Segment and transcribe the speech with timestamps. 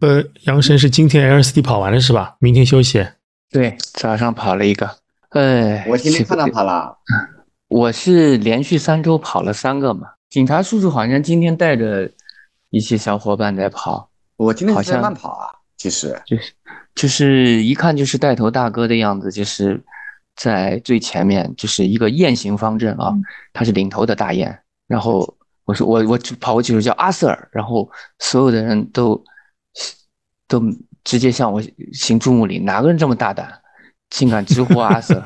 [0.00, 2.36] 呃，杨神是今天 L S D 跑完了是吧？
[2.38, 3.06] 明天休息。
[3.50, 4.90] 对，早上跑了一个。
[5.30, 6.96] 哎，我今天看到跑了。
[7.68, 10.08] 我是连续三周跑了三个嘛。
[10.30, 12.10] 警察叔叔好像今天带着
[12.70, 14.08] 一些小伙伴在跑。
[14.36, 16.52] 我今天好像慢跑啊，其实就是
[16.94, 19.78] 就是一看就是带头大哥的样子，就是
[20.34, 23.12] 在最前面，就是一个雁行方阵啊，
[23.52, 24.58] 他是领头的大雁。
[24.86, 25.36] 然后
[25.66, 29.22] 我说我我跑过去时候叫阿 Sir，，然后所有的人都。
[30.50, 30.60] 都
[31.04, 31.62] 直接向我
[31.92, 33.48] 行注目礼，哪个人这么大胆，
[34.10, 35.22] 竟敢直呼阿 Sir？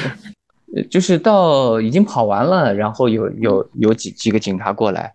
[0.90, 5.12] 就是到已经跑完了，然后有有有几几个警察过来，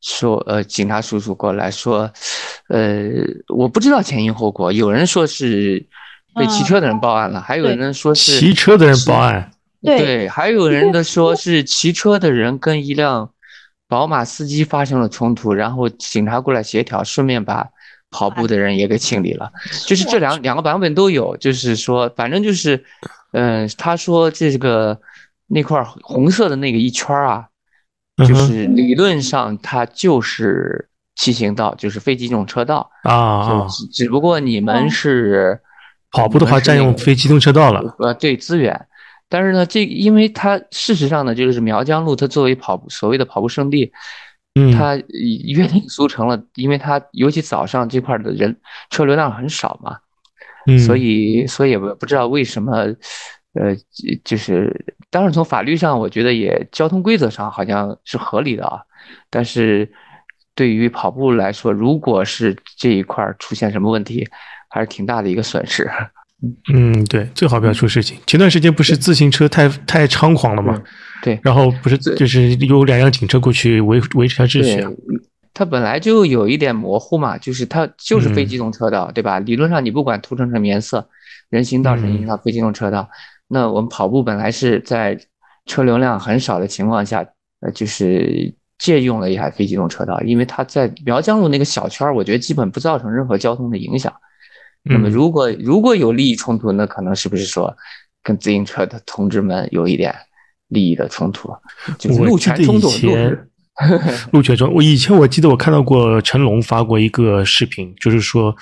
[0.00, 2.10] 说呃，警察叔叔过来说，
[2.68, 3.10] 呃，
[3.48, 5.86] 我不知道前因后果，有人说是
[6.34, 9.50] 被骑车的人报案了，还有人说是骑车的人报案，
[9.82, 13.30] 对，还有人的说是骑车的人跟一辆
[13.88, 17.68] 宝马司机发生了冲突，然后警察过来协调，顺便把。
[18.10, 19.50] 跑步的人也给清理了，
[19.86, 22.84] 就是这两两个版本都有，就是说，反正就是，
[23.32, 25.00] 嗯，他说这个
[25.46, 27.46] 那块红色的那个一圈啊，
[28.26, 34.08] 就是理论上它就是骑行道，就是非机动车道啊，只。
[34.08, 35.60] 不过你们是
[36.10, 38.88] 跑步的话占用非机动车道了，呃，对资源，
[39.28, 43.92] 但是呢，这因为它事实上呢，就是苗江路它作为跑步所谓的跑步圣地。
[44.54, 44.96] 嗯，他
[45.54, 48.56] 约定俗成了，因为他尤其早上这块的人
[48.90, 49.96] 车流量很少嘛，
[50.66, 52.72] 嗯，所以所以也不知道为什么，
[53.54, 53.76] 呃，
[54.24, 58.80] 就是当然从法律上，我觉得也交通规则上好像是合理的啊，
[59.30, 59.88] 但是
[60.56, 64.28] 对于跑步来说，如果是这一块出现什么问题，
[64.68, 65.88] 还是挺大的一个损失。
[66.72, 68.18] 嗯，对，最好不要出事情。
[68.26, 70.82] 前段时间不是自行车太太猖狂了吗？
[71.22, 74.84] 对，然后不是就是有两辆警车过去维维持下秩序。
[75.52, 79.38] 它本来就有一点模糊嘛，就是它就是非机动车道，对吧？
[79.40, 81.06] 理论上你不管涂成什么颜色，
[81.50, 83.06] 人行道、人行道、非机动车道，
[83.48, 85.18] 那我们跑步本来是在
[85.66, 87.26] 车流量很少的情况下，
[87.60, 94.10] 呃，就是借用了一下非机动车道，因为它在苗江路那个小圈我觉得基本不造成任何交通的影响。
[94.84, 97.76] 那么如果如果有利益冲突，那可能是不是说
[98.22, 100.14] 跟自行车的同志们有一点？
[100.70, 101.52] 利益的冲突，
[101.98, 102.90] 就是路权冲突。
[104.32, 108.54] 路权冲，我以前我记得我看到过成龙发过一个视频，就是说，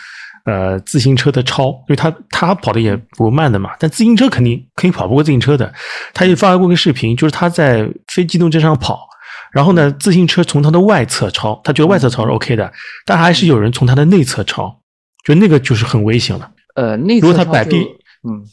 [0.45, 5.75] 呃，自行车的超，因为他他跑的也不慢的嘛，但自行车肯定肯定跑不过自行车的。
[6.15, 9.09] 他也发过个视频，就是他在非机动车上跑，
[9.51, 12.73] 然后呢，自行车从他的外侧超，他觉得外侧超是 OK 的，
[13.05, 14.81] 但还是有人从他的内侧超，
[15.25, 16.49] 就那个就是很危险了。
[16.77, 17.79] 呃，内侧如果他摆臂，
[18.23, 18.47] 嗯，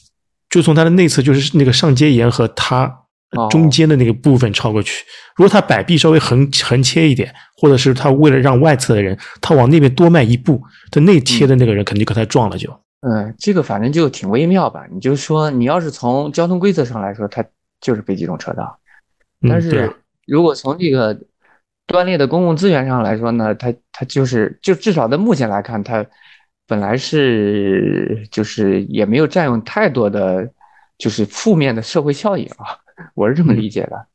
[0.50, 3.02] 就从他的内侧，就是那个上街沿和他。
[3.50, 12.69] 中间的那个部分超过去，如果他摆臂稍微横横切一点，或者是他为了让外侧的人他往那边多迈一步，他内切的那个人肯定跟他撞了就。
[13.01, 14.84] 嗯，这个反正就挺微妙吧。
[14.91, 17.46] 你就说，你要是从交通规则上来说，它
[17.79, 18.79] 就是非机动车道，
[19.47, 19.94] 但是
[20.25, 21.16] 如果从这个
[21.85, 26.03] 断裂的公共资源上来说呢，它它就是就至少在目前来看，它
[26.66, 30.50] 本来是就是也没有占用太多的
[30.97, 32.75] 就是负面的社会效应啊。
[33.14, 34.06] 我是这么理解的，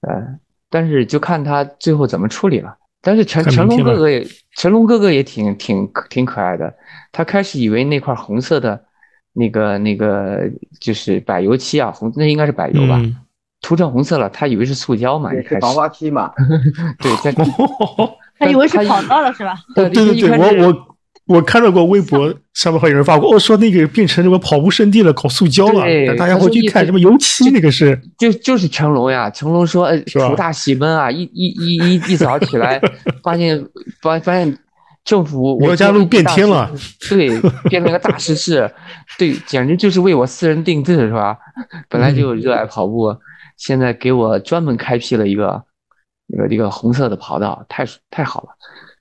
[0.00, 0.38] 呃，
[0.70, 2.76] 但是就看他最后怎么处理了。
[3.00, 6.74] 但是成成龙哥哥也，成龙哥哥也挺挺挺可爱的。
[7.12, 8.82] 他开始以为那块红色的，
[9.34, 10.50] 那个那个
[10.80, 13.00] 就是柏油漆啊，红那应该是柏油吧，
[13.60, 16.32] 涂成红色了，他以为是塑胶嘛，是防滑漆嘛。
[16.98, 17.30] 对，在
[18.38, 19.54] 他以为是跑道了是吧？
[19.74, 20.30] 对对对，
[20.60, 20.93] 我我。
[21.26, 25.84] 我看到过微博上面好有人发过，哦说那个变成什么跑步圣地了，搞塑胶了，
[26.16, 32.80] 大家回去看什么油漆那个是，就就是成龙呀，成龙说，呃，福大喜奔啊，一一一一一早起来，
[33.24, 33.64] 发现
[34.02, 34.58] 发发现
[35.02, 36.70] 政府我家路变天了，
[37.08, 38.70] 对，变成个大实 事，
[39.18, 41.38] 对，简直就是为我私人定制是吧？
[41.88, 43.16] 本来就热爱跑步，
[43.56, 45.62] 现在给我专门开辟了一个
[46.26, 48.48] 一个一个红色的跑道，太太好了。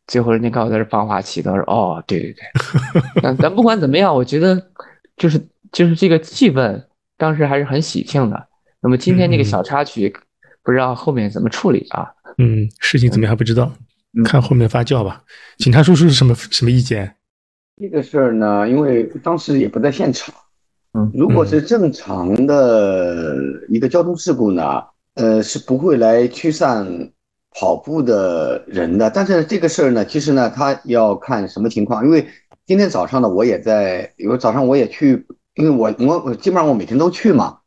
[0.07, 2.41] 最后人家告诉他是防滑器，他说：“哦，对对对。
[3.23, 4.61] ”但但不管怎么样，我觉得
[5.15, 5.41] 就是
[5.71, 6.83] 就是这个气氛
[7.17, 8.47] 当时还是很喜庆的。
[8.81, 10.13] 那么今天这个小插曲，
[10.61, 12.11] 不知道后面怎么处理啊？
[12.37, 13.71] 嗯，事情怎么样还不知道，
[14.25, 15.23] 看后面发酵吧。
[15.57, 17.15] 警察叔叔是什么什么意见？
[17.79, 20.35] 这个事儿呢，因为当时也不在现场。
[20.95, 23.35] 嗯，如果是正常的
[23.69, 24.83] 一个交通事故呢，
[25.15, 26.85] 呃，是不会来驱散。
[27.55, 32.03] 跑步的人的，但是这个事儿呢，其实呢，他要看什么情况。
[32.05, 32.25] 因为
[32.65, 37.57] 今天早上呢，我也在，因为早上我也去，因为我我我基本上我每天都去嘛。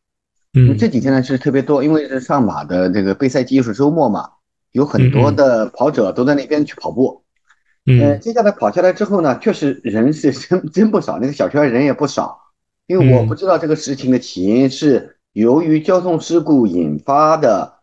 [0.55, 0.77] 嗯。
[0.77, 4.31] 这几天呢是特别多，因为是上马的这个备赛季又是周末嘛，
[4.73, 7.23] 有很多的跑者都在那边去跑步。
[7.87, 12.39] 嗯，接下来跑下来之后呢，确实人是真真不少，那个小圈人也不少。
[12.89, 17.76] 因为我不知道这个事情的起因是由于交通事故引发的，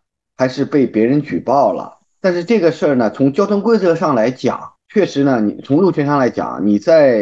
[0.44, 2.00] 还是被别人举报了。
[2.20, 7.22] 但是这个事儿呢，从交通规则上来讲，确实呢，你从路权上来讲，你在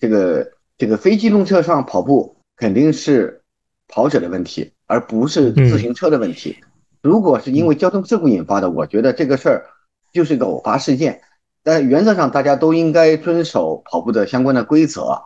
[0.00, 3.42] 这个这个非机动车上跑步，肯定是
[3.88, 6.58] 跑者的问题，而不是自行车的问题。
[7.02, 9.64] 如果是因为交通事故引发的，我觉得这个事儿
[10.12, 11.22] 就是一个偶发事件。
[11.64, 15.20] 但原则上，大家都应该遵守跑步的相关的规则，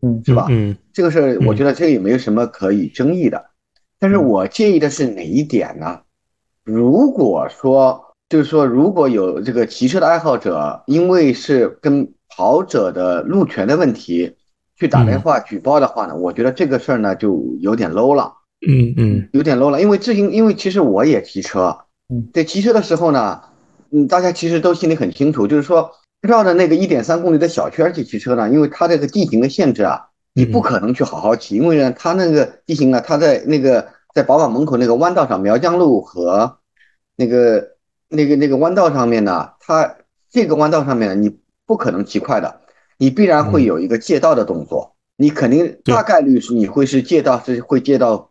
[0.00, 0.46] 嗯，是吧？
[0.48, 3.46] 嗯，这个事儿，我觉得这个也没有什么可以争议的。
[3.98, 6.00] 但是我介意的是哪一点呢？
[6.64, 14.34] 如果说，就是说，如果有这个骑车的爱好者，因为是跟跑者的路权的问题
[14.76, 18.32] 去打电话举报的话呢，我觉得这个事儿呢就有点 low 了。
[18.66, 21.76] 嗯嗯，有点 low 了，因为自行，因为其实我也骑车，
[22.08, 23.40] 嗯，在骑车的时候呢。
[23.96, 25.88] 嗯，大家其实都心里很清楚，就是说
[26.20, 36.58] 绕着那个一点三公里的小圈去骑车呢，因为它这个地形的限制啊，你不可能去好好骑，因为呢，它那个地形啊，它在那个在宝马门口那个弯道上，苗江路和
[37.16, 37.76] 那个
[38.08, 39.96] 那个那个弯道上面呢，它
[40.30, 42.60] 这个弯道上面呢，你不可能骑快的，
[42.96, 48.30] 你必然会有一个借道的动作，你肯定大概率是你会是借道是会借到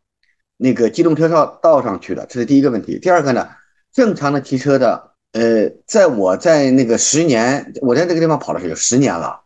[0.57, 2.97] 那个机动车道道上去的，这是第一个问题。
[2.97, 3.49] 第二个呢，
[3.91, 5.11] 正常的骑车的。
[5.33, 9.41] 呃，在我在那个十年，我在那个地方跑的是有十年了，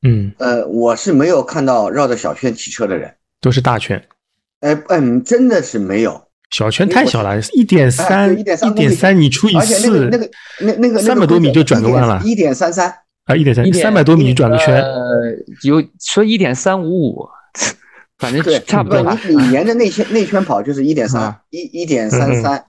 [0.00, 4.02] 嗯，呃，我是没有看到绕着小圈骑车的人，都是大圈，
[4.60, 6.20] 哎，嗯，真的是没有，
[6.50, 12.92] 小圈太小了，一点三，一点三，一点三，你除以四，那个那那个三百多米就转个弯了，一点三三
[13.26, 17.28] 啊，一点三，三百多米转个圈，呃，有说一点三五五，
[18.18, 22.64] 反正差不多，你你沿着内圈内圈跑就是一点三，一一点三三。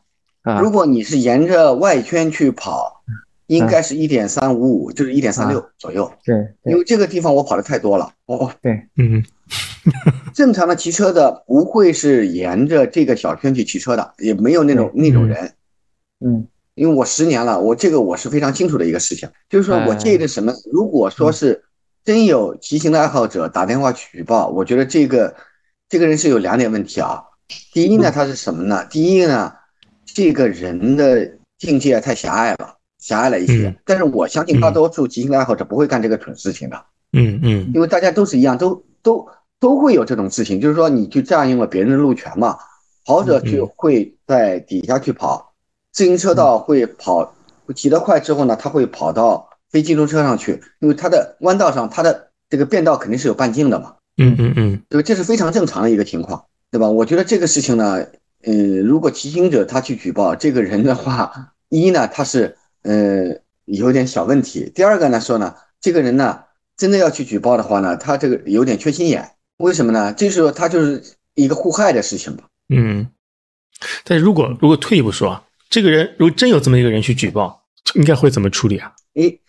[0.62, 3.04] 如果你是沿着外圈去跑，
[3.48, 6.12] 应该是一点三五五，就是一点三六左右。
[6.24, 8.12] 对，因为这个地方我跑的太多了。
[8.26, 9.24] 哦，对，嗯，
[10.34, 15.54] 正常的骑车的不会是沿着这个小圈去骑车的，也没有那种那种人。
[16.20, 20.54] 嗯，因为我十年了，我这个我是非常清楚的一个事情，就是说我介意的什么？
[20.72, 21.64] 如果说是
[22.04, 25.36] 真有骑行的爱好者打电话举报，我觉得这个
[25.88, 27.22] 这个人是有两点问题啊。
[27.74, 28.86] 第一呢，他是什么呢？
[28.90, 29.54] 第一呢？
[30.06, 33.74] 这个人的境界太狭隘了，狭隘了一些。
[33.86, 36.86] 但是我相信大多数骑行的爱好者不会干这个蠢事情的。
[37.14, 39.28] 嗯嗯，因为大家都是一样，都都
[39.60, 42.58] 都会有这种事情，就是说你去占用了别人的路权嘛。
[43.06, 45.54] 跑者就会在底下去跑，
[45.92, 47.34] 自行车道会跑，
[47.76, 53.96] 骑得快之后呢，他会跑到非机动车上去，因为他的弯道上，他的这个变道肯定是有半径的嘛。
[54.18, 56.88] 嗯嗯嗯，对，这是非常正常的一个情况，对吧？
[56.88, 58.06] 我觉得这个事情呢。
[58.44, 63.26] 嗯，如果骑行者他去举报这个人的话，一呢他是呃
[63.66, 66.40] 有点小问题，第二个呢说呢，这个人呢
[66.78, 70.14] 真的要去举报的话呢，他这个有点缺心眼，为什么呢？
[70.14, 71.04] 这时候他就是
[71.36, 72.44] 一个互害的事情吧。
[72.74, 73.08] 嗯，
[74.04, 77.62] 但如果如果退一步说，这个人如果真有这么一个人去举报，
[77.96, 78.94] 应该会怎么处理啊？
[79.16, 79.40] 诶，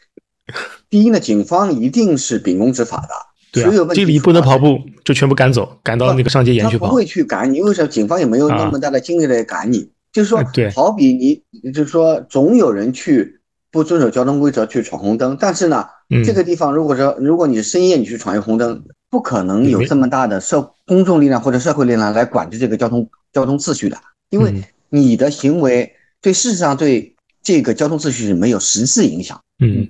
[0.88, 3.08] 第一呢，警方一定是秉公执法的。
[3.52, 6.88] 对啊，这里不能跑步，就全部赶走，赶到那个上街沿去跑。
[6.88, 7.88] 不会去赶你，为什么？
[7.88, 9.90] 警方也没有那么大的精力来赶你。
[10.12, 13.40] 就是说，对，好比你，就是说，总有人去
[13.70, 15.86] 不遵守交通规则去闯红灯，但是呢，
[16.24, 23.98] 这个地方如果说，如果你是深夜你去闯一个红灯，不可能有这么大的社公众力量或者社会力量来管制这个交通交通秩序的，
[24.30, 29.38] 因为你的行为对事实上对这个交通秩序是没有实质影响。
[29.58, 29.88] 嗯。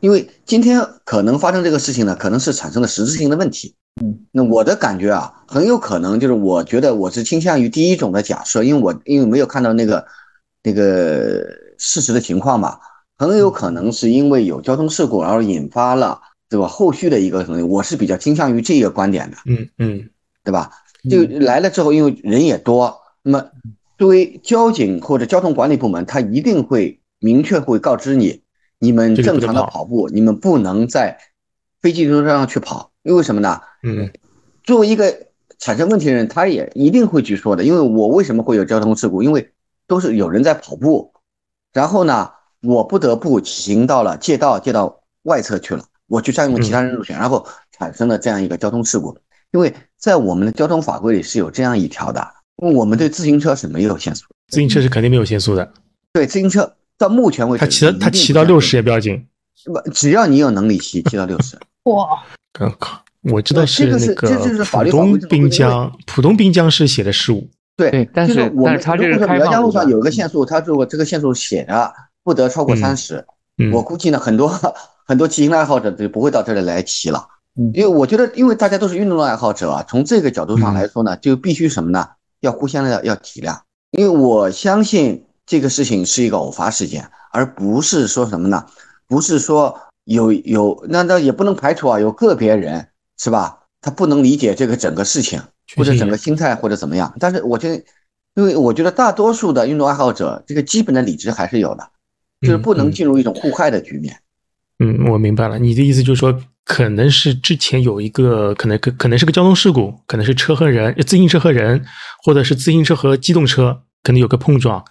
[0.00, 3.74] 因为今天可能发生这个事情呢，可能是产生了实质性的问题。
[4.00, 10.02] 嗯，那我的感觉啊，很有可能就是我觉得我是倾向于第一种的假设，因为我因为没有看到那个
[10.62, 11.44] 那个
[11.76, 12.78] 事实的情况嘛，
[13.18, 16.18] 很有可能是因为有交通事故而引发了
[16.50, 16.66] 对吧？
[16.66, 19.36] 后续的一个东西，我是比较倾向于这个观点的。
[19.46, 20.10] 嗯嗯，
[20.44, 20.70] 对吧？
[21.08, 23.50] 就来了之后，因为人也多，那么
[23.96, 28.42] 作为交警或者交通管理部门，他一定会明确会告知你。
[28.80, 31.18] 你们正常的跑步，你们不能在
[31.80, 33.60] 非机动车上去跑，因为什么呢？
[33.82, 34.10] 嗯，
[34.64, 35.26] 作为一个
[35.58, 37.62] 产生问题的人，他也一定会去说的。
[37.62, 39.22] 因为我为什么会有交通事故？
[39.22, 39.52] 因为
[39.86, 41.12] 都是有人在跑步，
[41.72, 42.30] 然后呢，
[42.62, 49.16] 我不得不行到了借道，借到外侧去了，我去占用了其他人路权，然后产生了这样一个交通事故。
[49.52, 52.26] 因为在我们的交通法规里是有这样一条的，
[52.56, 55.72] 我们对自行车是没有限速，自行车是肯定没有限速的。
[56.12, 56.74] 对自行车。
[56.98, 59.26] 到目前为止，他骑到他骑到六十也不要紧，
[59.64, 61.56] 不，只要你有能力骑，骑到六十。
[61.84, 62.22] 哇！
[62.60, 63.02] 我靠！
[63.22, 67.48] 我知道是那个浦东滨江，浦东滨江是写的十五。
[67.74, 71.90] 对，但是但是他这个苗江路上有一个限速，他如果这个限速写的
[72.22, 73.24] 不得超过三十，
[73.72, 74.48] 我估计呢，很多
[75.10, 77.26] 很多骑行爱好者就不会到这里来骑了。
[77.74, 82.08] 因为我觉得，因为大家都是运动爱好者啊，从这个角度上来说呢，就必须什么呢？
[82.38, 83.58] 要互相的要体谅。
[83.90, 88.64] 因为我相信这个事情是一个偶发事件，而不是说什么呢？
[89.08, 92.86] 不是说有有那那也不能排除啊，有个别人
[93.18, 93.58] 是吧？
[93.80, 95.42] 他不能理解这个整个事情，
[95.76, 97.12] 或者整个心态或者怎么样。
[97.18, 97.82] 但是我觉得，
[98.36, 101.90] 因为我觉得大多数的运动爱好者，这个基本的理智还是有的，
[102.42, 104.14] 就是不能进入一种互害的局面。
[104.14, 104.22] 嗯，
[105.08, 106.40] 我明白了，你的意思就是说。
[106.62, 111.84] 可能是之前有一个，可能可可能是个交通事故，可能是车和人，自行车和人，
[112.22, 114.84] 或者是自行车和机动车，可能有个碰撞，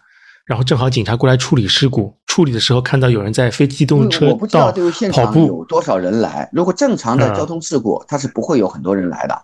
[0.46, 4.74] 然后正好警察过来处理事故，处理的时候看到有人在非机动车道
[5.13, 6.50] 跑步，有多少人来？
[6.51, 9.41] 如果正常的交通事故，它是不会有很多人来的，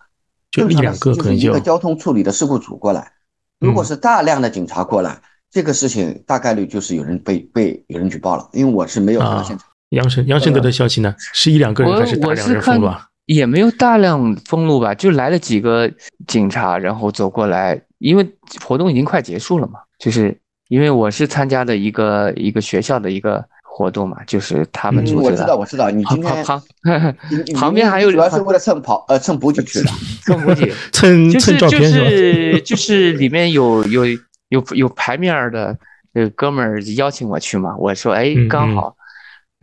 [0.52, 3.14] 就一两个可能就一个交通处理的事故组过来。
[3.60, 9.70] 如果是大量的警察过来，这个事情大概率就是有人被被有人举报了，因为我是没有到现场。
[9.90, 11.16] 杨生杨生得的消息呢？
[11.34, 13.08] 是一两个人还是大量人封路啊？
[13.26, 15.90] 也没有大量封路吧，就来了几个
[16.28, 17.82] 警察，然后走过来。
[18.00, 18.30] 因为
[18.64, 20.38] 活动已经快结束了嘛，就是
[20.68, 25.24] 因为我是参加的一个一个学校的一个活动嘛，就是他们组织的。
[25.24, 26.62] 我知道，我知道，你今天旁
[27.56, 29.90] 旁边还有主要是为了蹭跑呃蹭补给去的，
[30.24, 34.06] 蹭补给 蹭蹭照片是 就是里面有有
[34.50, 35.76] 有有牌面的
[36.14, 38.96] 呃哥们儿邀请我去嘛，我说哎刚好。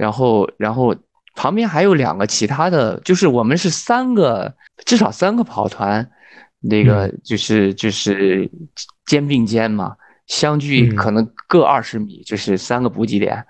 [0.03, 0.97] 然后，然后
[1.37, 4.53] 旁边还有两个其他的，就是我们是三个，
[4.85, 6.11] 至少三个跑团，
[6.59, 8.51] 那个就是就是
[9.07, 9.95] 肩并肩嘛，
[10.27, 13.45] 相距可能各二十米，就是三个补给点，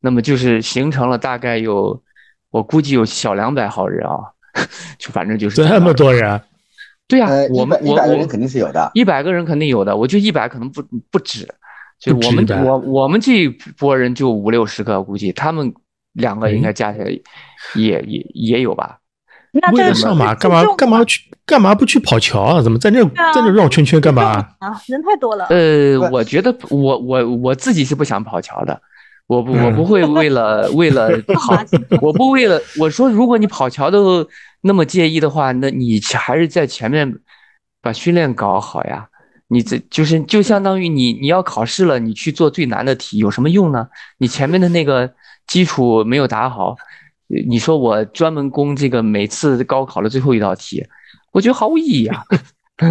[0.00, 2.02] 那么就是形成了大概有，
[2.50, 4.16] 我估计有小两百号人啊，
[4.98, 6.40] 就反正就是这么多人，
[7.06, 10.82] 对呀，我们一百个人肯定是有的，一百个人肯定有的，我就一百可能不
[11.12, 11.46] 不止，
[12.00, 15.72] 就我们我我们这一波人就五六十个，估计他们。
[16.12, 17.06] 两个应该加起来
[17.74, 18.98] 也也也有吧？
[19.72, 22.62] 为了上马干嘛干嘛去干嘛不去跑桥啊？
[22.62, 24.22] 怎么在那在那绕圈圈干嘛
[24.58, 24.80] 啊？
[24.86, 25.44] 人太多了。
[25.50, 28.80] 呃，我觉得我我我自己是不想跑桥的，
[29.26, 31.62] 我不我不会为了 为了跑，
[32.00, 34.26] 我不为了我说，如果你跑桥都
[34.62, 37.18] 那么介意的话，那你还是在前面
[37.82, 39.06] 把训练搞好呀。
[39.48, 43.88] 你这就是就相当于你你要考试了，你去做最难的题有什么用呢？
[44.16, 45.12] 你前面的那个。
[45.46, 46.76] 基础没有打好，
[47.46, 50.84] 你说我专门攻这个每次高考的最后一道题，
[51.32, 52.24] 我觉得毫无意义啊。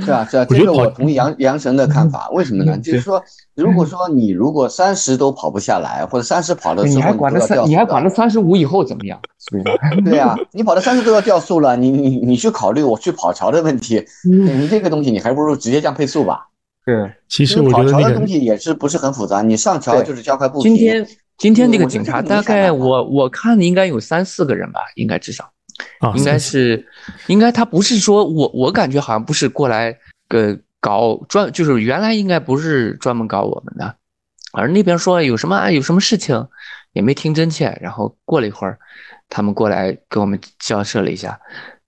[0.00, 2.30] 是啊是啊，这个我同意杨杨神的看法。
[2.30, 2.78] 为什么呢？
[2.78, 3.22] 就是说，
[3.54, 9.20] 如果说你如果三十都跑不下来，或者三十跑的时候，你还管那三，你还管那三十五以后怎么样？
[10.02, 16.48] 对呀，你跑到三十都要掉速了，你你你去考虑我去跑桥的问题，你这个东西你还不如直接降配速吧。
[16.86, 20.74] 对，其实我觉得跑桥的东西也是不是很复杂，你上桥就是加快步频。
[20.74, 21.06] 今天。
[21.38, 25.50] 今天这个警察大概我我看应该有三四个人吧，应该至少，
[26.14, 26.86] 应该是，
[27.26, 29.96] 应该他不是说我我感觉好像不是过来
[30.28, 33.96] 呃搞专，就是原来应该不是专门搞我们的，
[34.52, 36.46] 而那边说有什么有什么事情
[36.92, 38.78] 也没听真切，然后过了一会儿，
[39.28, 41.40] 他们过来跟我们交涉了一下。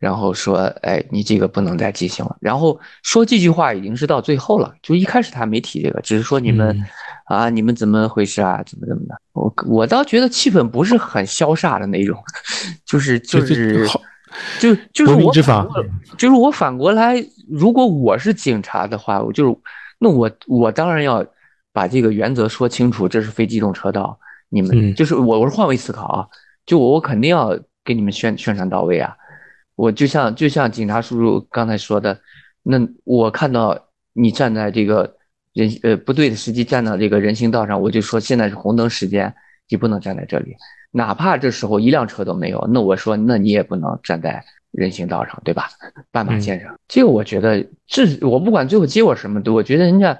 [0.04, 2.36] 然后说，哎，你这个不能再进行了。
[2.38, 6.78] 然后说这句话已经是到最后了，就一开始他没提这个，只是说你们，
[7.24, 8.62] 啊，你们怎么回事啊？
[8.66, 9.18] 怎么怎么的？
[9.32, 12.22] 我我倒觉得气氛不是很潇洒的那种，
[12.84, 13.88] 就是就是
[14.60, 15.82] 就就是我反过，
[16.18, 17.16] 就是我反过来，
[17.48, 19.56] 如果我是警察的话，我就是
[19.98, 21.24] 那我我当然要
[21.72, 24.18] 把这个原则说清楚，这是非机动车道，
[24.50, 26.28] 你们就是我我是换位思考啊，
[26.66, 29.16] 就我我肯定要给你们宣宣传到位啊。
[29.76, 32.20] 我就像就像警察叔叔刚才说的，
[32.62, 35.16] 那我看到你站在这个
[35.52, 39.34] 人呃不对的时机站到这个人行道上，我就说现在是红灯时间，
[39.68, 40.54] 你不能站在这里，
[40.92, 45.68] 哪怕这时候一辆车都没有，那我说那你也不能站在人行道上，对吧？
[46.12, 50.16] 斑马线上，这个我觉得这我不管最后结果什么，我觉得人家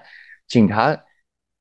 [0.48, 0.96] 警察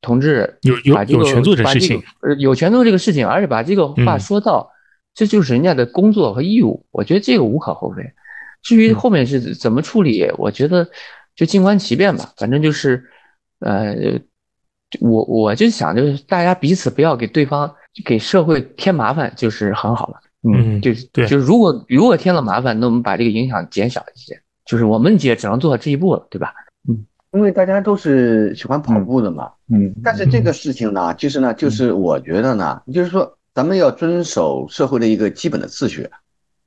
[0.02, 4.73] 同志有有有权做这事情，呃有权做这个事情，而且把这个话说到。
[5.14, 8.02] 这就是人家的工作和义务，我觉得这个无可厚非。
[8.64, 10.90] 至于后面是怎么处理，我觉得
[11.36, 12.32] 就静观其变吧。
[12.38, 13.04] 反正就是，
[13.60, 13.94] 呃，
[15.02, 17.72] 我我就想，就是大家彼此不要给对方、
[18.06, 20.20] 给社会添麻烦，就是很好了。
[20.44, 24.42] 嗯，就是对，就是如果如果添了麻烦，那我们把这个影响减小一些。
[24.66, 26.54] 就是我们也只能做到这一步了，对吧？
[26.88, 29.52] 嗯，因为大家都是喜欢跑步的嘛。
[29.68, 33.38] 嗯，但是这个事情呢，其实呢，就是我觉得呢，就是说。
[33.54, 36.10] 咱们要遵守社会的一个基本的秩序，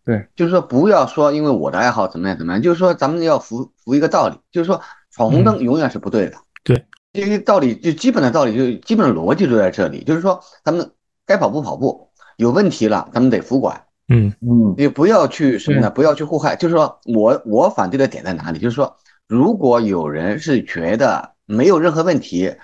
[0.05, 10.91] 对，就是说不要说因为我的爱好怎么样怎么样，就是说咱们要服服一个道理，就是说闯红灯永远是不对的，对，这个道理就基本的道理就基本的逻辑就在这里，就是说咱们
[11.27, 13.83] 该跑步跑步，有问题了，咱们得服管。
[14.09, 15.91] 嗯嗯也不要去什么呢？
[15.91, 16.55] 不要去祸害。
[16.55, 18.59] 就是说我我反对的点在哪里？
[18.61, 22.55] 就是说，如果有人是觉得没有任何问题，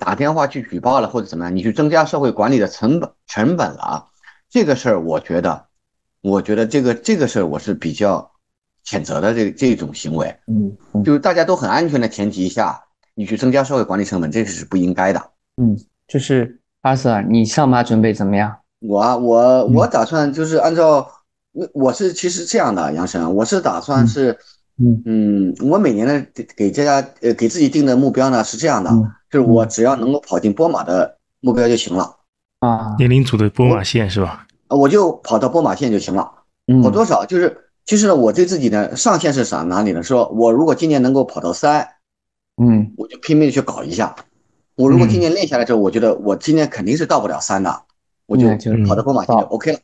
[0.00, 4.06] 打电话去举报了或者怎么样，你去增加社会管理的成本成本了啊，
[4.50, 5.66] 这个事儿我觉得，
[6.22, 8.30] 我觉得这个这个事儿我是比较
[8.86, 10.34] 谴责的这这种行为。
[10.46, 11.04] 嗯嗯。
[11.04, 12.80] 就是大家都很安全的前提下，
[13.14, 15.22] 你去增加社会管理成本，这个是不应该的。
[15.56, 15.76] 嗯，
[16.08, 18.56] 就是阿 Sir，你上马准备怎么样？
[18.80, 21.08] 我啊，我我打算就是按照，
[21.52, 24.36] 我我是其实这样的，杨生，我是打算是，
[24.78, 25.02] 嗯。
[25.04, 32.14] 嗯，我每年呢给给大家呃给自己定的目标呢是这样的，嗯就是我只要能够跑进波马的目标就行了，
[32.60, 34.46] 啊，年龄组的波马线是吧？
[34.68, 36.30] 啊我就跑到波马线就行了，
[36.66, 40.02] 嗯跑多少就是其实呢我对自己的上限是啥哪里呢？
[40.02, 41.88] 说我如果今年能够跑到三，
[42.62, 44.14] 嗯我就拼命的去搞一下。
[44.76, 47.82] 我如果今嗯年练下来之后，我觉得我今年肯定是到不了三的，
[48.26, 48.46] 我就
[48.86, 49.78] 跑到波马线就 OK 了。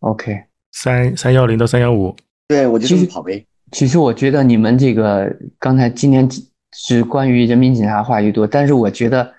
[0.00, 0.44] ，OK。
[0.72, 2.14] 三三幺零到三幺五，
[2.48, 3.46] 对，我就这其实么跑呗。
[3.72, 6.28] 其实我觉得你们这个刚才今天
[6.74, 9.32] 是关于人民警察话语多，但是我觉得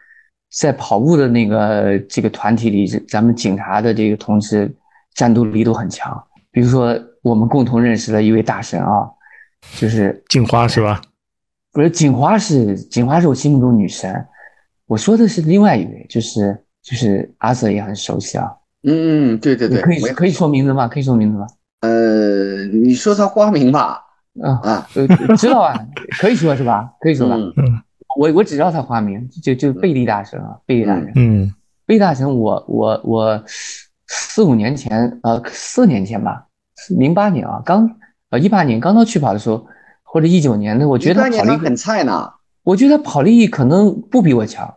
[0.51, 4.73] 在跑步的那个这个团体里，咱们警察的这个同志
[5.13, 6.23] 战斗力都很强。
[6.49, 9.09] 比如说我们共同认识的一位大神啊，
[9.77, 11.01] 就是警花是吧？
[11.73, 14.25] 不是警花是警花是我心目中女神，
[14.87, 18.49] 我说的是另外一位，就是就是阿 Sir 也很熟悉啊，
[18.83, 20.87] 嗯嗯，对对对，可以可以说名字吗？
[20.87, 21.45] 可以说名字吗？
[21.81, 24.04] 呃，你说他花名吧？
[24.41, 25.73] 啊，啊，呃，知道啊，
[26.19, 26.89] 可以说是吧？
[26.99, 27.35] 可以说吧？
[27.57, 27.81] 嗯。
[28.17, 31.53] 我我只知道他花名，就就贝利大神啊，贝利大神，嗯。
[31.85, 33.43] 贝利大神我，我我
[34.07, 36.45] 四五年前，呃，四年前吧，
[36.97, 37.89] 零八年啊，刚
[38.29, 39.67] 呃一八年刚到去跑的时候，
[40.03, 42.31] 或者一九年的，我觉得他跑力很菜呢，
[42.63, 44.73] 我觉得他跑力可能不比我强，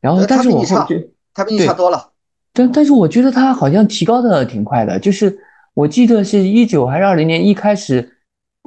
[0.00, 2.12] 然后呃但是他比你差我后觉他比你差多了。
[2.52, 5.36] 但但是我觉得他好像提高的挺快的，就是
[5.74, 8.16] 我记得是一九还是二零年一开始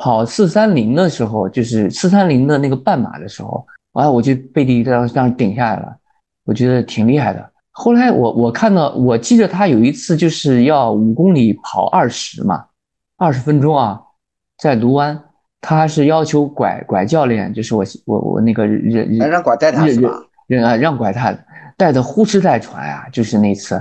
[0.01, 5.95] 跑四三零的时候，就是四三零的那个半马的时候，啊，我就被第一这样这样顶下来了，
[6.43, 7.51] 我觉得挺厉害的。
[7.69, 12.65] 后来我我看到，我记得他有一次就是要五公里跑二十嘛，
[13.15, 14.01] 二十分钟啊，
[14.57, 15.21] 在卢湾，
[15.61, 20.09] 他是要求拐拐教练，就是我我我那个人哎让拐带他是吧？
[20.47, 21.31] 人啊，让拐他
[21.77, 23.79] 带的呼哧带喘啊，就是那次，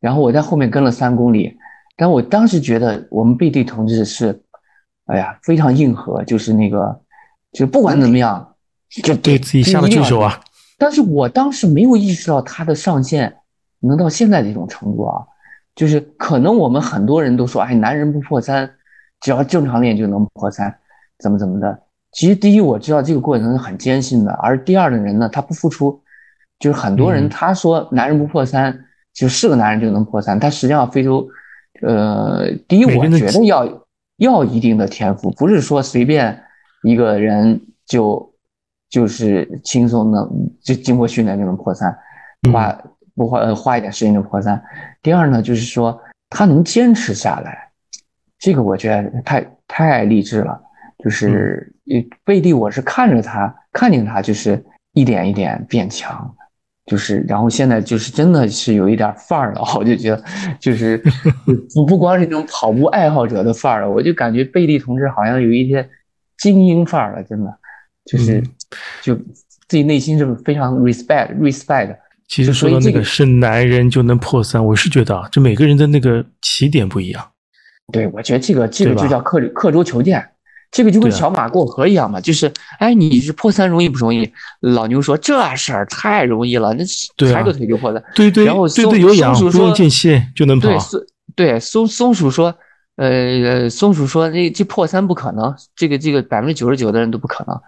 [0.00, 1.54] 然后我在后面跟了三公里，
[1.94, 4.32] 但我当时觉得我们贝蒂同志是，
[5.08, 6.98] 哎呀，非常硬核，就是那个，
[7.52, 8.54] 就是不管怎么样，
[9.02, 10.40] 就对自己下了一定要救手啊。
[10.78, 13.34] 但是我当时没有意识到他的上限
[13.80, 15.26] 能到现在这种程度啊，
[15.74, 18.70] 就是可能我们很多人都说，哎，男人不破三，
[19.20, 20.72] 只要正常练就能破三，
[21.18, 21.76] 怎么怎么的。
[22.12, 26.00] 其实第一，我知道这个过程是很艰辛的，而第二的人呢，他不付出，
[26.58, 28.78] 就是很多人嗯他说男人不破三，
[29.12, 31.28] 就是个男人就能破三，但实际上非洲，
[31.82, 33.66] 呃，第一，我觉得要
[34.18, 36.40] 要一定的天赋，不是说随便
[36.82, 38.32] 一个人就
[38.88, 40.28] 就是轻松的
[40.62, 41.90] 就经过训练就能破三，
[42.42, 42.78] 嗯花
[43.14, 44.62] 不花呃花一点时间就破三。
[45.02, 45.98] 第二呢，就是说
[46.30, 47.70] 他能坚持下来，
[48.38, 50.60] 这个我觉得太太励志了。
[51.04, 56.34] 就是呃贝蒂，我是看着他看见他就是一点一点变强，
[56.88, 60.24] 就是然后现在就是真的是有一点范儿了， 我就觉得
[60.58, 60.96] 就是
[61.74, 65.88] 不不光是那种跑步爱好者的范儿了，我就感觉贝利同志好像有一些
[66.38, 67.54] 精英范儿了，真的
[68.04, 68.44] 就是嗯
[69.02, 71.96] 就自己内心是非常 respect respect。
[72.26, 77.26] 其实说这个到那个是男人就能破三，我是觉得啊，这每个人的那个起点不一样。
[77.90, 80.22] 对，我觉得这个这个就叫刻刻舟求剑，
[80.70, 84.30] 这个就跟小马过河一样嘛，就是哎，你是破三容易不容易？
[84.60, 86.84] 老牛说这事儿太容易了，那
[87.32, 88.02] 抬个腿就破三。
[88.14, 90.78] 对对然后松对对，有氧松鼠说不用间歇就能跑对。
[90.78, 91.00] 松
[91.34, 92.54] 对松松鼠说，
[92.96, 97.58] 呃，松鼠说那这破三不可能，这个这个百分之九十九的人都不可能。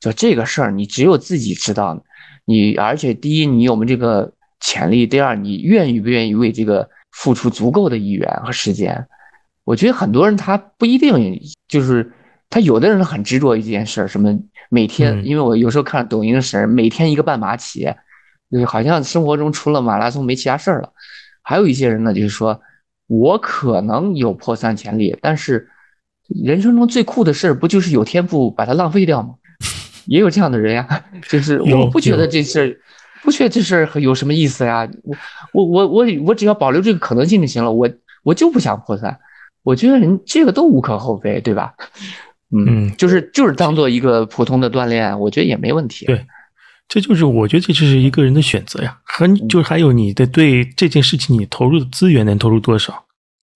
[0.00, 2.02] 就这个事儿，你只有自己知道。
[2.44, 5.06] 你而且第一，你有没有这个潜力？
[5.06, 9.06] 第二，你愿意不愿意为这个付出足够的意愿和时间？
[9.64, 12.10] 我觉得很多人他不一定就是
[12.50, 14.36] 他有的人很执着一件事儿，什么
[14.68, 17.88] 每天，嗯因为我有时候看抖音的时候，每天一个半马起，
[18.50, 20.92] 就是好像生活中除了马拉松没其他事儿了。
[21.42, 22.60] 还有一些人呢，就是说
[23.06, 25.68] 我可能有破三潜力，但是
[26.28, 29.34] 人生中最酷的事儿不就是有天赋把它浪费掉吗？
[30.06, 32.76] 也有这样的人呀，就是我不觉得这事儿，
[33.22, 34.88] 不觉得这事儿有什么意思呀？
[35.52, 37.88] 我我我我我只要保留这个可能性就行了，我
[38.24, 39.16] 我就不想破三。
[39.62, 41.74] 我觉得人这个都无可厚非，对吧？
[42.52, 46.06] 嗯，嗯就是就是当做一个普通的锻炼，我觉得也没问题。
[46.06, 46.26] 对
[46.88, 53.04] 这就是我觉得这就是一个人的选择呀，和就是还有你的对这件事情你投入的资源能投入多少。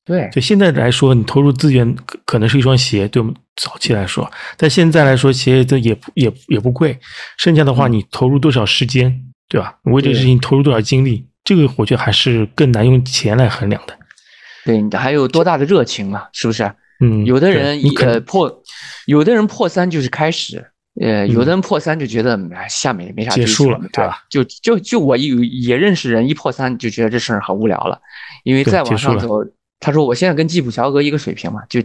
[0.04, 6.96] 对，就现在来说，你投入资源可可能是一双鞋，对我们早期来说，但现在来说，鞋子也也也不贵。
[7.38, 9.74] 剩下的话，你投入多少时间，对吧？
[9.84, 13.96] 为这个事情投入多少精力，这个我觉得还是更难用钱来衡量的。
[14.66, 16.24] 对，你还有多大的热情嘛？
[16.34, 16.70] 是不是？
[17.00, 18.62] 嗯，有的人呃破，
[19.06, 20.64] 有的人破三就是开始，
[21.00, 24.18] 呃，有的人破三就觉得下面也没啥结束了，对吧？
[24.30, 27.98] 就就就我有也认识人，一破三就觉得这事儿很无聊了，
[28.44, 29.44] 因为再往上走。
[29.80, 31.78] 他说：“我现在跟基普乔格一个水平嘛，就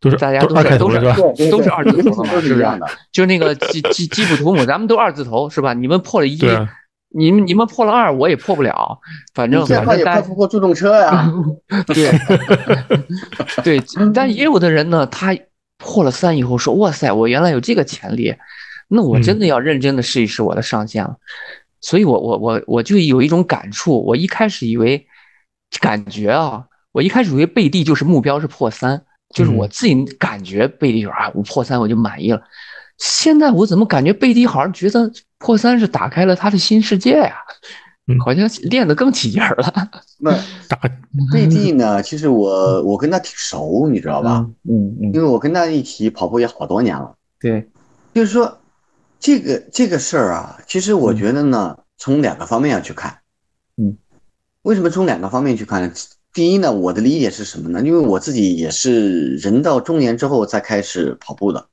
[0.00, 2.66] 都是大家都是都是都是二字头的嘛， 是不是？
[3.12, 5.72] 就那个基基基普图姆，咱们都二字头是吧？
[5.72, 6.36] 你们破了一，
[7.14, 8.98] 你们你们破了二，我也破不了。
[9.34, 11.32] 反正反正也破不过助动车呀。
[11.86, 12.10] 对
[13.62, 15.36] 对，但也有的人呢，他
[15.78, 18.34] 破了三以后说：哇塞，我原来有这个潜力，
[18.88, 21.16] 那我真的要认真的试一试我的上限了。
[21.80, 25.06] 所以我我我我就有一种感触，我一开始以为
[25.80, 29.02] 感觉啊。”我一开始以为贝蒂就是目标是破三，
[29.34, 32.40] 就是我自己感觉贝蒂就是啊，我破三我就满意了。
[32.98, 37.34] 现在我怎么感觉贝蒂好像觉得破三是打开了他的新世界呀？
[38.22, 39.72] 好像练得更起劲儿了。
[40.20, 40.30] 那
[40.68, 40.78] 打
[41.32, 42.02] 贝蒂呢？
[42.02, 44.46] 其实我我跟他挺熟，你知道吧？
[44.68, 45.10] 嗯嗯。
[45.14, 47.14] 因为我跟他一起跑步也好多年了。
[47.40, 47.66] 对，
[48.12, 48.60] 就是说
[49.18, 53.18] 这个这个事儿啊，其实我觉得呢，从两个方面要去看。
[53.76, 53.96] 嗯。
[54.62, 55.90] 为什么从两个方面去看呢？
[56.34, 57.80] 第一呢，我的理解是什么呢？
[57.82, 61.66] 因为我自己也是人到中年之后才开始跑步的，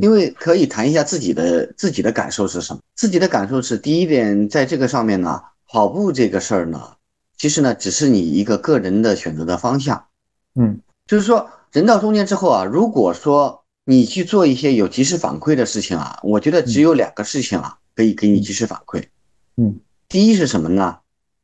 [0.00, 2.80] 因为可以谈一下自己的自己的感受是什么。
[2.94, 6.92] 自己的感受是，第一点，在这个上面呢，跑步这个事儿呢，
[7.36, 10.06] 其实呢，只是你一个个人的选择的方向。
[10.54, 19.02] 嗯，就是说，人到中年之后啊，如果说你去做一些有及时反馈的事情啊，我觉得只有两个事情啊，可以给你及时反馈。
[19.56, 20.98] 嗯，第一是什么呢？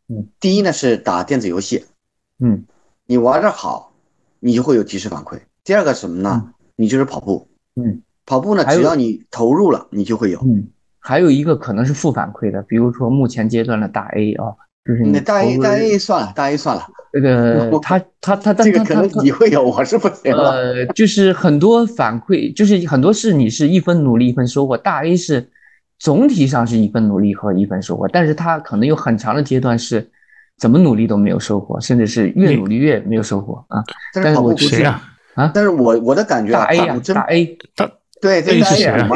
[0.08, 1.84] 嗯，第一呢是打电子游戏。
[2.38, 2.64] 嗯，
[3.06, 3.92] 你玩的好，
[4.38, 5.40] 你就会有及时反馈。
[5.64, 6.52] 第二个什么呢？
[6.76, 7.48] 你就是跑步。
[7.74, 10.38] 嗯，跑步呢，只要你投入了，你就会有。
[10.40, 10.66] 嗯，
[10.98, 14.52] 还有一个可能是负反馈的，比如说目前阶段的大 A 啊，
[14.84, 16.86] 就是你大 A 大 A 算了，大 A 算了。
[17.12, 20.50] 这个 他他他这个可能你会有， 我是不行了。
[20.50, 24.76] 呃，就是很多反馈，就是很多事你是一分努力一分收获。
[24.76, 25.48] 大 A 是
[25.98, 30.10] 总体上是一分努力和一分收获，但是他可能有很长的阶段是。
[30.58, 33.84] 怎么努力都没有收获，甚至是越努力越没有收获啊！
[34.14, 35.02] 但是我谁呀？
[35.34, 35.50] 啊！
[35.52, 39.08] 但是我我的感觉大 A 呀，大 A，大对 A 是谁啊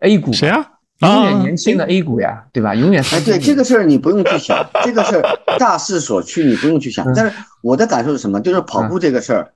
[0.00, 0.68] ？A 股谁啊？
[1.00, 2.74] 永远年轻的 A 股呀，对吧？
[2.74, 5.22] 永远哎，对这个事儿你不用去想，这个事儿
[5.58, 7.12] 大势所趋，你不用去想。
[7.14, 8.40] 但是我的感受是什么？
[8.40, 9.52] 就是跑步这个事儿，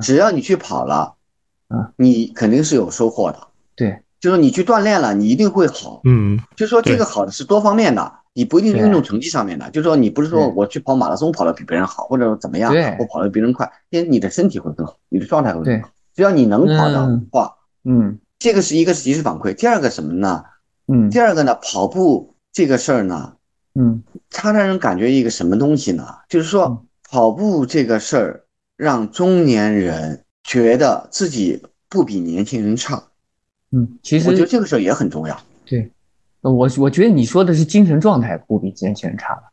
[0.00, 1.14] 只要你去跑了，
[1.68, 3.38] 啊，你肯定是有收获的。
[3.76, 6.00] 对，就是你去锻炼了，你一定会好。
[6.04, 8.12] 嗯，就说这个好的是多方面的。
[8.34, 15.88] 你不一定运动成绩上面的，就是说你不是说我去跑马拉松跑的比别人好，或者怎么样，我跑的比别人快，因为你的身体会更好，你的状态会更好。
[16.14, 17.52] 只要你能跑的话，
[17.84, 20.44] 嗯，这个是一个是及时反馈，第二个什么呢？
[20.86, 23.34] 嗯，第二个呢，跑步这个事儿呢，
[23.74, 26.06] 嗯，它让人感觉一个什么东西呢？
[26.28, 28.44] 就是说跑步这个事儿
[28.76, 33.02] 让中年人觉得自己不比年轻人差。
[33.70, 35.38] 嗯，其实我觉得这个事儿也很重要。
[35.64, 35.90] 对。
[36.40, 39.47] 我我觉得你说的是精神状态不比年轻人差吧？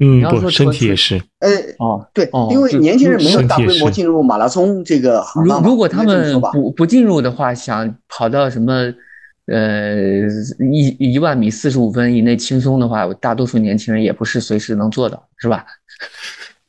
[0.00, 1.20] 嗯，不，身体也是。
[1.40, 5.60] 呃，哦，对，因为年轻人没有大规模进入马拉松这个行当。
[5.62, 8.92] 如如果他们不不进入的话，想跑到什么
[9.46, 10.22] 呃
[10.72, 15.64] 一一万米四十五分以内轻松的话，大多数年轻人也不是随时能做到，是吧？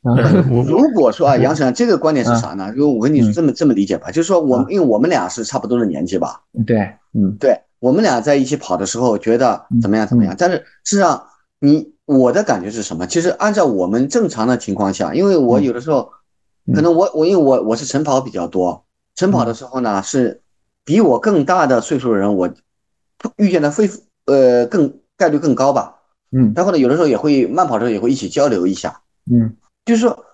[0.02, 2.72] 如果说啊，杨晨，这个观点是啥呢？
[2.74, 6.40] 因为我跟你这么这么理解吧，就是说我们因为我们俩是差不多的年纪吧？
[6.66, 6.78] 对，
[7.14, 7.54] 嗯，对。
[7.80, 10.34] 我们俩在一起跑的时候，觉得怎么样怎么样？
[10.38, 11.22] 但是事实上，
[11.60, 11.86] 你
[12.18, 13.06] 我的感觉是什么？
[13.06, 16.10] 其实按照我们正常的情况下，因为我有的时候，
[16.74, 20.40] 可能我我因为我我是晨跑比较多，晨跑的时候呢，是
[20.84, 22.52] 比我更大的岁数的人，我
[23.36, 23.88] 遇见的会
[24.26, 25.96] 呃更概率更高吧。
[26.32, 29.00] 嗯，然后呢，有的时候也会慢跑的时候也会一起交流一下。
[29.30, 30.24] 嗯，就是说，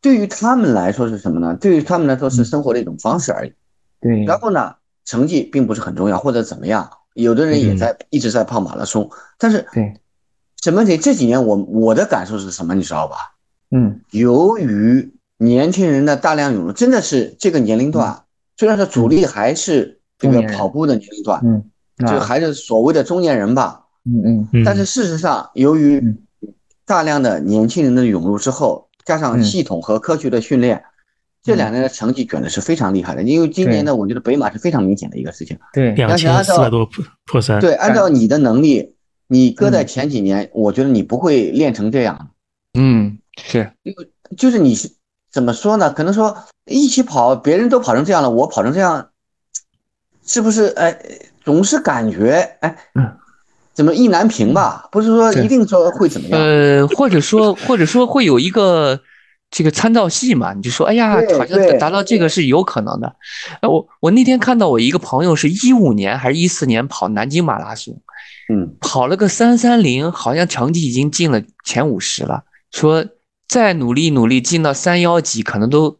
[0.00, 1.56] 对于他们来说是什么呢？
[1.60, 3.52] 对于他们来说是生活的一种方式而已。
[4.00, 4.74] 对，然后呢？
[5.04, 6.88] 成绩并不是很重要，或者怎么样？
[7.14, 9.92] 有的人也在一直在跑马拉松，但是对，
[10.62, 10.84] 什么？
[10.84, 12.74] 题这几年我我的感受是什么？
[12.74, 13.16] 你知道吧？
[13.70, 18.22] 嗯，由于年轻人的大量涌入，真的是这个年龄段，
[18.56, 21.64] 虽然说主力还是这个跑步的年龄段，嗯，
[22.06, 26.02] 就还是所谓的中年人吧，嗯嗯，但是事实上，由于
[26.86, 30.82] 大量的年轻人的涌入之后，加上系统和科学的训练。
[31.44, 35.58] 这两年的成绩卷的是非常厉害的，因为今年呢，我觉得北马是非常明显的一个事情。
[35.72, 37.58] 对，两千四百多破破三。
[37.58, 38.94] 对，按照你的能力，
[39.32, 42.28] 你搁在前几年，我觉得你不会练成这样。
[42.78, 43.72] 嗯，是，
[44.36, 44.90] 就是你是
[45.30, 45.90] 怎么说呢？
[45.90, 49.08] 可能说一起跑，别人都跑成这样了，我跑成这样，
[50.26, 50.66] 是不是？
[50.76, 50.98] 哎，
[51.42, 52.76] 总是感觉哎，
[53.72, 54.86] 怎么意难平吧？
[54.92, 56.38] 不是说一定说会怎么样？
[56.38, 59.00] 呃，或者说，或者说会有一个。
[59.54, 63.16] 这个参照系嘛，你就说，哎呀，好像达到这个是有可能的。
[63.60, 68.00] 哎，我我那天看到我一个朋友是一五年还是一四年跑南京马拉松，
[68.52, 72.44] 嗯，跑了个三三零，好像成绩已经进了前五十了。
[72.70, 73.04] 说
[73.48, 75.98] 再努力努力进到三幺几，可能都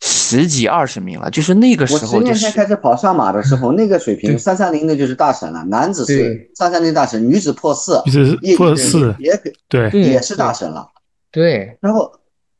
[0.00, 1.30] 十几二十名了。
[1.30, 5.62] 就是那个时候，我十年前开始跑上马的时候， 那个水平三三零的就是大神了。
[5.64, 10.88] 男子是三三零大神，女子破四，女子破四也对，也是大神了。
[11.30, 12.12] 对，然后。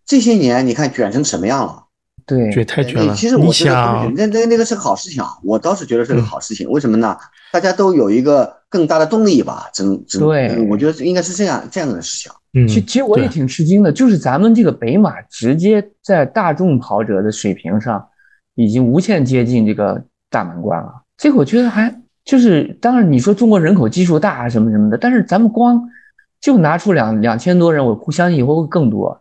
[0.06, 1.84] 这些年你看卷成什么样了？
[2.30, 3.12] 对，卷太卷了。
[3.12, 6.70] 其实我觉得那那那个是个好事情啊，我倒是觉得是个好事情。
[6.70, 7.16] 为什么呢？
[7.52, 9.68] 大家都有一个更大的动力吧。
[9.74, 12.32] 真真，对，我觉得应该是这样这样的事情。
[12.52, 18.06] 嗯，其其实我也挺吃惊的，就是咱们这个北马直接在大众跑者的水平上，
[18.54, 21.02] 已经无限接近这个大满贯了。
[21.16, 21.92] 这个我觉得还
[22.24, 25.82] 就是，当然你说中国人口基数大什么什么的，但是咱们光
[26.40, 29.20] 就拿出两两千多人，我相信以后会更多。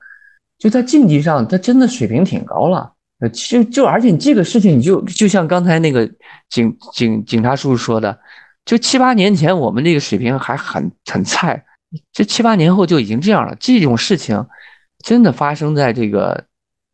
[0.60, 2.92] 就在竞技上，他真的水平挺高了。
[3.20, 6.10] 呃，其实就而且你这个事情，你就就像刚才那个
[6.50, 8.18] 警警警察叔叔说的，
[8.66, 11.66] 就七八年前我们这个水平还很很菜，
[12.14, 13.56] 这七八年后就已经这样了。
[13.60, 14.46] 这种事情
[15.04, 16.46] 真的发生在这个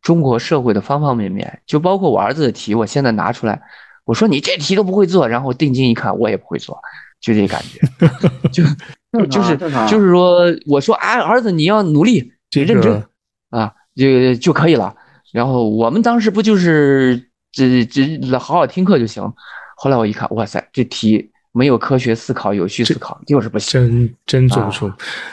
[0.02, 3.62] 中国社会的方方面面，就包括我儿子的题，我现在拿出来，
[4.04, 6.76] 我说你这题都不会做，然后定睛一看，我也不会做，
[7.20, 7.80] 就这感觉，
[8.50, 8.64] 就
[9.30, 9.56] 就是
[9.88, 13.04] 就是说，我说啊，儿子你要努力，认真。
[13.50, 14.94] 啊，就就可以了。
[15.32, 19.22] 然后我们当时不就是这这好好听课就行。
[19.76, 23.70] 后来我一看，哇塞，这题没有科学思考、有序思考，就是不行。
[23.72, 24.90] 真真做不出。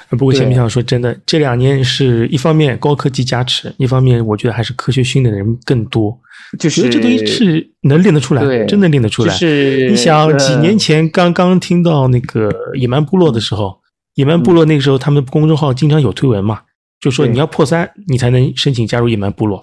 [0.10, 6.18] 不过前面想说，真的，这两年是一方面高科技加持，一方面我觉得还是科学训练的人更多。
[6.60, 9.34] 就是这东西是能练得出来，真的练得出来。
[9.34, 13.80] 是你想几年前刚刚听到那个野蛮部落的时候，
[14.16, 16.62] 野蛮部落那个时候他们公众号经常有推文嘛。
[17.04, 19.62] 就说你要破三，你才能申请加入野蛮部落。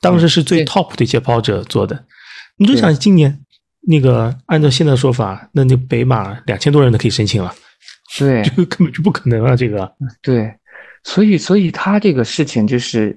[0.00, 2.04] 当时是最 top 的一些跑者做的。
[2.56, 3.40] 你就想今年
[3.82, 7.54] 那个，按照现在说法，那那北马两千多人都可以申请了。
[8.18, 9.54] 对， 这个根本就不可能啊！
[9.54, 9.88] 这个。
[10.20, 10.52] 对，
[11.04, 13.16] 所以所以他这个事情就是，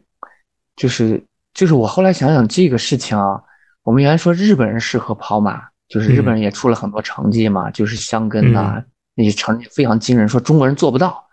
[0.76, 1.20] 就是
[1.56, 3.42] 就是我后来想想这个事情啊，
[3.82, 8.80] 我们原来说日本人适合跑马，就是日本人也出了很多成绩嘛，就是香根呐
[9.16, 11.24] 那些成绩非常惊人，说中国人做不到，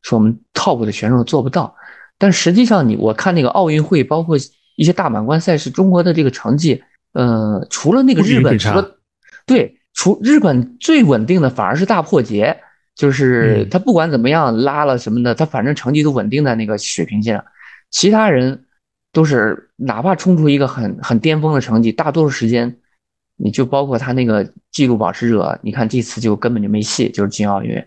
[0.00, 1.74] 说我们 top 的选手做不到。
[2.18, 4.36] 但实际上，你我看那个奥运会，包括
[4.76, 6.80] 一些大满贯赛事，中国的这个成绩，
[7.14, 8.98] 呃，除了那个日本，除了
[9.44, 12.56] 对，除日本最稳定的反而是大破节，
[12.94, 17.44] 就是他不管怎么样拉了什么的，他反正成绩都稳定在那个水平线上。
[17.90, 18.66] 其他人
[19.12, 22.76] 都是哪怕冲出一个很很巅峰的成绩，大多数时间，
[23.36, 27.84] 你就包括他那个纪录保持者，你看这次就根本就没戏，就是进奥运，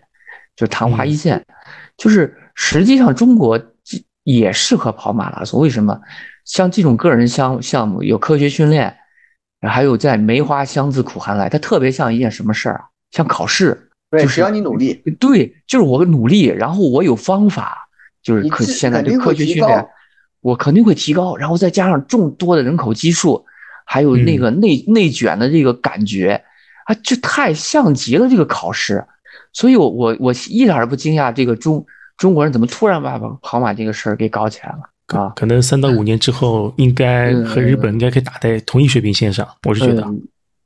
[0.54, 1.42] 就昙花一现，
[1.96, 3.58] 就是实际上中国。
[4.26, 6.00] 也适合跑马拉松，为什么？
[6.44, 8.96] 像这种个人项项目有科学训练，
[9.62, 12.84] 还有在梅花香自苦寒来，它特别像一件什么事儿啊？
[13.12, 17.88] 像考试，对，只要你努力，对，就是我努力，然后我有方法，
[18.20, 19.86] 就是可现在对科学训练，
[20.40, 23.44] 我肯定会提高，然后再加上众多的人口基数，
[23.84, 26.42] 还有那个内内卷的这个感觉，
[26.86, 29.06] 啊，这太像极了这个考试，
[29.52, 31.86] 所以我我我一点儿不惊讶这个中。
[32.16, 35.32] 中国人怎么突然把跑马这个事儿给搞起来了啊？
[35.36, 39.46] 可能三到五年之后，应该和日本应该可以打在同一水平线上。
[39.64, 40.04] 我是觉得，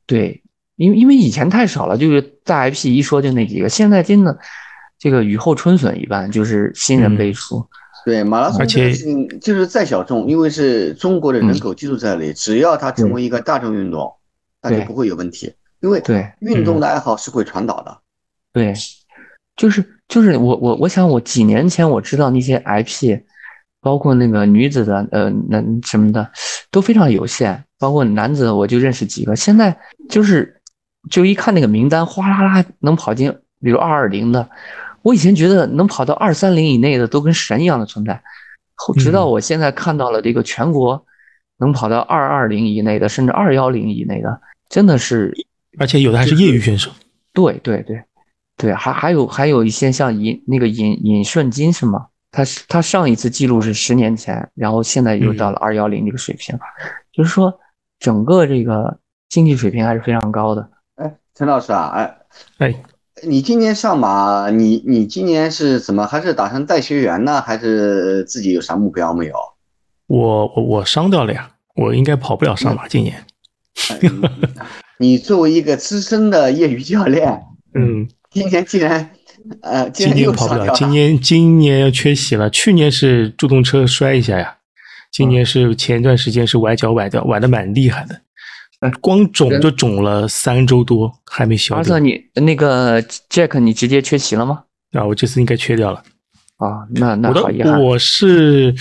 [0.07, 0.41] 对，
[0.77, 4.39] 因为因为以前太少了，就是大 IP 一说就那几个，现在真的
[4.99, 7.67] 这个雨后春笋一般，就是新人辈出。
[8.05, 8.93] 对马拉松，而且
[9.41, 14.11] 就是再小众，因为是中国的人口基数在那里，只要它成为一个大众运动，
[14.63, 15.53] 那就不会有问题。
[15.81, 17.99] 因为对运动的爱好是会传导的。
[18.53, 18.73] 对，
[19.57, 19.85] 就是。
[20.11, 23.17] 就是我我我想我几年前我知道那些 IP，
[23.81, 26.29] 包括那个女子的呃那什么的
[26.73, 29.37] 都非常有限，包括男子我就认识几个。
[29.37, 29.75] 现在
[30.09, 30.61] 就是
[31.09, 34.51] 就一看那个名单，哗啦啦能跑进，比如二二零的，
[35.03, 38.21] 我以前觉得能跑到二三零以内的都跟神一样的存在，
[38.75, 41.07] 后直到我现在看到了这个全国
[41.61, 45.33] 能跑到二二零以内的，甚至二幺零以内的，真的是，
[45.79, 46.91] 而且有的还是业余选手。
[47.33, 48.03] 对对对。
[48.61, 52.09] 对，还还有还有一些像尹那个尹尹顺金是吗？
[52.31, 56.59] 他是他上一次记录是十年前，然后现在又到了二幺零这个水平，
[57.11, 57.59] 就是说
[57.99, 58.99] 整个这个
[59.31, 60.69] 经济水平还是非常高的。
[60.97, 62.19] 哎，陈老师啊，哎
[62.59, 62.75] 哎，
[63.23, 66.07] 你今年上马，你你今年是怎么？
[66.07, 67.41] 还是打算带学员呢？
[67.41, 69.35] 还是自己有啥目标没有？
[70.07, 72.87] 我我我伤掉了呀，我应该跑不了上马。
[72.87, 73.25] 今年，
[75.01, 77.43] 你作为一个资深的业余教练，
[77.75, 79.11] 嗯，今年竟然
[79.63, 82.49] 呃，今年跑不了，今年今年要缺席了。
[82.51, 84.57] 去年是助动车摔一下呀，
[85.11, 88.21] 今年是前一段时间是崴脚崴掉，崴的蛮厉害的。
[89.01, 91.75] 光肿就肿了三周多，还没消。
[91.75, 94.65] 阿瑟，你那个 Jack，你直接缺席了吗？
[94.93, 96.03] 啊，我这次应该缺掉了。
[96.59, 97.83] 啊，那那好遗憾。
[97.83, 98.75] 我是，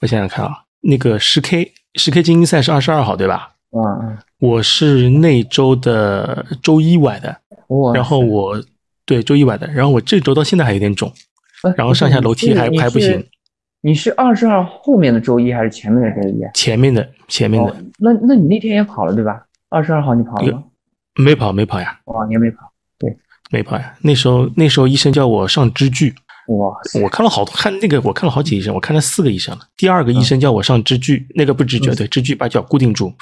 [0.00, 3.50] 我想想看啊，那个十 K 十 K 精英赛是二十二号对吧？
[3.72, 4.18] 嗯嗯。
[4.38, 7.36] 我是那周的周一崴的，
[7.94, 8.62] 然后我
[9.04, 11.12] 对周一崴的，然后我这周到现在还有点肿，
[11.76, 13.24] 然后上下楼梯还还不行。
[13.80, 16.40] 你是二十二后面的周一还是前面的周一？
[16.54, 17.76] 前面的，前面的。
[17.98, 19.44] 那那你那天也跑了对吧？
[19.70, 20.62] 二十二号你跑了吗？
[21.16, 21.98] 没跑，没跑呀。
[22.04, 22.72] 哦，你也没跑。
[22.98, 23.16] 对，
[23.50, 23.94] 没跑呀。
[24.02, 26.14] 那时候那时候医生叫我上支具。
[26.48, 29.60] 哇，我看了好多，看那个我看了好几医生，我看了四个医生了。
[29.76, 33.12] 第二个医生叫我上支具，那个不支具，对，支具把脚固定住。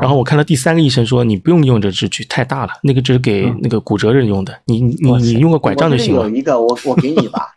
[0.00, 6.22] 然后我看了第三个医生说你不用用这支具，太大了，那个只是给那个骨折人用的，你你你用个拐杖就行了。
[6.22, 7.48] 有一个，我我给你吧。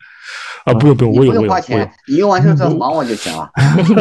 [0.65, 3.47] 啊，不用不用，我有我有，花钱，你用完之后再还我就行了。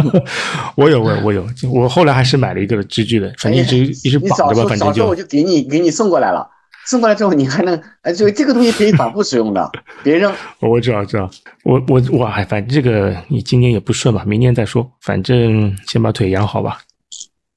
[0.76, 5.06] 我有我有我有，我后来还是买了一个支具的，反正一直一直绑着吧，反正就。
[5.06, 6.48] 我就给你给你送过来了，
[6.86, 9.70] 送过来之后你还能，哎，就这个东西可以反复使用的，
[10.02, 10.32] 别扔。
[10.60, 11.30] 我知道知道，
[11.64, 16.78] 我我我还反正这个你今年也不顺吧，明年再说，反正先把腿养好吧。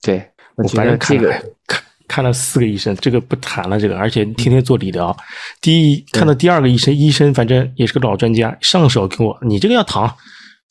[0.02, 1.32] 对，我反正这个
[1.68, 1.82] 看。
[2.10, 5.16] 看了四个医生，这个不谈了，这个而且天天做理疗。
[5.60, 10.16] 第一看到第二个医生，医生反正也是个老专家，上手给我，你这个要躺，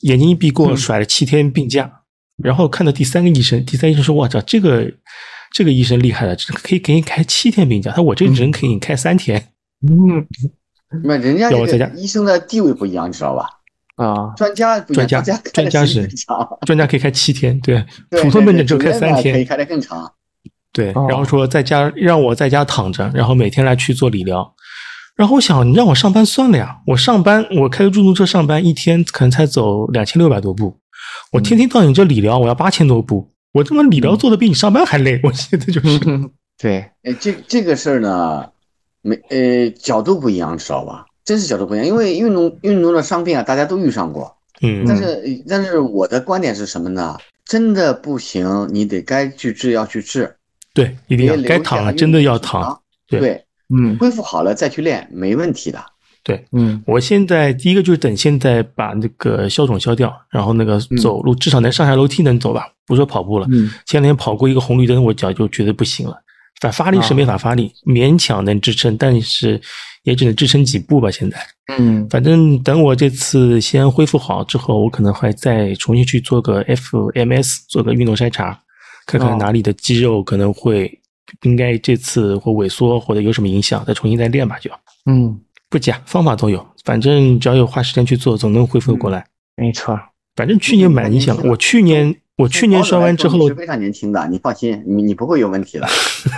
[0.00, 1.88] 眼睛一闭给我甩了七天病假。
[2.42, 4.90] 然后看到第三个医生，第三医生说：“我操，这个
[5.56, 7.90] 这个医生厉害了，可以给你开七天病假。
[7.90, 9.42] 他说我这个人可以给你开三天。”
[9.88, 10.26] 嗯，
[11.02, 13.48] 那人家这个医生的地位不一样，你知道吧？
[13.94, 16.06] 啊，专家专家专家是
[16.66, 20.12] 专家可以开七天，对，普通病人就开三天，可以开的更长。
[20.74, 24.54] 对，然后说在家让我在家躺着，然后每天来去做理疗。
[25.16, 30.78] 然后我想，你让我上班算了呀，我上班我开个出租车上班，一天可能才走两千六百多步。
[31.32, 35.18] 我天天到你这理疗，我要八千多步，我他妈理疗做的比你上班还累。
[35.22, 35.98] 我现在就是，
[36.60, 38.46] 对，哎，这这个事儿呢，
[39.00, 41.06] 没呃角度不一样，知道吧？
[41.24, 44.36] 真是角度不一样，因为运动运动的伤病啊，大家都遇上过。
[44.60, 47.16] 嗯，但是但是我的观点是什么呢？
[47.46, 50.36] 真的不行，你得该去治要去治。
[50.74, 52.78] 对，一定要该躺了，真的要躺。
[53.08, 53.42] 对，
[53.74, 55.82] 嗯，恢复好了再去练，没问题的。
[56.26, 63.46] 对，嗯，我现在第一个就是等现在把那个消肿消掉，然后那个走路至少能上下楼梯能走吧，不说跑步了。
[63.52, 66.16] 嗯，前两天跑过一个红绿灯，我脚就觉得不行了，
[66.60, 69.60] 反发力是没法发力，勉强能支撑，但是
[70.02, 71.08] 也只能支撑几步吧。
[71.12, 71.38] 现在，
[71.78, 78.58] 嗯，反正等我这次先恢复好之后，我可能会再重新去做个 FMS，做个运动筛查。
[79.06, 80.90] 看看哪里的肌肉可能会
[81.42, 84.68] 应该这次会萎缩或者有什么影响，再重新再练吧，就。
[85.08, 89.26] 嗯，不假，方法都有，反正只要有花时间去做，总能恢复过来。
[89.56, 89.98] 没错，
[90.34, 95.86] 反正去年蛮影响，我去年我去年摔完之后是非常年轻的，你放心，你你不会有问题的。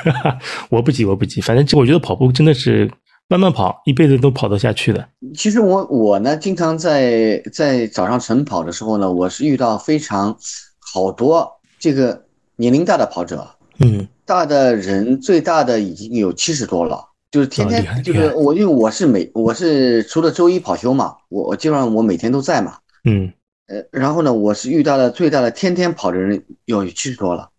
[0.70, 2.90] 我不急，我不急，反正我觉得跑步真的是
[3.28, 5.08] 慢慢跑，一辈子都跑得下去的。
[5.34, 10.36] 其实我我呢，经常在在早上晨跑的时候呢，我是遇到非常
[10.78, 12.24] 好多这个。
[12.60, 23.32] 年龄大的跑者，嗯，大的人最大的已经有七十多了，就是天天就是我，因为我是每我是除了周一跑休嘛，我我基本上我每天都在嘛，嗯，
[23.66, 27.50] 呃，然后呢，我是遇到了最大的天天跑的人有七十多了，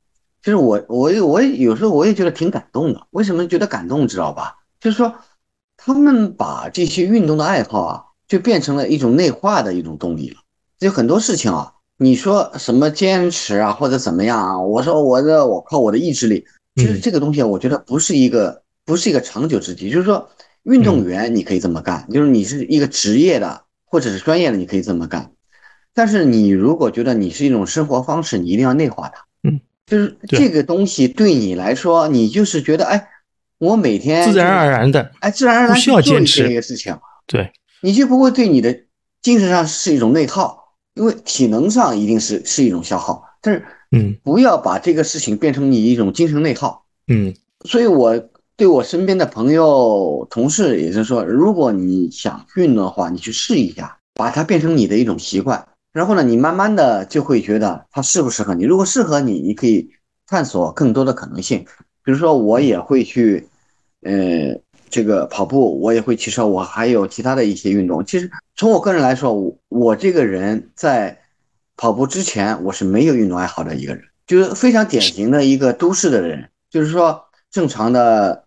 [0.41, 4.55] 就是我我我有时候我也觉得挺感动的，为什么觉得感动知道吧？
[4.79, 5.13] 就是说
[5.77, 10.37] 他们把这些运动的爱好啊，就变成了一种内化的一种动力了，
[10.79, 11.73] 有很多事情啊。
[12.01, 14.57] 你说什么坚持啊，或者怎么样啊？
[14.57, 16.45] 我说我的，我靠我的意志力。
[16.77, 19.91] 其实这个东西，我觉得不是一个，不是一个长久之计。
[19.91, 20.27] 就是说，
[20.63, 25.31] 运动员你可以这么干，就是你是一个职业的或者是专业的，你可以这么干。
[25.93, 29.23] 但是你如果觉得你是一种生活方式，你一定要内化它。
[29.43, 33.07] 嗯，就是这个东西对你来说，你就是觉得，哎，
[33.59, 36.97] 我每天自然而然的，哎，自然而然不需要坚持一个事情。
[37.27, 38.75] 对，你就不会对你的
[39.21, 40.57] 精神上是一种内耗。
[40.95, 47.33] 因为体能上一定是是一种消耗，但是，嗯，不要把这个事情变成你一种精神内耗，嗯，
[47.63, 48.11] 所以我
[48.59, 58.65] 对我身边的朋友、同事，也就是说，如果你想运动的话，你去试一下，把它变成你的一种习惯，然后呢，你慢慢的就会觉得它适不适合你。
[58.65, 59.89] 如果适合你，你可以
[60.27, 61.65] 探索更多的可能性，
[62.03, 63.47] 比如说我也会去，
[64.01, 68.03] 呃，这个跑步，我也会骑车，我还有其他的一些运动。
[68.03, 71.17] 其实从我个人来说，我我这个人在
[71.77, 78.43] 跑步之前，我是没有运动爱好的一个人，就是非常典型的一个都市的人，就是说正常的，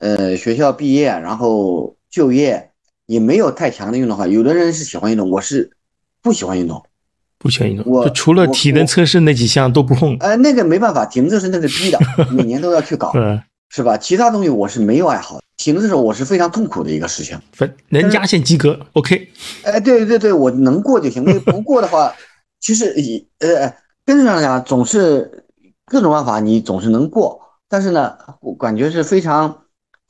[0.00, 2.70] 呃，学校毕业然后就业
[3.06, 4.26] 也没有太强的运动爱好。
[4.26, 5.70] 有的人是喜欢运动，我是
[6.20, 6.82] 不喜欢运动，
[7.38, 7.84] 不喜欢运动。
[7.90, 10.16] 我除了体能测试那几项都不碰。
[10.20, 11.98] 呃，那个没办法，体能测试那是逼的，
[12.32, 13.12] 每年都要去搞。
[13.72, 13.96] 是吧？
[13.96, 17.38] 其他东西我是没有爱好，体能的时候我是非常痛苦的一个事情。
[17.52, 19.28] 分能压线及格，OK。
[19.62, 21.22] 哎，对对对，我能过就行。
[21.22, 22.12] 那不过的话，
[22.58, 23.72] 其实以呃，
[24.04, 25.44] 根子上讲，总是
[25.84, 27.40] 各种办法，你总是能过。
[27.68, 29.56] 但是呢，我感觉是非常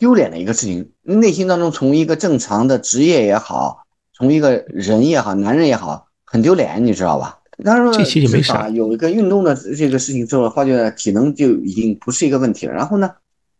[0.01, 0.91] 丢脸的一个事情。
[1.05, 7.39] 内心当中，从一个正常的职业也好，从一个人也好，男人也好，很丢脸，你知道吧？
[7.63, 8.69] 当然这其实没啥。
[8.71, 12.73] 有一个运动的这个事情之后，发觉体能就已经不是一个问题了。
[12.73, 13.11] 然后呢？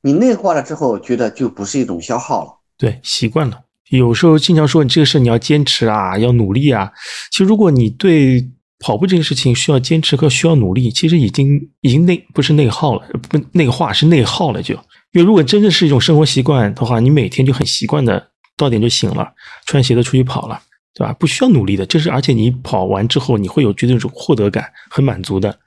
[0.03, 2.51] 你内化了之后，觉得就不是一种消耗了。
[2.79, 3.61] 对，习惯了。
[3.91, 6.91] 有时候经常说你这个事你要坚持啊，要努力啊。
[7.31, 14.75] 其实如果你对跑步这个事情需要坚持和需要努力，其实已经已经内不是内耗了，不内化是内耗了就。
[15.13, 19.33] 因为如果真的是一种生活习惯的话，你每天就很习惯的到点就醒了，
[19.67, 20.61] 穿鞋子出去跑了，
[20.95, 21.13] 对吧？
[21.15, 25.59] 不需要努力的，这是而且你跑完之后你会有觉得一种获得感，很满足的。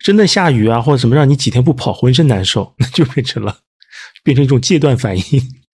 [0.00, 3.56] 真的下雨啊或者什么让你几天不跑浑身难受， 那就变成了。
[4.22, 5.24] 变成一种戒断反应，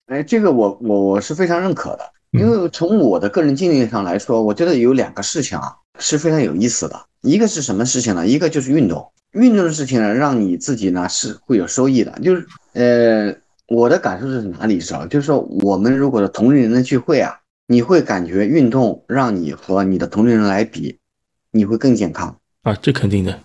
[0.05, 7.05] 哎，这个我我我是非常认可的，因为从我的个人经历上来说，我觉得有两个事情啊是非常有意思的。
[7.23, 8.27] 一个是什么事情呢？
[8.27, 12.11] 一个就是运动，运动的事情呢，让你自己呢是会有收益的。
[12.23, 13.35] 就是呃，
[13.67, 15.05] 我的感受是哪里知道？
[15.07, 20.99] 就是说，我们如果是同龄人的聚会啊，你会感觉运动让你和你的同龄人来比，
[21.51, 23.39] 你会更健康啊，这肯定的。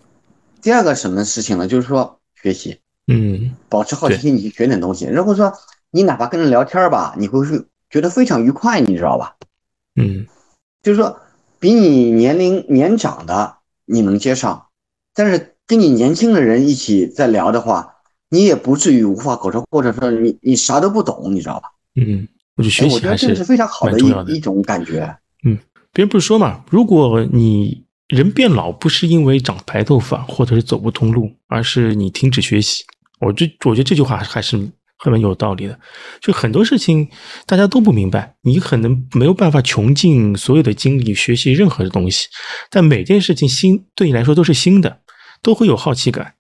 [0.61, 1.67] 第二个什么事情呢？
[1.67, 2.79] 就是说学习。
[3.11, 5.07] 嗯，保持好奇心，你去学点东西。
[5.07, 5.51] 如果说
[5.91, 9.35] 你哪怕跟人聊天吧，你会是觉得非常愉快，你知道吧？
[9.97, 10.27] 嗯，
[10.83, 11.19] 就是说
[11.59, 14.67] 比你年龄年长的你能接上，
[15.15, 17.87] 但是跟你年轻的人一起在聊的话，
[18.31, 21.69] 你也不至于无话可说，或者说你你啥都不懂，你知道吧？
[21.95, 25.15] 嗯，我就学习还是非常好的一一种感觉。
[25.45, 25.59] 嗯，
[25.93, 32.83] 别人不是说嘛，如果你人变老不是因为长白头发或者是走不通路，而是你停止学习。
[33.21, 34.57] 我这我觉得这句话还是
[34.97, 35.79] 很蛮有道理的。
[36.21, 37.07] 就很多事情
[37.47, 42.29] 大家都不明白，你可能没有办法穷尽所有的精力学习任何的东西，
[42.71, 45.01] 但每件事情新对你来说都是新的，
[45.43, 46.35] 都会有好奇感。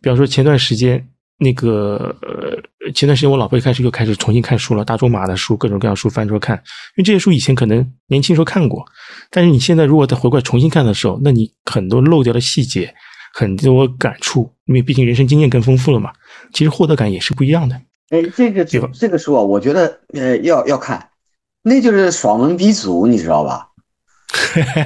[0.00, 1.06] 比方说前段时间
[1.38, 8.84] 那个呃，前段时间我老婆一开始又开始重新看书了，大仲马的书，各种各样书翻出来看，因为这些书以前可能年轻时候看过，
[9.30, 12.94] 但是你现在如果再回过来重新看的时候，那你很多漏掉的细节。
[13.32, 16.12] 很多感触，因为毕竟人生经验更丰富了嘛。
[16.52, 17.80] 其实获得感也是不一样的。
[18.08, 21.10] 哎，这个就这个书啊，我觉得呃要要看，
[21.62, 23.68] 那就是爽文鼻祖，你知道吧？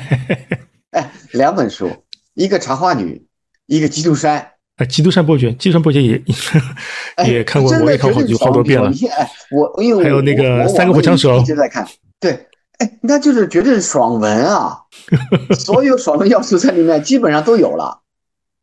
[0.93, 1.91] 哎，两本书，
[2.35, 3.27] 一个茶花女，
[3.67, 4.51] 一个基督山。
[4.77, 6.21] 啊，基督山伯爵，基督山伯爵也
[7.27, 8.91] 也看过，我也看过好多遍了。
[9.17, 11.87] 哎，我因为还有那个三个火枪手一直在看。
[12.19, 12.33] 对，
[12.79, 14.77] 哎，那就是绝对是爽文啊，
[15.57, 18.01] 所有爽文要素在里面基本上都有了。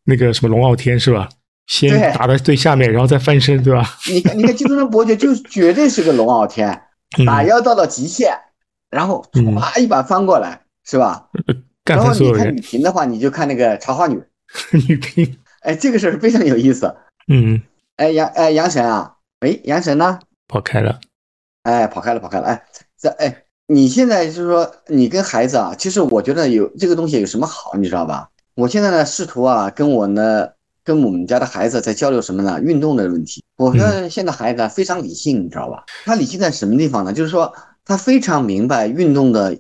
[0.04, 1.30] 那个什么龙傲天是吧？
[1.68, 3.98] 先打到最下面，然后再翻身，对吧？
[4.10, 6.82] 你看，你看基督山伯爵就绝对是个龙傲天，
[7.26, 8.34] 打妖到了极限，
[8.90, 9.24] 然后
[9.58, 11.30] 啪一把翻过来，是吧？
[11.86, 14.22] 然后你看女频的话，你就看那个茶花女
[14.88, 16.94] 女兵，哎，这个事儿非常有意思。
[17.28, 17.62] 嗯，
[17.98, 20.20] 哎杨哎杨神啊，哎杨神呢？
[20.48, 21.00] 跑开了，
[21.64, 22.64] 哎跑开了跑开了，哎
[22.98, 28.30] 这哎你现在就是说你跟孩子啊，其实我觉得有这个东西有什么好，你知道吧？
[28.56, 30.50] 我现在呢，试图啊，跟我呢，
[30.84, 32.60] 跟我们家的孩子在交流什么呢？
[32.62, 33.42] 运动的问题。
[33.56, 35.86] 我说现在孩子非常理性，你知道吧？
[36.04, 37.14] 他理性在什么地方呢？
[37.14, 37.54] 就是说
[37.86, 39.58] 他非常明白运动的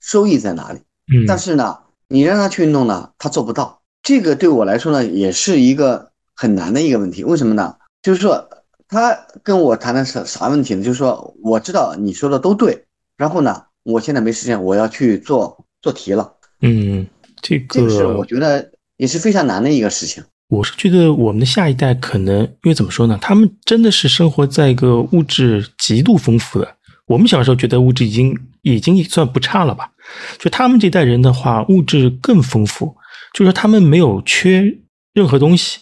[0.00, 0.80] 收益在哪里。
[1.10, 1.24] 嗯。
[1.26, 1.78] 但是呢，
[2.08, 3.80] 你让他去运动呢，他做不到。
[4.04, 7.24] 这个对我来说呢，也是一个很难的一个问题。
[7.24, 7.74] 为什么呢？
[8.02, 8.48] 就是说
[8.86, 10.84] 他跟我谈的是啥问题呢？
[10.84, 12.84] 就是说我知道你说的都对，
[13.16, 16.32] 然后呢，我现在没时间，我要去做做题了。
[16.60, 17.04] 嗯。
[17.46, 20.24] 这个是我觉得也是非常难的一个事情。
[20.48, 23.18] 我是觉得我们的下一代可能，因为怎么说呢？
[23.20, 26.76] 他们真的是生活在一个物质极度丰富的。
[27.04, 29.90] 我们小时候觉得物质已经已经算不差了吧？
[30.38, 32.96] 就他们这代人的话，物质更丰富，
[33.34, 34.78] 就是他们没有缺
[35.12, 35.80] 任何东西。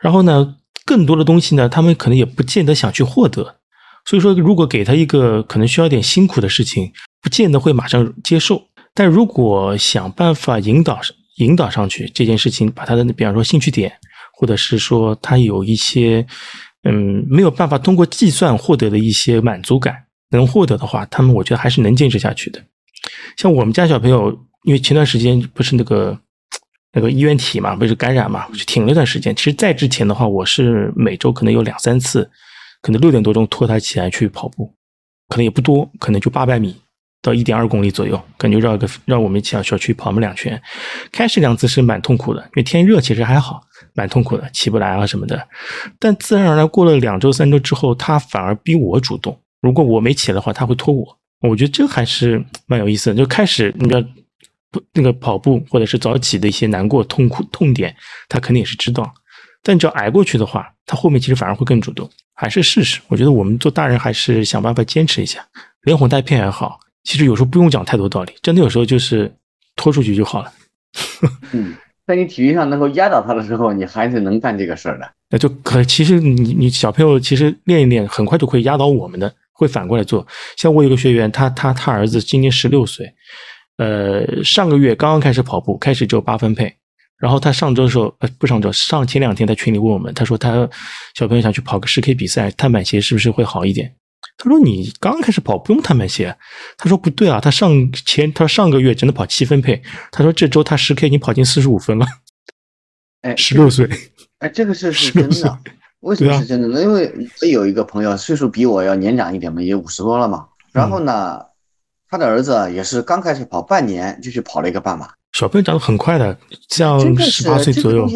[0.00, 0.56] 然后呢，
[0.86, 3.56] 更多的东西呢，他们可能也不见得想去获得。
[4.06, 8.62] 所以说，如果给他一个可能需要点辛苦的事情，不见得会马上接受。
[8.94, 11.00] 但如果想办法引导
[11.38, 13.92] 引导上去这件事情，把他的比方说兴趣点，
[14.32, 16.24] 或者是说他有一些
[16.84, 19.94] 嗯，没有办法通过计算获得的一些满足感，
[20.30, 22.62] 能获得的话，他们我觉得还是能坚持下去的。
[23.36, 24.30] 像我们家小朋友，
[24.64, 26.16] 因为前段时间不是那个
[26.96, 29.36] 那个衣原体嘛，不是感染嘛，我就停了一段时间。
[29.36, 32.30] 其实，在之前的话，我是每周可能有两三次，
[32.80, 34.72] 可能六点多钟拖他起来去跑步，
[35.28, 36.74] 可能也不多，可能就八百米
[37.20, 40.58] 到一点二公里左右，感觉绕一个绕我们小小区跑那么两圈。
[41.12, 43.60] 开始两次是蛮痛苦的，因为天热，其实还好。
[43.94, 45.48] 蛮痛苦的，起不来啊什么的，
[45.98, 49.38] 但自然而然过了两周三周之后，他反而逼我主动。
[49.60, 51.18] 如果我没起来的话，他会拖我。
[51.48, 53.16] 我觉得这还是蛮有意思的。
[53.16, 54.08] 就开始你要不
[54.92, 57.94] 那个跑步或者是早起的一些难过、痛苦、痛点，
[58.28, 59.12] 他肯定也是知道。
[59.62, 62.08] 但只要挨过去的话，他后面其实反而会更主动。
[62.34, 63.00] 还是试试。
[63.08, 65.44] 我觉得我们做大人还是想办法坚持一下，
[65.82, 66.78] 连哄带骗也好。
[67.04, 69.34] 其实有时候不用讲太多道理，真的有时候就是
[69.74, 70.52] 拖出去就好了。
[71.52, 71.74] 嗯。
[72.06, 75.10] 在你体育上能够压倒他的时候，你还是能干这个事儿的。
[75.28, 80.24] 那就可其实你你小朋友其实练一练，很快就可以压倒我们的，会反过来做。
[80.56, 83.12] 像我有个学员，他他他儿子今年十六岁，
[83.76, 86.74] 呃，上个月刚刚开始跑步，开始只有八分配。
[87.18, 90.68] 然后他上周的时候，呃，不上周，上前两天在群里问我们，他说他
[91.14, 93.94] 小朋友想去跑个十 K 比赛，碳板鞋是不是会好一点？
[94.38, 96.36] 他说你刚开始跑不用碳板鞋。
[96.76, 102.06] 他说不对啊，他上前他上个月只能跑七分配，他说这周他十 K 已经跑进四十五分了。
[103.22, 103.88] 哎，十六岁，
[104.38, 105.58] 哎，这个是是真的。
[106.00, 106.82] 为什么是真的呢？
[106.82, 107.10] 因为
[107.40, 110.46] 我有一个朋友，岁数比我要年长一点嘛，也五十多了嘛。
[110.70, 111.40] 然后呢，
[112.08, 115.08] 他的儿子也是刚开始跑半年就去跑了一个半马。
[115.32, 116.38] 小朋友长得很快的，
[116.68, 118.08] 像十八岁左右，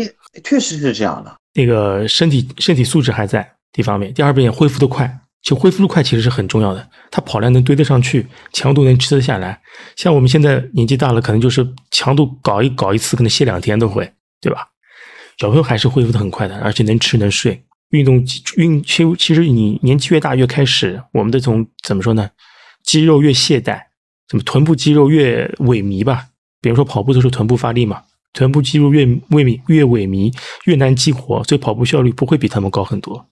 [0.45, 1.35] 确实是这样的。
[1.55, 5.21] 那个身体身体素质还在，一方面，第二也恢复的快。
[5.43, 9.59] 就恢复的快其实是很重要的，他跑量能堆得上去，强度能吃得下来。
[9.97, 14.69] 像我们现在年纪大了，可能就是强度搞一搞一次，可能歇两天都会，对吧？
[15.39, 17.65] 小朋友还是恢复的很快的，而且能吃能睡。
[17.89, 18.23] 运动
[18.57, 22.29] 运其实其实你年纪越大越开始，我们的从怎么说呢？
[22.83, 23.81] 肌肉越懈怠，
[24.29, 26.27] 怎么臀部肌肉越萎靡吧？
[26.61, 28.03] 比如说跑步的时候臀部发力嘛，
[28.33, 33.27] 臀部肌肉越萎靡越萎靡越难激活，所以跑步效率不会比他们高很多。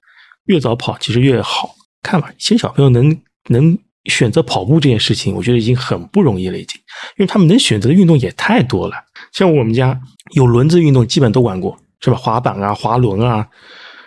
[0.47, 1.75] 越早跑其实越好。
[2.03, 6.81] 看吧，其实小朋友能能选择跑步这件事情，我觉得已经很不容易了，已经，
[7.17, 8.95] 因为他们能选择的运动也太多了。
[9.33, 10.01] 像我们家
[10.35, 12.17] 有轮子运动，基本都玩过，是吧？
[12.17, 13.47] 滑板啊，滑轮啊，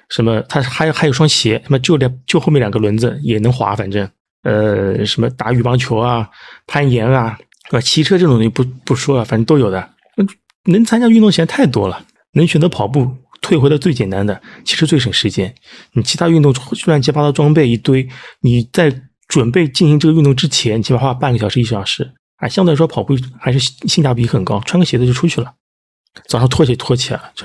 [0.09, 4.09] 什么，他还还有双鞋，什么就两就后面两个轮子也能滑，反正，
[4.43, 6.29] 呃，什么打羽毛球啊，
[6.67, 7.81] 攀岩啊，是吧？
[7.81, 9.89] 骑车这种东西不不说了，反正都有的。
[10.65, 13.17] 能参加运动现在太多了，能选择跑步。
[13.41, 15.51] 退回到最简单的，其实最省时间。
[15.93, 16.53] 你其他运动
[16.85, 18.07] 乱七八糟装备一堆，
[18.41, 18.93] 你在
[19.27, 24.59] 准备进行这个运动之前，起码花半个小时一小时，啊，相对来说跑步还是性价比很高。
[24.59, 25.51] 穿个鞋子就出去了，
[26.27, 27.43] 早上脱鞋脱起来了，这。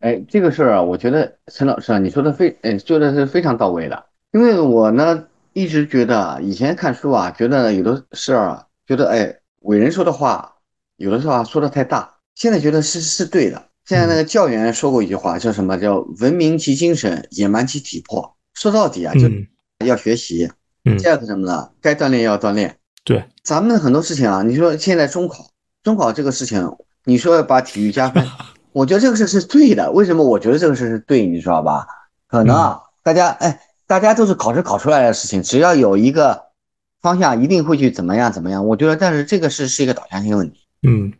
[0.00, 4.04] 哎，这个事儿啊，我觉得陈老师啊，你说的非，哎，说的是非常到位的。
[4.32, 5.24] 因为我呢
[5.58, 10.54] 一直觉得，以前看书啊，觉得有的事儿啊，觉得哎，伟人说的话，
[10.96, 13.64] 有的时候啊说的太大，现在觉得是是对的。
[13.84, 18.36] 现在那个教员说过一句话，叫什么叫“文明其精神，野蛮其体魄”。
[18.54, 20.50] 说到底啊，就要学习。
[20.84, 20.96] 嗯。
[20.98, 21.70] 第二个什么呢？
[21.80, 22.76] 该锻炼要锻炼。
[23.02, 23.24] 对。
[23.42, 25.48] 咱们很多事情啊，你说现在中考，
[25.82, 26.70] 中考这个事情，
[27.04, 28.22] 你说要把体育加分，
[28.72, 29.90] 我觉得这个事是对的。
[29.90, 30.22] 为什么？
[30.22, 31.86] 我觉得这个事是对，你知道吧？
[32.28, 33.58] 可能啊，大家哎，
[33.88, 36.42] 大家都是考试考出来的事情，只要有一个
[37.00, 38.64] 方向，一定会去怎么样怎么样。
[38.64, 40.60] 我觉得，但是这个是是一个导向性问题。
[40.82, 41.12] 嗯。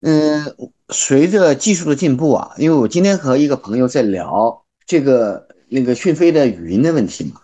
[0.00, 0.54] 嗯，
[0.90, 7.40] 随着技术的进步啊，因为我今天和一个朋友在聊这个那个讯飞的语音的问题嘛，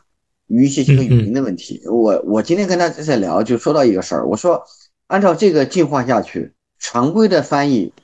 [0.48, 1.82] 语音信息和语音的问题。
[1.86, 4.62] 我我今天跟他在聊，就说到一个事儿，我说
[5.06, 7.94] 按照这个进化下去，常规的翻译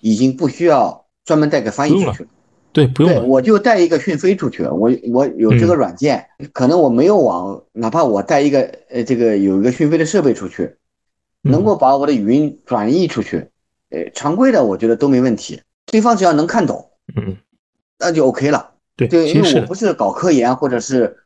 [0.00, 2.26] 已经不需要专门带个翻译出去，
[2.74, 10.74] 对，不用，我就带一个讯飞出去，我我有这个软件，可能我没有网，哪怕我带一个呃这个有一个讯飞的设备出去，
[11.42, 13.46] 能够把我的语音转译出去。
[13.90, 17.36] 呃，常规的我觉得都没问题，对方只要能看懂，嗯，
[18.00, 18.72] 那就 OK 了。
[18.96, 21.16] 对，因为我不是搞科研或者是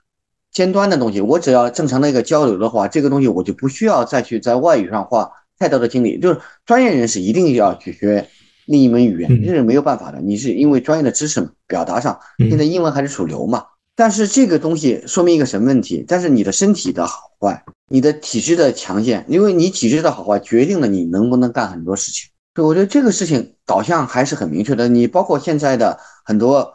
[0.52, 6.18] 尖端的东西，我只要正常的一个交流的话，这个东西我就不需要再去在外语上花太多的精力。
[6.18, 8.28] 就是专业人士一定要去学
[8.68, 10.20] 另一门语言，这是没有办法的。
[10.20, 13.64] 你是因为专业的知识嘛，表达上现在英文还是主流嘛。
[13.96, 16.04] 但是这个东西说明一个什么问题？
[16.06, 22.28] 但是你的身体的好坏，你的体质的强健，因为你体质的好坏决定了你能不能干很多事情。
[22.62, 24.86] 我觉得这个事情导向还是很明确的。
[24.86, 26.74] 你包括现在的很多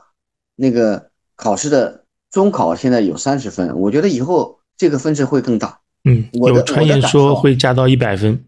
[0.56, 5.78] 那个考试的中考，现在有三十分，我觉得以后这个分值会更大。
[6.06, 8.44] 嗯，有传言说会加到一百分。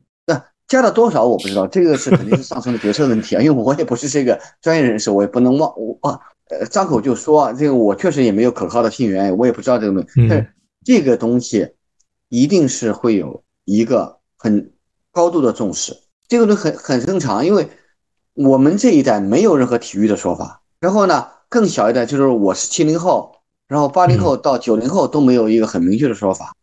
[0.71, 3.41] 那加了多少我不知道，这个是肯定是上层的决策问题啊。
[3.41, 5.97] 因为我也不是这个专业人士，我也不能忘我
[6.49, 10.27] 呃张口就说这个，我确实也没有可靠的信源，我也不知道这个东西。
[10.27, 10.47] 但是
[10.83, 11.69] 这个东西
[12.29, 14.71] 一定是会有一个很
[15.11, 15.95] 高度的重视，
[16.27, 17.67] 这个都很很正常，因为
[18.33, 20.61] 我们这一代没有任何体育的说法。
[20.79, 23.35] 然后呢，更小一代就是我是七零后，
[23.67, 26.53] 然后八零后到九零后都没有一个很明确的说法。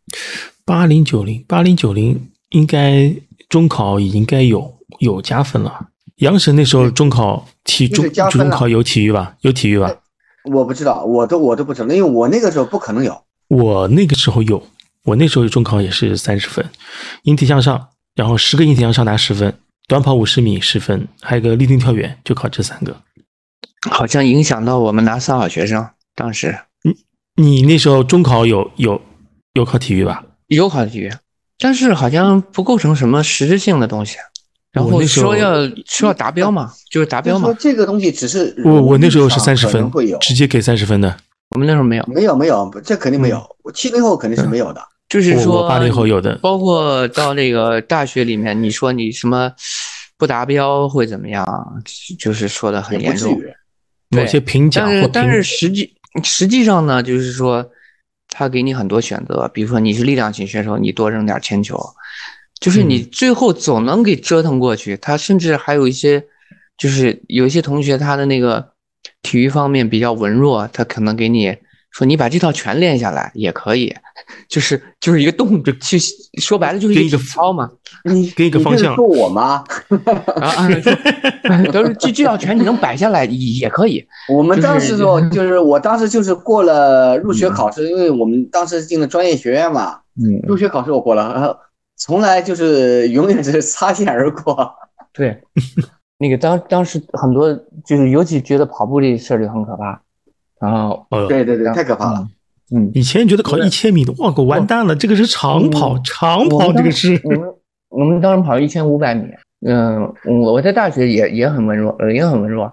[0.65, 3.13] 八零九零八零九零应该
[3.49, 5.87] 中考应该有有加分了。
[6.17, 9.35] 杨神那时候中考体中中考有体育吧？
[9.41, 9.93] 有体育吧？
[10.51, 13.23] 我不知道，我都我都不知道，因为我那个时候不可能有。
[13.47, 14.61] 我那个时候有，
[15.03, 16.65] 我那时候中考也是三十分，
[17.23, 22.95] 引体向上，然后十个引体向上拿十分，短跑五十米十分，还有个立定跳远，就考这三个。
[23.89, 26.57] 好像影响到我们拿三好学生当时。
[26.83, 26.93] 你
[27.35, 29.01] 你那时候中考有有
[29.53, 30.23] 有考体育吧？
[30.47, 31.11] 有考体育，
[31.59, 34.17] 但是好像不构成什么实质性的东西。
[34.71, 37.45] 然后说要说要达标嘛，就是达标嘛。
[37.45, 41.15] 说这个东西只是我我那时候是三十分，直接给三十分的。
[41.49, 43.39] 我们那时候没有，没有没有，这肯定没有。
[43.61, 44.81] 我七零后肯定是没有的。
[45.09, 49.51] 就是说八零后有的，包括到那个大学里面，你说你什么
[50.17, 51.45] 不达标会怎么样？
[52.17, 53.39] 就是说的很严重。
[54.09, 55.93] 某些评奖但是但是实际
[56.23, 57.63] 实际上呢，就是说
[58.33, 61.79] 他给你很多选择，比如说你是力量型选手，你多扔点铅球。
[62.59, 64.97] 就是你最后总能给折腾过去。
[64.97, 66.25] 他甚至还有一些，
[66.77, 68.71] 就是有一些同学他的那个
[69.21, 71.55] 体育方面比较文弱，他可能给你
[71.91, 73.93] 说你把这套全练下来也可以，
[74.47, 75.97] 就是就是一个动作就
[76.39, 77.69] 说白了就是一个操嘛。
[78.05, 78.95] 你给一个方向。
[78.95, 79.63] 说我吗？
[80.41, 80.67] 啊，
[81.71, 84.05] 都是这这套拳你能摆下来也可以。
[84.33, 89.99] 我们当时说 就是我当时就是过了入学考试，因为我们当时进了专业学院嘛。
[90.15, 90.39] 嗯。
[90.47, 91.55] 入学考试我过了，然后。
[91.95, 94.73] 从来就是永远是擦肩而过。
[95.13, 95.39] 对，
[96.17, 97.53] 那个当当时很多
[97.85, 100.01] 就是尤其觉得跑步这事儿就很可怕。
[100.59, 102.27] 然后，对对对，太可怕了。
[102.71, 107.19] 嗯，以前觉得考一千米的，哇，我完蛋了，这个是长跑，长跑这个是。
[107.23, 107.53] 我们
[107.89, 109.27] 我们当时跑一千五百米，
[109.65, 112.71] 嗯，我我在大学也也很文弱，呃，也很文弱。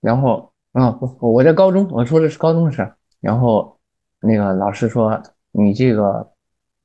[0.00, 2.94] 然后，啊不，我在高中，我说的是高中的事儿。
[3.20, 3.78] 然后，
[4.20, 5.20] 那个老师说
[5.50, 6.28] 你这个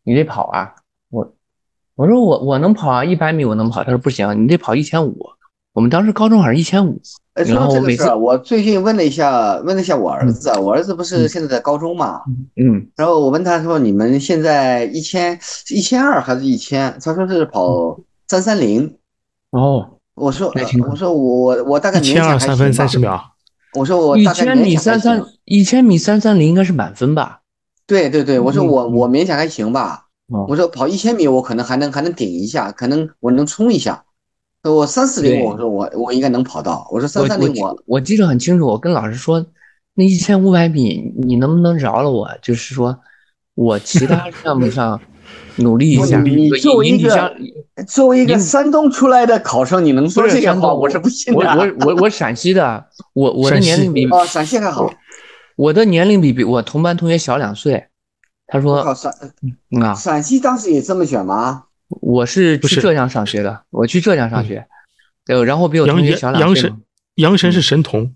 [0.04, 0.74] 你得跑啊。
[1.10, 1.34] 我
[1.96, 3.84] 我说我我能跑啊，一百米我能跑。
[3.84, 5.18] 他说不行，你得跑一千五。
[5.74, 7.00] 我们当时高中好像一千五。
[7.46, 12.22] 然后我每次我最近问了一下，问了一下我儿子，我儿子不是现在在高中嘛？
[12.56, 12.88] 嗯。
[12.96, 18.98] 然后我问他说：“你们现在一千一千二还是一千？”他说是跑三三零。
[19.52, 19.90] 哦。
[20.16, 20.52] 我说
[20.90, 23.22] 我说我我大概一千二三分三十秒。
[23.74, 27.42] 我说我一千米三三一千米三三零应该是满分吧？
[27.86, 30.06] 对对对，我说我我勉强还行吧。
[30.48, 34.04] 我说跑一千米，我可能还能还能顶一下，可能我能冲一下。
[34.64, 36.88] 我三四零，我说我我应该能跑到。
[36.92, 38.68] 我说三三零，我我记得很清楚。
[38.68, 39.46] 我跟老师说，
[39.94, 42.30] 那一千五百米，你能不能饶了我？
[42.42, 43.00] 就是说
[43.56, 45.00] 我其他 项目上
[45.58, 46.20] 努力一下。
[46.22, 47.36] 你作为一个
[47.88, 50.74] 作为一个山东出来的考生，你能说这些话？
[50.74, 51.40] 我是不信的。
[51.40, 54.92] 我我我我陕西的，我我的年龄比啊陕西还好。
[55.56, 57.88] 我的年龄比比我同班同学小两岁。
[58.50, 59.12] 他说：“陕
[59.84, 61.66] 啊，陕西当时也这么选吗？
[61.90, 64.66] 我是去浙江上学的，我去浙江上学，
[65.26, 66.74] 对，然后比我同学小两岁。
[67.16, 68.14] 杨神是神童，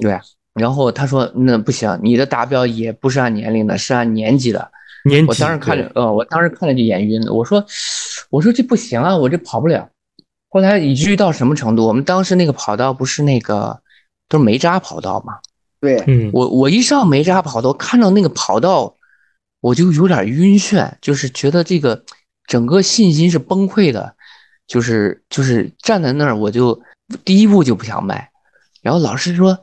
[0.00, 0.18] 对。
[0.54, 4.70] 然后他说：那不行，你的达标也不是按年龄的，是按年级的。
[5.04, 5.28] 年级。
[5.28, 7.22] 我当时看着，呃，我当时看着就眼晕。
[7.28, 7.64] 我说，
[8.30, 9.88] 我说这不行啊，我这跑不了。
[10.48, 11.86] 后来以至于到什么程度？
[11.86, 13.80] 我们当时那个跑道不是那个
[14.28, 15.38] 都是煤渣跑道嘛？
[15.80, 18.96] 对，嗯，我我一上煤渣跑道，看到那个跑道。
[19.60, 22.04] 我就有点晕眩，就是觉得这个
[22.52, 24.14] 整个信心是崩溃的，
[24.66, 26.82] 就是就是站在那儿，我就
[27.24, 28.30] 第一步就不想迈。
[28.82, 29.58] 然后老师说：“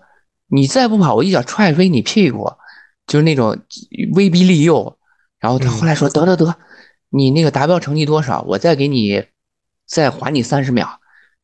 [0.50, 2.52] 你再不跑，我一脚踹飞你屁股。”
[3.06, 3.56] 就是那种
[4.14, 4.98] 威逼利诱。
[5.40, 6.56] 然后他后来说：“得得得，
[7.10, 8.42] 你那个达标成绩多少？
[8.42, 9.24] 我再给你
[9.86, 11.00] 再还你三十秒，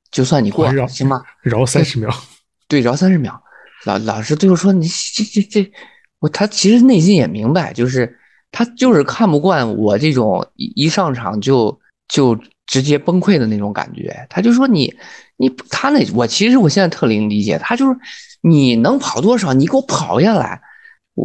[0.10, 1.22] 就算你过，行吗？
[1.44, 2.10] ”饶三十秒，
[2.68, 3.40] 对，饶三十秒。
[3.84, 5.72] 老老师最后说：“你这这这，
[6.18, 8.18] 我他其实内心也明白，就是。”
[8.56, 11.78] 他就是看不惯我这种一一上场就
[12.08, 14.96] 就直接崩溃的那种感觉，他就说你
[15.36, 17.94] 你他那我其实我现在特能理解他就是
[18.40, 20.62] 你能跑多少你给我跑下来，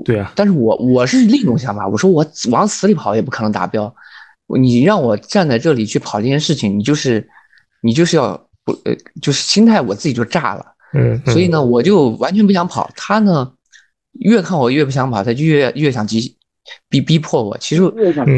[0.04, 3.94] 对啊，但是我我是另一种想法，我说我往死里跑也不可能达标，
[4.58, 7.28] 你让我站在这里去跑这件事情，你就是
[7.80, 13.52] 你就是要不呃就是心态我自己就炸了，嗯，所以呢我就完全不想跑，他呢
[14.14, 16.36] 越看我越不想跑，他就越越想急。
[16.88, 17.82] 逼逼迫我，其实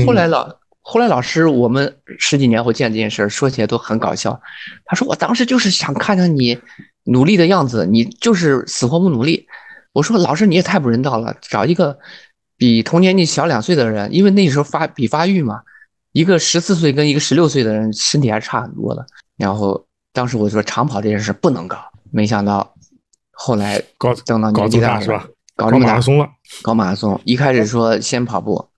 [0.06, 0.48] 后来老
[0.80, 4.40] 后来老师，我们十几年后见这件事儿，说起来都很搞笑。
[4.84, 6.58] 他说我当时就是想看看你
[7.04, 9.46] 努力的样子，你就是死活不努力。
[9.92, 11.98] 我说老师你也太不人道了，找一个
[12.56, 15.62] 比同年纪小两岁的人，因为那时候发比发育嘛，
[16.12, 19.06] 一个十四岁跟一个十六岁的人身体还差很多的。
[19.36, 21.78] 然后当时我说长跑这件事不能搞，
[22.10, 22.74] 没想到
[23.30, 25.28] 后来搞等到年纪大是吧？
[25.54, 26.28] 搞这么大马拉松了，
[26.62, 28.68] 搞马拉松，一开始说先跑步，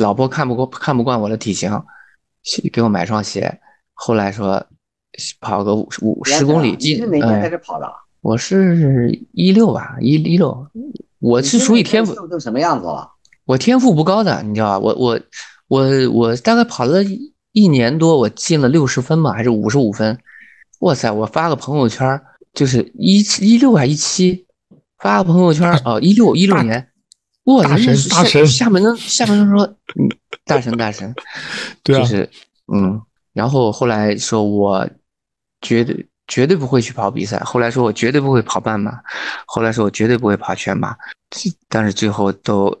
[0.00, 1.70] 老婆看不过看不惯我的体型，
[2.72, 3.60] 给我买双鞋。
[3.94, 4.64] 后来说
[5.40, 7.86] 跑个五五十公里，你是哪年开始跑的？
[8.20, 10.66] 我是一六吧，一一六，
[11.20, 13.08] 我是属于天赋都什么样子了？
[13.44, 14.78] 我天赋不高的，你知道吧？
[14.78, 15.20] 我我
[15.68, 16.98] 我我大概跑了
[17.52, 20.18] 一年多，我进了六十分吧，还是五十五分？
[20.80, 21.10] 哇塞！
[21.10, 22.20] 我发个朋友圈，
[22.54, 24.46] 就是一一六还一七。
[24.98, 26.88] 发个朋友圈哦，一六一六年，
[27.44, 30.08] 哇，大神大神，厦门的厦门人说，嗯，
[30.44, 31.14] 大神大神，
[31.82, 32.28] 对啊，就是
[32.72, 33.00] 嗯，
[33.32, 34.88] 然后后来说我
[35.60, 38.92] 绝对绝对不会去跑比赛，后来说我绝对不会跑半马，
[39.46, 40.96] 后来说我绝对不会跑全马，
[41.68, 42.76] 但是最后都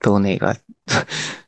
[0.00, 0.56] 都那个，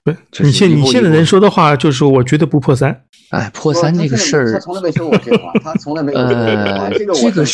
[0.05, 7.47] 不，你现你现在能说的话就是我绝对不破三，哎，破三这个事儿，他从来没说过这话，他从来没有呃，这个这个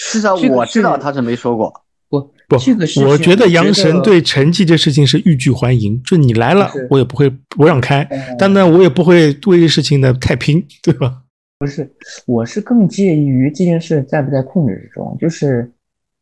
[0.00, 0.18] 是。
[0.18, 1.72] 至少我知道他是没说过。
[2.10, 2.18] 不
[2.48, 11.20] 不，这个是我觉得杨神对成绩这事情是欲拒还迎，就你来了，我也不会不让开，但呢，我也不会为这事情呢太拼，对吧？
[11.58, 11.92] 不是，
[12.24, 15.14] 我是更介意于这件事在不在控制之中。
[15.20, 15.70] 就是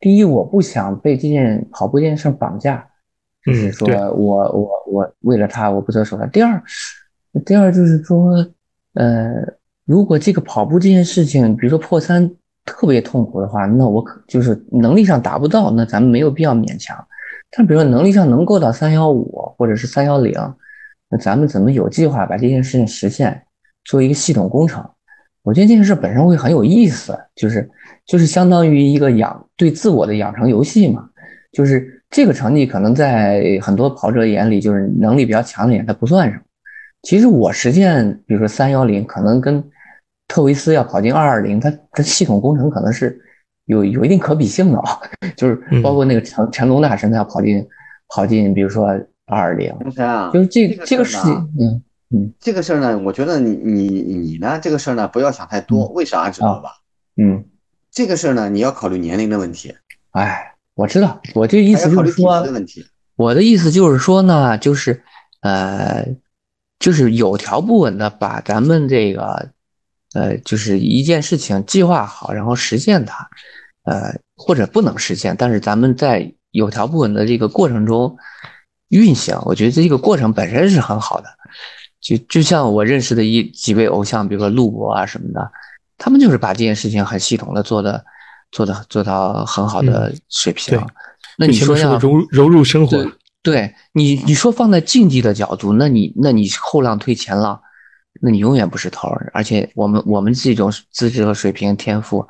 [0.01, 2.85] 第一，我不想被这件跑步这件事绑架，
[3.45, 6.29] 就是说我我我为了他我不择手段。
[6.31, 6.61] 第二，
[7.45, 8.45] 第二就是说，
[8.95, 9.35] 呃，
[9.85, 12.29] 如果这个跑步这件事情，比如说破三。
[12.67, 16.95] 特别痛苦的话，那我可就是能力上达不到，那咱们没有必要勉强。
[17.49, 20.33] 但比如说能力上能够到三幺五或者是三幺零，
[21.09, 23.41] 那咱们怎么有计划把这件事情实现，
[23.85, 24.85] 做一个系统工程？
[25.43, 27.67] 我觉得这件事本身会很有意思，就是
[28.05, 31.09] 就是相当于一个养对自我的养成游戏嘛。
[31.53, 36.41] 就是这个成绩可能在很多跑者眼里，就是能力比较强的人他不算什么。
[37.03, 39.63] 其实我实践，比如说三幺零，可能跟
[40.27, 43.17] 特维斯要跑进二二零，它它系统工程可能是
[43.65, 44.99] 有有一定可比性的啊，
[45.37, 47.65] 就是包括那个陈陈龙大神，他要跑进
[48.09, 48.87] 跑进，比如说
[49.25, 49.73] 二二零，
[50.33, 56.71] 就是这这个事情，嗯嗯，这个事儿呢，我觉得你你你呢，这个事儿呢，不要想太多，为啥知道吧？
[57.15, 57.45] 嗯，
[57.91, 59.73] 这个事儿呢，你要考虑年龄的问题。
[60.11, 62.45] 哎，我知道，我这意思就是说，
[63.15, 65.01] 我的意思就是说呢，就是
[65.41, 66.05] 呃，
[66.79, 69.49] 就是有条不紊的把咱们这个。
[70.17, 73.29] 呃，就是一件事情计划好，然后实现它，
[73.83, 78.17] 呃，或者不能实现，但是咱们在有条不紊的这个过程中
[78.89, 81.29] 运行，我觉得这个过程本身是很好的。
[82.01, 85.51] 就就像我认识的一几位偶像，比如说陆博啊什么的，
[85.99, 88.03] 他们就是把这件事情很系统的做的，
[88.51, 90.81] 做的做到很好的水平。
[91.37, 93.05] 那你说要融融入生活，
[93.43, 97.61] 对你你说放在竞技的角度，那你那你后浪推前浪。
[98.21, 102.25] 那你永远不是头儿，而且我们我们这种资质和水平、天赋，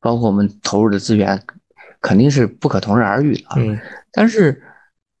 [0.00, 1.40] 包括我们投入的资源，
[2.00, 3.46] 肯定是不可同日而语的。
[3.56, 3.78] 嗯，
[4.12, 4.62] 但是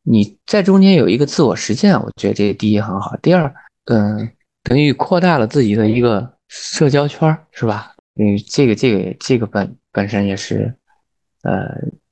[0.02, 3.16] 你在中间有一个自我实现，我觉得这第一很好。
[3.22, 3.52] 第二，
[3.86, 4.30] 嗯，
[4.62, 7.92] 等于扩大了自己的一个社交圈，是吧？
[8.16, 10.74] 嗯，这个这个这个本本身也是，
[11.42, 11.66] 呃，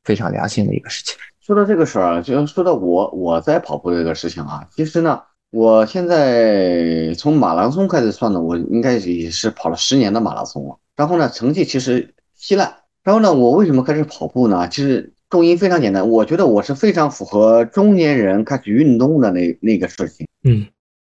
[0.05, 1.17] 非常良心的一个事情。
[1.41, 5.23] 说到这个事儿啊，就说到我我在跑步这个事情啊，其实呢。
[5.53, 10.79] 我现在从马拉松开始算呢，我应该也是跑了十年的马拉松了。
[10.97, 12.75] 然后呢，成绩其实稀烂。
[13.05, 14.67] 然后呢，我为什么开始跑步呢？
[14.71, 20.27] 其实重因非常简单，我觉得我是非常符合中年人开始运动的那那个事情。
[20.43, 20.67] 嗯，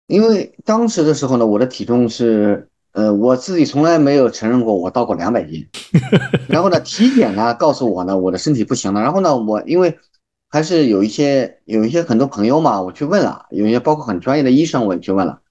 [0.07, 5.65] 因为当时的时候呢，我的体重是，呃，我自己从来没有承认过我到过两百斤。
[6.49, 8.99] 然后呢，体检呢告诉我呢，我的身体不行了。
[8.99, 9.97] 然后呢，我因为。
[10.55, 15.41] 还是有一些有一些很多朋友嘛，我去问了，有一些包括很专业的医生，我去问了。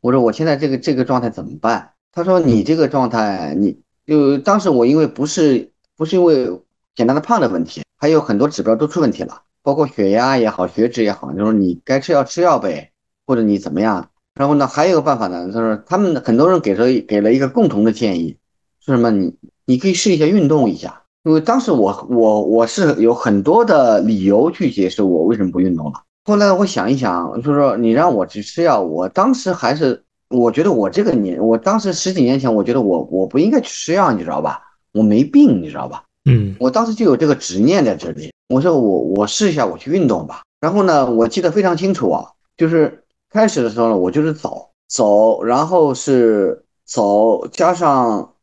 [0.00, 1.90] 我说我现在这个这个状态怎么办？
[2.12, 6.50] 他说你这个状态，你就当时我因为不是不是因为
[6.94, 12.90] 简单的胖的问题，还有很多指标都出问题了，包括血压也好，血脂也好，就是你该吃药吃药呗，
[13.26, 14.08] 或者你怎么样？
[14.32, 18.38] 然后呢，还有个办法呢，就是他们很多人给了给了一个共同的建议，
[18.80, 19.10] 是什么？
[19.10, 19.36] 你
[19.66, 21.02] 你可以试一下运动一下。
[21.24, 26.02] 因为当时我我我是有很多的理由去解释我为什么不运动了。
[26.26, 34.60] 后来我想一想，就是说你让我去吃药，我当时还是我觉得我这个年，我当时十几年前，我觉得我我不应该去吃药，你知道吧？
[34.92, 36.04] 我没病，你知道吧？
[36.26, 38.30] 嗯，我当时就有这个执念在这里。
[38.50, 40.42] 我说我我试一下，我去运动吧。
[40.60, 42.26] 然后呢，我记得非常清楚啊，
[42.58, 48.34] 就是开始的时候呢，我就是走走，然后是走加上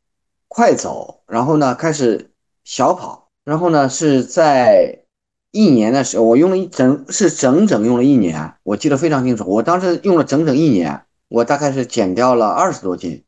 [0.47, 2.30] 快走，然后呢开始。
[2.63, 5.03] 小跑，然后呢是在
[5.51, 9.45] 一年的时候，我用了一整是整整用了一年，我记得非常清楚。
[9.47, 13.23] 我当时用了整整一年，我大概是减掉了二十多斤。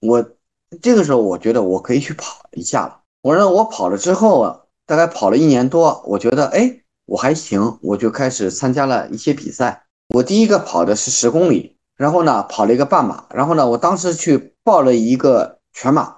[0.00, 0.24] 我
[0.82, 3.00] 这个时候我觉得我可以去跑一下了。
[3.22, 9.84] 我让我跑了之后啊，大概跑了一年多，我觉得哎我还行，我就开始参加了一些比赛。
[10.08, 16.16] 我第一个跑的是十公里，然后呢跑了一个半马，然后呢我当时去报了一个全马，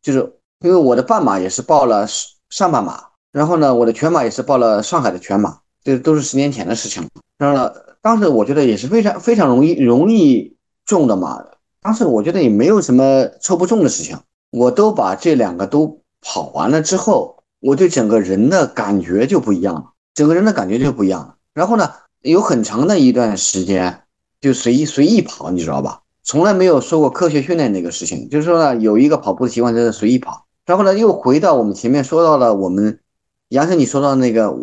[0.00, 0.34] 就是
[0.64, 2.06] 因为我的半马也是报了
[2.48, 3.04] 上半马。
[3.30, 7.08] 然后呢，我的全马也是报了上海的全马，这都是十年前的事情了。
[7.36, 10.56] 然后呢，当时我觉得也是非常非常容易容易
[10.86, 11.44] 中的马，
[11.82, 14.16] 当时我觉得也没有什么抽不中的事情。
[14.52, 19.84] 我都把这两个都跑完了之后，我对整个人的感觉就不一样了，
[20.14, 21.34] 整个人的感觉就不一样了。
[21.52, 21.90] 然后呢，
[22.22, 24.04] 有很长的一段时间
[24.40, 26.00] 就随意随意跑，你知道吧？
[26.22, 30.43] 从来没有说过科学训练那个事情，就是说呢，有一个跑步的习惯就是随意跑。
[30.66, 33.00] 然后呢，又回到我们前面说到了我们。
[33.48, 34.56] 杨生，你说到那个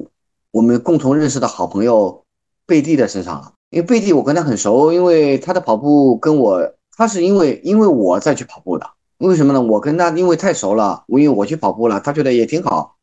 [0.50, 2.26] 我们共同认识的好朋友
[2.66, 8.90] 贝蒂的身上了，因为贝蒂我跟他很熟，因为他的跑步跟我，他是因为因为我再去跑步的，
[9.20, 9.62] 为什么呢？
[9.62, 12.98] 我跟他因为太熟了，我因为我去跑步了，他觉得也挺好，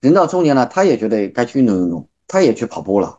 [0.00, 3.18] 人到中年了，他也觉得该去运动运动，他也去跑步了。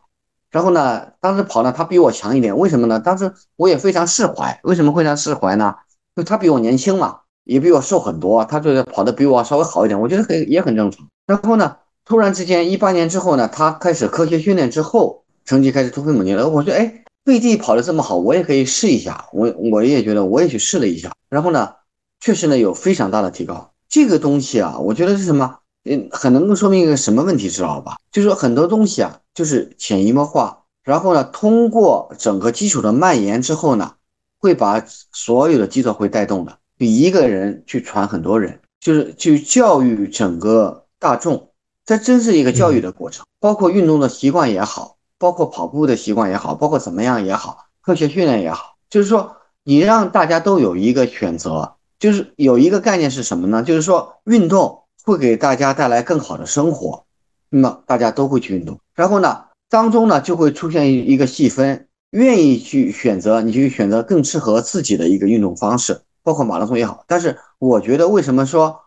[0.50, 3.00] 然后呢，当时跑呢，他比我强一点，为什么呢？
[3.00, 5.74] 当时我也非常释怀，为什么会常释怀呢？
[6.14, 11.06] 因为他比我年轻嘛，也比我瘦很多，他觉得跑的比我稍微好一点，我觉得很也很正常。
[11.26, 11.76] 然后呢？
[12.06, 16.46] 突然之间，一八年之后呢，他开始科学训练之后，成绩开始突飞猛进了。
[16.46, 19.24] 我说，哎，贝蒂跑的这么好，我也可以试一下。
[19.32, 21.10] 我我也觉得，我也去试了一下。
[21.30, 21.72] 然后呢，
[22.20, 23.72] 确实呢有非常大的提高。
[23.88, 25.60] 这个东西啊，我觉得是什么？
[25.84, 27.96] 嗯，很能够说明一个什么问题，知道吧？
[28.12, 33.92] 就是说很多东西啊，就是潜移默化，然后呢，通过整个基础的蔓延之后呢，
[34.38, 36.58] 会把所有的基础会带动的。
[36.78, 41.50] 一个人去传很多人，就是去教育整个大众。
[41.86, 53.62] 这真是一个教育的过程，包括运动的习惯也好，包括跑步的习惯也好，包括怎么样也好，科学训练也好，就是说你让大家都有一个选择，就是有一个概念是什么呢？
[53.62, 57.04] 就是说运动会给大家带来更好的生活，
[57.50, 67.04] 那么大家都会去运动，然后呢，当中呢就会出现一一个细分，愿意去选择，你去选择更适合自己的一个运动方式，包括马拉松也好。
[67.06, 68.80] 但是我觉得为什么说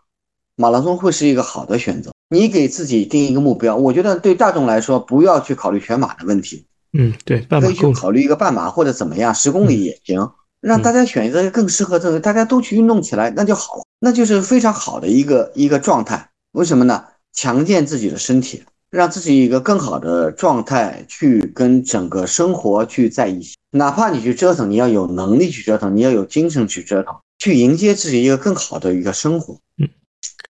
[0.56, 2.12] 马拉松会是一个好的选择？
[2.28, 6.66] 你给自己定一个目标，我觉得对大众来说，不要去考虑全马的问题。
[6.92, 10.30] 嗯，对，可以去考虑一个半马或者怎么样，十公里也行，
[10.60, 16.30] 让大家选择更适合这个，大家都去运动起来，那就好了，那就是非常好的一个一个状态。
[16.52, 17.04] 为什么呢？
[17.32, 23.54] 强健自己的身体，让自己一个更好的状态去跟整个生活去在一起。
[23.70, 29.54] 哪怕你去折腾，你要有能力去折腾，你要有精神去折腾，去迎接自己一个更好的一个生活。
[29.78, 29.88] 嗯，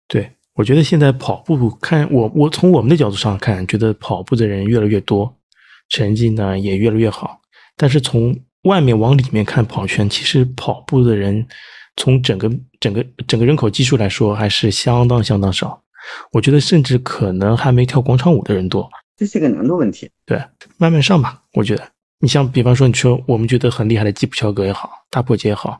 [0.08, 0.32] 对。
[0.54, 5.34] 我觉得现在跑步，看我我从我们的角度上看，觉得跑步的人越来越多，
[5.88, 7.40] 成绩呢也越来越好。
[7.74, 11.46] 但是从外面往里面看跑圈，其实跑步的人
[11.96, 15.82] 从整个整个整个人口基数来说，还是相当相当少。
[16.32, 18.86] 我觉得甚至可能还没跳广场舞的人多。
[19.16, 20.10] 这是一个难度问题。
[20.26, 20.38] 对，
[20.76, 21.42] 慢慢上吧。
[21.54, 21.88] 我觉得，
[22.22, 25.76] 你像比方说，你说我们觉得很厉害的基普乔格也好，大破杰也好，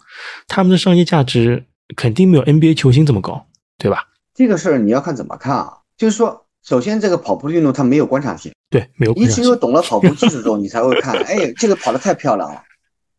[0.49, 1.65] 他们的商业价值
[1.95, 3.47] 肯定没有 NBA 球星这么高，
[3.79, 4.09] 对吧？
[4.35, 5.73] 这个事儿你要看怎么看啊？
[5.97, 9.13] 就是说，首先这个跑步运动它没有观察性，对，没有。
[9.13, 12.61] 你只有懂了跑步技术之后，你才会看，哎，这个跑得太漂亮了，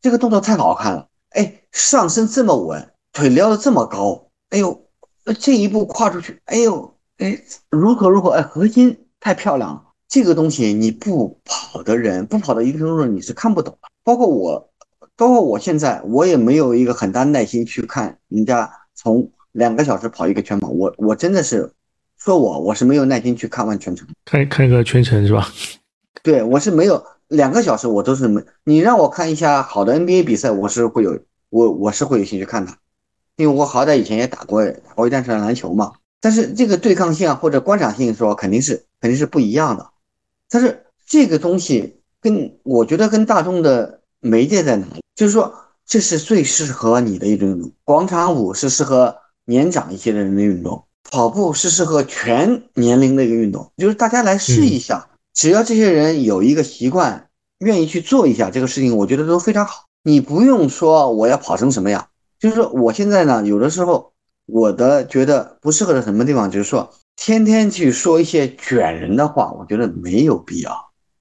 [0.02, 4.86] 这个动作太好看了，哎，上身这么稳，腿撩得这么高，哎呦，
[5.40, 9.82] 这一步跨出去，哎呦，哎，如何如何，哎，核心太漂亮了。
[10.14, 13.90] 这个东西你不跑的人，不跑的一个程度你是看不懂的。
[14.04, 14.70] 包括我，
[15.16, 19.32] 包括我现在，我也没有一个很大耐心去看人家从。
[19.54, 21.72] 两个小时跑一个全马，我我真的是
[22.18, 25.48] 说我我是没有耐心去看完全程，看看个全程是吧？
[26.24, 28.44] 对，我是没有两个小时，我都是没。
[28.64, 32.74] 你让我看一下好的 NBA 比赛，我是会有我我是会有兴趣看的，
[33.36, 35.94] 因为我好歹以前也打过打过一段时间篮球嘛。
[36.20, 39.88] 但是这个对抗性啊或者观赏性说肯定是肯定是不一样的。
[40.54, 45.02] 但是这个东西跟我觉得跟大众的媒介在哪里？
[45.16, 45.54] 就是说
[45.86, 49.18] 这是最适合你的一种运动，广场舞是适合。
[49.46, 57.28] 年长一些的人的运动，跑步是适合全年龄的一个运动，就是大家来试一下，只要这些人有一个习惯，
[57.60, 59.84] 愿意去做一下这个事情，我觉得都非常好。
[60.04, 62.08] 你不用说我要跑成什么样，
[62.40, 64.14] 就是说我现在呢，有的时候
[64.46, 70.72] 我的觉得不适合的什么地方，就是说天天去说一些卷人的话，我觉得没有必要。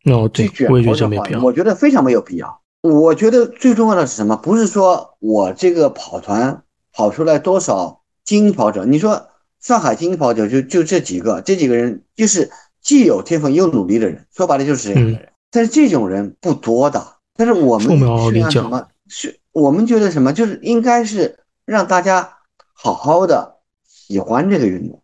[0.04, 1.42] 哦，对，我也觉得没必要。
[1.42, 2.60] 我觉得非常没有必要。
[2.80, 4.36] 我觉得最重要的是什么？
[4.36, 6.62] 不是说我这个跑团
[6.92, 8.00] 跑出来多少。
[8.24, 12.48] 精英跑者，你说上海精英跑者就就这几个，这几个人就是
[12.80, 15.32] 既有天分又努力的人，说白了就是这样的人。
[15.50, 17.04] 但是这种人不多的。
[17.34, 17.98] 但是我们
[18.30, 18.86] 需要什么？
[19.08, 20.32] 是我们觉得什么？
[20.32, 22.36] 就是应该是让大家
[22.72, 25.01] 好好的喜欢这个运动，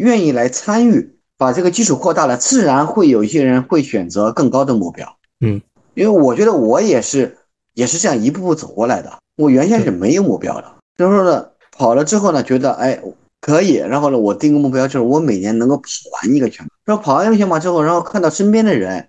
[0.00, 5.16] 愿意来参与，把这个基础扩大了，自然会有一些人会选择更高的目标。
[5.40, 5.60] 嗯，
[5.94, 7.36] 因为我觉得我也是，
[7.74, 9.18] 也是这样一步步走过来的。
[9.36, 10.64] 我原先是没有目标的，
[10.96, 11.46] 就是说呢，
[11.76, 13.00] 跑了之后呢，觉得哎
[13.40, 15.84] 可以，然后呢，我定个目标，就是我每年能够跑
[16.22, 16.70] 完一个全马。
[16.84, 19.08] 然后跑完一个全马之后，然后看到身边的人，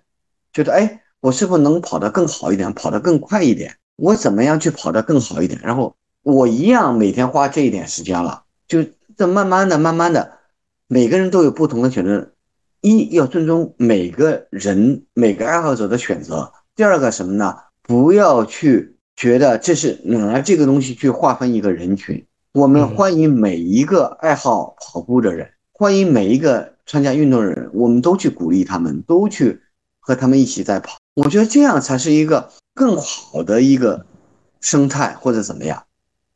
[0.53, 3.75] 觉得哎，我是不是能跑得更好一点，跑得更快一点？
[3.97, 5.59] 我怎么样去跑得更好一点？
[5.63, 8.79] 然后我一样每天花这一点时间了，就
[9.17, 10.31] 这慢慢的、慢慢的，
[10.93, 12.33] 每个人都有不同的选择。
[12.81, 16.51] 一要尊重每个人、每个爱好者的选择。
[16.75, 17.55] 第二个什么呢？
[17.81, 22.25] 不要去觉得这是拿这个东西去划分一个人群。
[22.51, 29.61] 我们欢迎每一个爱好跑步的人，欢迎每一个参加运动的人，我们都去鼓励他们，都去
[30.01, 30.97] 和他们一起在跑。
[31.13, 34.05] 我觉得这样才是一个更好的一个
[34.59, 35.81] 生态，或者怎么样，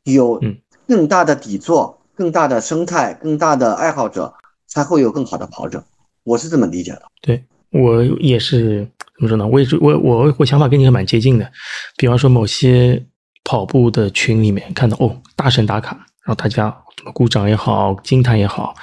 [0.05, 0.41] 有
[0.87, 4.33] 更大的底座、更大的生态、更大的爱好者，
[4.75, 5.81] 才会有更好的跑者。
[6.25, 7.01] 我是这么理解的。
[7.21, 8.85] 对我也是
[9.17, 9.47] 怎么说呢？
[9.47, 11.49] 我也是我我我想法跟你还蛮接近的。
[11.95, 13.01] 比方说某些
[13.45, 15.95] 跑步的群里面看到哦，大神打卡，
[16.25, 16.67] 然后大家
[16.97, 18.75] 什么鼓掌也好，惊叹也好，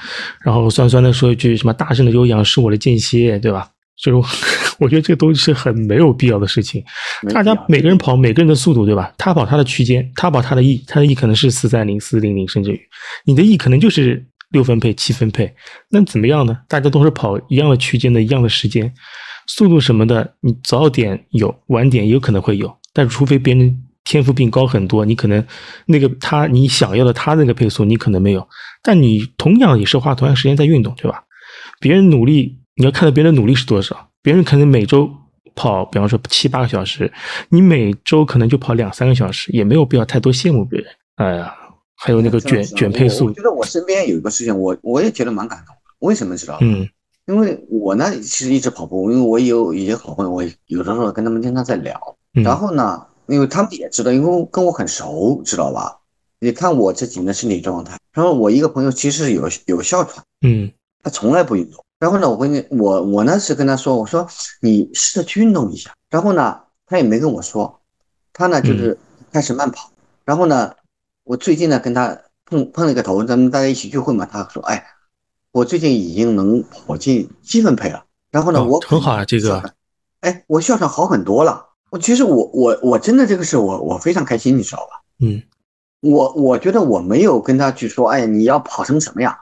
[0.43, 3.68] 然后酸酸的说一句什么“大圣的有氧是我的间歇”，对吧？
[4.03, 4.28] 就是
[4.78, 6.82] 我 觉得这都是很没有必要的事情。
[7.34, 9.12] 大家每个人跑每个人的速度，对吧？
[9.18, 12.80] 他跑他的区间，他跑他的 E，他的 E 可能是四三零、四零零，甚至于
[13.26, 14.24] 你的 E 可能就是。
[14.53, 15.53] 六分配、七分配，
[15.90, 16.57] 那怎么样呢？
[16.68, 18.92] 大家都是跑一样的区间的一样的时间，
[19.46, 22.72] 速度什么的，你早点有，晚点有可能会有。
[22.92, 25.44] 但除非别人天赋比你高很多，你可能
[25.86, 28.46] 那个他你想要的他那个配速，你可能没有。
[28.82, 31.24] 但你同样也是花同样时间在运动，对吧？
[31.80, 34.09] 别人努力，你要看到别人努力是多少。
[34.22, 35.11] 别人可能每周
[35.55, 37.12] 跑，比方说七八个小时，
[37.48, 40.88] 你每周可能就跑两三个小时，也没有必要太多羡慕别人。
[41.16, 41.57] 哎呀。
[42.05, 45.76] 还有那个卷卷配速，我觉得我身边有一个事情，我我也觉得蛮感动。
[46.00, 46.88] 为什么知道嗯，
[47.26, 52.16] 因为我呢其实一直跑步，因为我有一些好朋友，我有的时候跟他们经常在聊。
[52.32, 55.96] 然后呢，因为他们也知道，因为跟我很熟，知道吧？
[56.40, 57.96] 你看我这几年身体状态。
[58.12, 60.72] 然后我一个朋友其实有有哮喘，嗯，
[61.05, 61.84] 他从来不运动。
[62.00, 64.26] 然后呢，我跟你我我呢是跟他说，我说
[64.61, 65.92] 你试着去运动一下。
[66.11, 67.80] 然后呢，他也没跟我说，
[68.32, 68.98] 他呢就是
[69.32, 69.88] 开始慢跑。
[70.24, 70.72] 然后呢。
[71.24, 74.26] 我最近呢跟他碰碰了个头，咱们大家一起聚会嘛。
[74.26, 74.84] 他说：“哎，
[75.52, 78.04] 我最近已经能跑进积分配了。
[78.30, 79.74] 然后呢，我很好啊，这个，
[80.20, 81.66] 哎，我哮喘好很多了。
[81.90, 85.02] 我其实我我我真的这个事我我非常开心，你知道吧？
[85.20, 85.42] 嗯，
[86.00, 89.36] 我我觉得我没有跟他去说，哎，你要跑成什么样，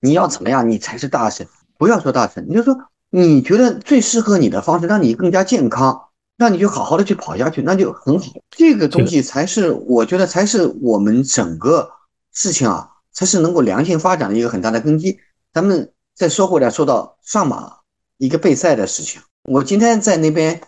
[0.00, 1.46] 你要怎么样，你才是大神。
[1.76, 2.78] 不要说大神，你就说
[3.10, 6.04] 你觉得最适合你的方式，让你更加健康。”
[6.38, 8.26] 那你就好好的去跑下去，那就很好。
[8.50, 11.90] 这个东西才是我觉得才是我们整个
[12.34, 15.18] 事情啊，才是能够良性发展的一个很大的根基。
[15.54, 17.72] 咱们再说回来，说到上马
[18.18, 20.60] 一个备赛的事情，我今天在那边，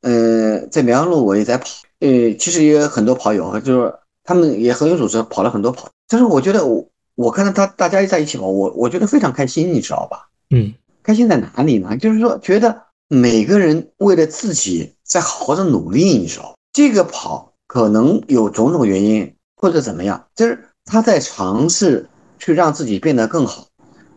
[0.00, 1.66] 呃，在绵阳路我也在跑，
[2.00, 3.94] 呃，其实也有很多跑友，就是
[4.24, 5.88] 他们也很有组织，跑了很多跑。
[6.08, 6.84] 但是我觉得我
[7.14, 10.28] 我看到他大家在一起跑，我我觉得非常开心，你知道吧？
[10.50, 11.96] 嗯，开心在哪里呢？
[11.96, 14.90] 就是说觉得每个人为了自己。
[15.14, 23.68] 在好好的努力，你知道，这个跑可能有种种原因，或者怎么样，就是他在尝试去让自己变得更好，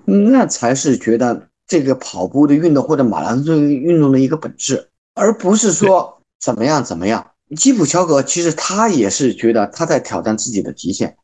[0.05, 7.27] 那才是觉得这个跑步的运动或者马拉松运动的一个本质，而不是说怎么样怎么样。
[7.55, 11.15] 基普乔格其实他也是觉得他在挑战自己的极限，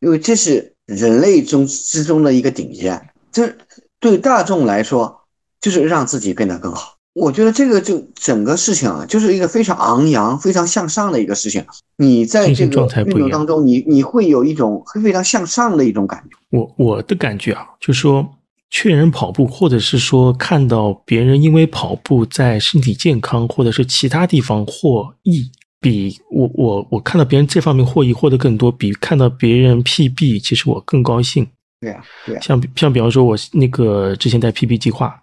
[0.00, 3.50] 因为这是人类中之中的一个顶尖，这
[3.98, 5.22] 对大众来说
[5.58, 6.98] 就是让自己变得更好。
[7.14, 11.62] 我觉得这个就整个事情啊，就是一个非常昂扬、非常向上的一个事情。
[11.98, 16.36] 你在这个运动当中，你你会有一种非常向上的一种感觉。
[16.50, 18.26] 我我的感觉啊，就是说
[18.70, 25.50] 劝人跑步，或者是说看到别人因为跑步在身体健康，或者是其他地方获益，
[25.80, 31.46] 比我我我看到别人这方面获益获得更多，比看到别人 PB，其实我更高兴。
[31.78, 32.40] 对啊，对啊。
[32.40, 35.14] 像像比方说，我那个之前在 PB 计划。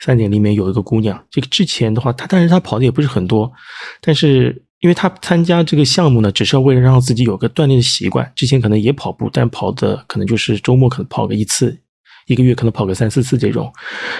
[0.00, 3.50] 三点里面有一个姑娘，这个之前的话，她但是她跑的也不是很多，
[4.00, 8.30] 但是因为她参加这个项目呢，只是为了让自己有个锻炼的习惯。
[8.34, 11.74] 之前可能也跑步，但跑的可能就是周末可能跑个一次，
[12.26, 13.72] 一个月可能跑个三四次这种。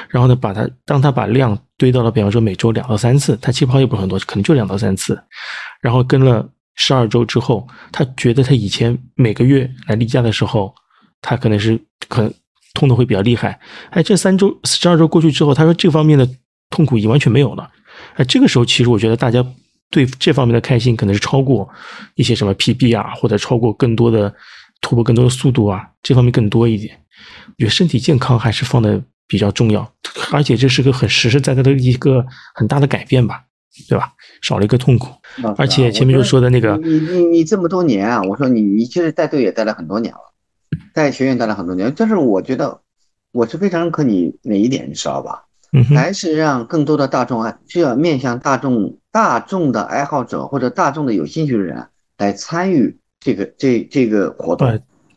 [0.09, 5.20] 然后呢，把她当她把量堆到了，比方说每周两到三次，她气跑也不是很多，可能就两到三次。
[5.83, 10.72] 然后跟了十二周之后，她觉得她以前每个月来例假的时候，
[11.20, 12.33] 她可能是可能。
[12.75, 13.59] 痛的会比较厉害。
[13.91, 16.29] 哎，这三周十二周过去之后，他说这方面的
[16.68, 17.70] 痛苦已经完全没有了。
[18.16, 19.45] 哎，这个时候其实我觉得大家
[19.91, 21.66] 对这方面的开心可能是超过
[22.16, 24.35] 一些什么 PB 啊，或者超过更多的
[24.81, 26.95] 突破更多的速度啊，这方面更多一点。
[27.47, 29.89] 我觉得身体健康还是放的比较重要，
[30.33, 33.43] 而且这是个很实实在在的一个很大的改变吧，
[33.89, 34.12] 对吧？
[34.43, 35.14] 少了一个痛苦，
[35.57, 40.34] 而且前面就说的那个，你你你这么多年啊，我说你你其实带队也带了很多年了，
[40.93, 42.81] 带学院待了很多年，但是我觉得
[43.33, 45.45] 我是非常认可你哪一点，你知道吧？
[45.95, 54.68] 还是让更多的大众啊，需要面向大众大众的爱好者或者大众的有兴趣的人来参与这个这这个活动，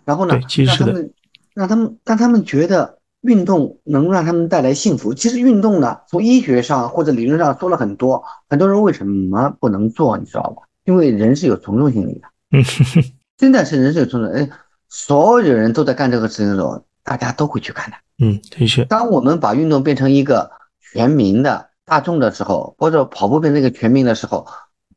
[0.04, 1.14] 然后呢，让他们
[1.54, 5.14] 让他们让他们觉得运动能让他们带来幸福。
[5.14, 10.64] 其实运动呢，从医学上或者理论上说了很多，很多人为什么不能做，你知道吧？
[10.86, 12.64] 因为人是有从众心理的，嗯，
[13.38, 14.50] 真的是人是有从众，哎，
[14.90, 17.98] 所有人都在干这个事情的时候，大家都会去干的。
[18.20, 18.84] 嗯，的确。
[18.86, 20.50] 当我们把运动变成一个
[20.94, 24.46] 全民的大众的时候，或者跑步变成一个全民的时候，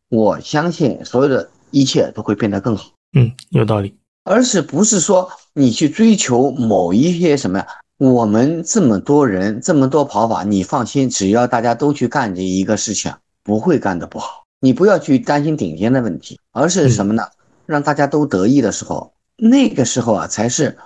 [0.09, 2.91] 我相信所有的一切都会变得更好。
[3.13, 3.97] 嗯，有道理。
[4.25, 7.67] 而是不是说你去追求某一些什么呀？
[7.99, 13.13] 我们这么多人，这么多跑法，你放心，只要大家都去干这一个事情，
[13.43, 14.45] 不会干得不好。
[14.61, 17.25] 你不要去担心顶尖的问题，而是什么呢？
[17.67, 20.77] 让大家都得意的时候，那个时候啊，才是。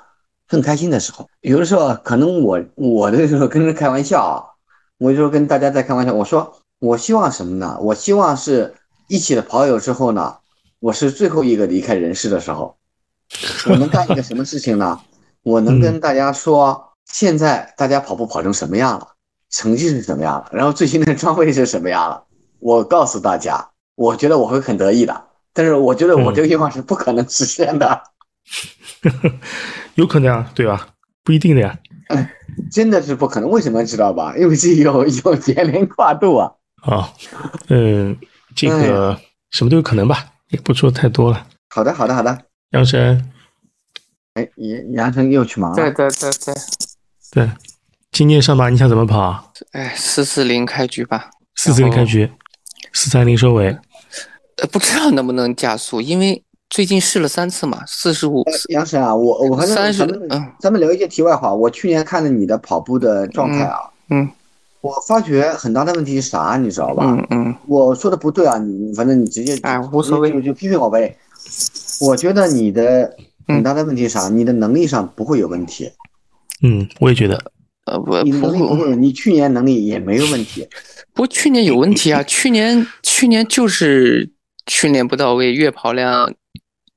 [0.47, 4.45] 更开心的时候，有的时候可能我我的时候跟人开玩笑啊，
[4.99, 7.79] 我就说跟大家在开玩笑，我说我希望什么呢？
[7.81, 8.75] 我希望是
[9.09, 10.37] 一起的跑友之后呢，
[10.81, 12.77] 我是最后一个离开人世的时候，
[13.71, 15.01] 我能干一个什么事情呢？
[15.43, 19.09] 我能跟大家说，现在大家跑步跑成什么样了，
[19.49, 22.23] 成绩是什么样了，然后最新的装备是什么样了，
[22.61, 25.25] 我告诉大家，我觉得我会很得意的，
[25.55, 28.03] 但是我觉得我这个愿望是不可能实现的。
[29.97, 30.89] 有可能啊，对吧？
[31.23, 31.79] 不一定的呀。
[32.09, 32.31] 哎，
[32.71, 33.49] 真的是不可能。
[33.49, 34.37] 为什么知道吧？
[34.37, 36.53] 因为是有有年龄跨度啊。
[36.83, 37.11] 啊，
[37.69, 38.17] 嗯，
[38.55, 39.19] 这个
[39.51, 41.47] 什么都有可能吧，也不说太多了。
[41.71, 42.39] 好的，好的，好的。
[42.71, 43.33] 杨晨，
[44.35, 45.77] 哎，杨杨晨又去忙了。
[45.77, 46.55] 对对对对
[47.33, 47.51] 对。
[48.13, 49.53] 今天上马你想怎么跑？
[49.73, 51.31] 哎，四四零开局吧。
[51.57, 52.31] 四四零开局，
[52.93, 53.69] 四三零收尾。
[54.59, 56.44] 呃，不知道能不能加速，因为。
[56.71, 58.43] 最近试了三次嘛，四十五。
[58.71, 61.55] 杨神啊，我我反正咱们咱们聊一些题外话。
[61.55, 63.79] 我去年看了你的跑步的状态啊，
[64.11, 64.29] 嗯，
[64.81, 67.05] 我发觉很大的问题是啥，你知道吧？
[67.07, 71.17] 嗯嗯，我说的不对啊，你反正你直接哎无所谓就就批评我呗。
[72.01, 73.15] 我觉得你的
[73.47, 74.29] 很大的问题是啥？
[74.29, 75.89] 你的能力上不会有问题。
[76.63, 77.41] 嗯，我也觉得。
[77.87, 80.67] 呃，不你能力不会，你去年能力也没有问题。
[81.13, 84.29] 不，去年有问题啊，去年去年就是
[84.67, 86.33] 训练不到位，月跑量。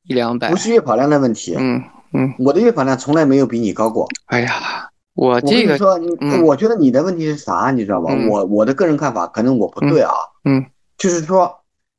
[0.07, 1.83] 一两百不是月跑量的问题，嗯
[2.13, 4.07] 嗯，我的月跑量从来没有比你高过。
[4.27, 5.99] 哎呀，我这个说，
[6.43, 8.13] 我觉得你的问题是啥，你知道吧？
[8.29, 10.13] 我我的个人看法可能我不对啊，
[10.45, 10.65] 嗯，
[10.97, 11.53] 就是说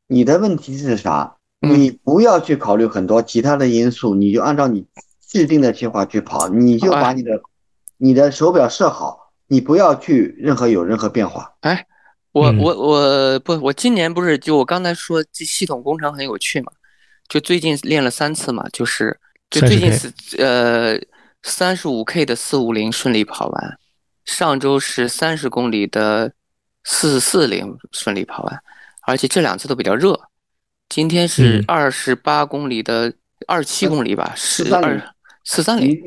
[0.07, 1.35] 你的问题是啥？
[1.61, 4.87] 你不要去考虑很多其他的因素，你就按照你
[5.27, 7.41] 制定的计划去跑，你就把你的
[7.97, 11.53] 你的手表设好，你不要去任何有任何变化。
[11.61, 11.85] 哎，
[12.31, 16.71] 我我我不，我今年不是就我刚才说这系统工程很有趣嘛？
[17.29, 19.19] 就最近练了三次嘛，就是
[19.51, 20.99] 就最近是呃
[21.43, 23.79] 三十五 K 的四五零顺利跑完，
[24.25, 26.33] 上周是三十公里的
[26.85, 28.59] 四四零顺利跑完，
[29.03, 30.19] 而且这两次都比较热。
[30.89, 33.13] 今天是二十八公里的
[33.47, 34.99] 二七公里吧，是二
[35.45, 36.03] 四三零。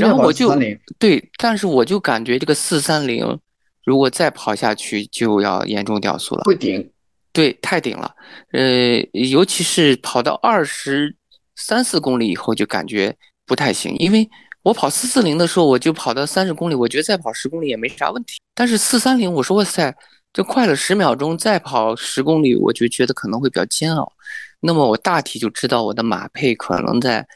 [0.00, 0.52] 然后我就
[0.98, 3.38] 对，但是我就感觉这个四三零
[3.84, 6.90] 如果再跑下去就要严重掉速了，会顶。
[7.34, 8.14] 对，太顶了，
[8.52, 11.12] 呃，尤其是跑到二十
[11.56, 13.12] 三四公里以后，就感觉
[13.44, 13.92] 不太行。
[13.98, 14.30] 因为
[14.62, 18.38] 我跑四四零的时候，我就跑到三十公里，我觉得再跑十公里也没啥问题。
[18.54, 19.92] 但是四三零，我说哇塞，
[20.32, 24.12] 就快了十秒钟，再跑十公里，我就觉得可能会比较煎熬。
[24.60, 27.26] 那么我大体就知道我的马配可能在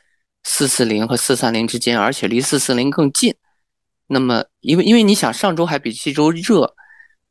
[0.44, 3.34] 四四零和四三零之间，而且离四四零更近。
[4.06, 6.72] 那么，因为因为你想上周还比这周热，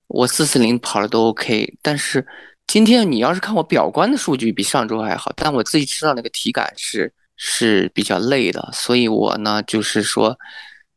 [0.07, 2.27] 我四四零跑了都 OK，但是。
[2.67, 10.37] 今天你要是看我表观的数据比上周还好，但我自己知道那个体感是是比较累的，所以我呢就是说，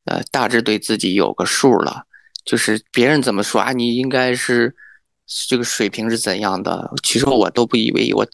[0.05, 2.03] 呃，大致对自己有个数了，
[2.45, 4.75] 就是别人怎么说啊，你应该是
[5.49, 8.27] 这个水平是怎样的，其实我都不以为意，我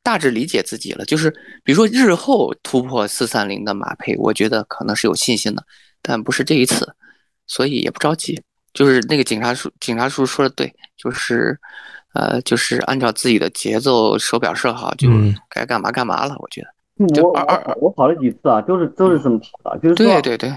[0.00, 1.28] 大致理解自己了，就是
[1.64, 5.64] 比如说日后突破四三零的马配，我觉得可能是有信心的，
[6.00, 6.94] 但不是这一次，
[7.48, 8.40] 所以也不着急，
[8.72, 11.58] 就是那个警察叔警察叔说的对，就是。
[12.14, 15.08] 呃，就是按照自己的节奏，手表设好，就
[15.48, 16.34] 该干嘛干嘛了。
[16.38, 20.52] 我觉得，我我我跑了几次啊，都是都是这么跑的，就是对对对，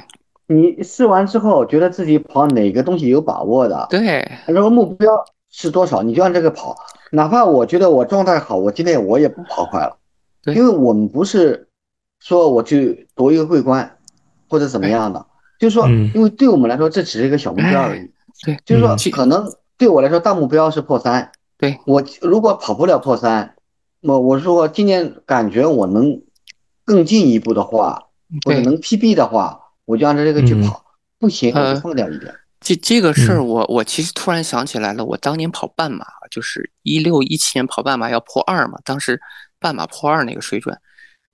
[0.48, 5.12] 你试完之后觉得自己跑哪个东西有把握的，对，然后目标
[5.52, 6.76] 是多少，你就按这个跑。
[7.12, 9.96] 哪怕我觉得我状态好，我今天我也不跑快了，
[10.42, 11.68] 对因为我们不是
[12.20, 13.98] 说我去夺一个桂冠
[14.50, 15.24] 或者怎么样的，
[15.60, 18.12] 就是说，嗯因为对我们来说这只是一个小目标而已，
[18.44, 19.48] 对，就是说嗯可能
[19.78, 21.32] 对我来说大目标是破三，
[21.64, 21.80] 对。
[21.86, 23.56] 我如果跑不了破三，
[24.02, 26.22] 我我说今年感觉我能
[26.84, 28.08] 更进一步的话，
[28.46, 30.62] 或者对能 PB 的话，我就按照这个去嗯。
[30.64, 30.84] 跑，
[31.20, 32.34] 不行我呃就放掉一点。
[32.60, 33.48] 这这个事儿，嗯。
[33.48, 39.22] 我我其实突然想起来了，我当年跑半马，就是一六一七年跑半马要破二嘛，当时
[39.60, 40.78] 半马破二那个水准，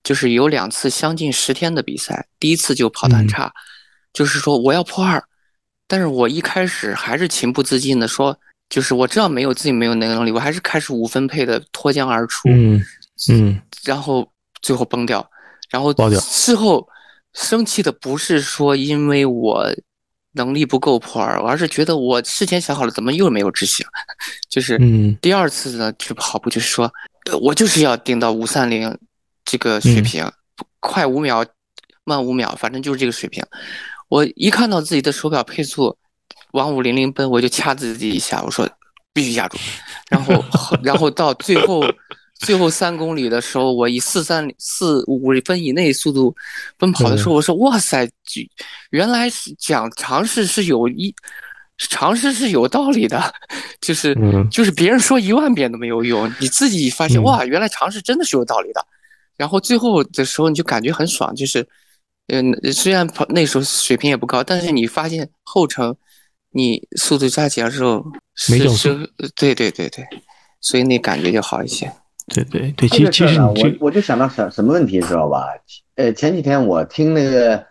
[0.04, 3.52] 就是有两次相近十天的比赛，第一次就跑得很差，
[4.14, 5.24] 就是说我要破二，
[5.88, 8.40] 但是我一开始还是情不自禁的说，
[8.70, 12.80] 就是我知道没有自己没有那个能力，我还是开始五分配的脱缰而出，嗯
[13.30, 14.28] 嗯然后
[14.62, 15.28] 最后崩掉，
[15.70, 16.88] 然后爆掉事后
[17.34, 19.68] 生气的不是说因为我
[20.34, 23.86] 能力不够破而，而是觉得我事前想好了，怎么又没有执行？
[24.48, 26.92] 就是嗯第二次呢，去跑步就是说，
[27.30, 28.96] 呃我就是要顶到五三零
[29.44, 30.32] 这个水嗯平，
[30.80, 31.44] 快五秒，
[32.04, 33.44] 慢五秒，反正就是这个水平。
[34.08, 35.98] 我一看到自己的手表配速
[36.54, 38.70] 往五零零奔，我就掐自己一下，我说
[39.14, 39.58] 必须压住。
[40.10, 40.44] 然后，
[40.84, 41.84] 然后到最后
[42.40, 46.36] 最后三公里的时候，我以四三四五分以内速度
[46.78, 48.50] 奔跑的时候，我说哇塞，这
[48.92, 51.14] 原来是讲尝试是有一
[51.78, 53.34] 尝试是有道理的，
[53.82, 58.86] 就是嗯就是别人说一万遍都没有用，你自己发现嗯哇，原来尝试真的是有道理的。
[59.38, 61.66] 然后最后的时候你就感觉很爽，就是，
[62.28, 65.96] 嗯，虽然跑那时候水平也不高，但是你发现后程
[66.52, 68.06] 你速度加起来之后
[68.36, 70.06] 是没降速是，对对对对，
[70.60, 71.92] 所以那感觉就好一些。
[72.28, 75.48] 对对对，这其实其实我我就想到什什么问题，知道吧？
[75.96, 77.66] 呃，前几天我听那个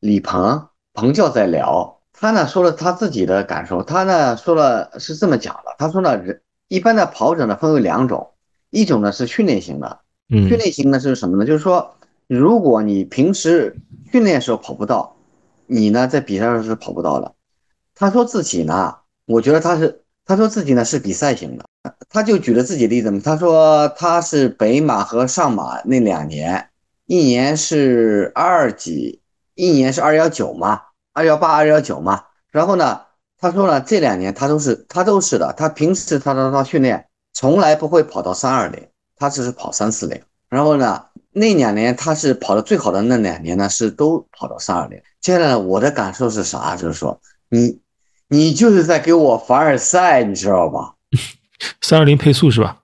[0.00, 8.30] 李鹏鹏教在聊，他呢说了他自己的感受，他呢说了是这么讲的，他说呢，人一般的跑者呢分为两种，
[8.70, 11.46] 一种呢是训练型的，嗯训练型呢是什么呢？
[11.46, 11.94] 就是说，
[12.26, 13.76] 如果你平时
[14.10, 15.16] 训练时候跑不到，
[15.66, 17.34] 你呢在比赛时候是跑不到的。
[18.02, 18.96] 他说自己呢，
[19.26, 21.64] 我觉得他是，他说自己呢是比赛型的，
[22.08, 26.68] 他就举了自己例子嘛，他说他是北马和上马那两年，
[27.06, 29.22] 一年是二几，
[29.54, 30.80] 一年是二幺九嘛，
[31.12, 32.24] 二幺八、二幺九嘛。
[32.50, 33.02] 然后呢，
[33.38, 38.84] 他说呢这两年他都是他都是的，他平时他他他训练从来不会跑到三二零，
[39.14, 40.20] 他只是跑三四零。
[40.48, 45.00] 然后呢，那两年他是跑的最好的那两年呢，是都跑到三二零。
[45.20, 46.74] 接下来我的感受是啥？
[46.74, 47.80] 就是说你
[48.32, 50.94] 你就是在给我凡尔赛，你知道吧？
[51.82, 52.78] 三二零配速是吧？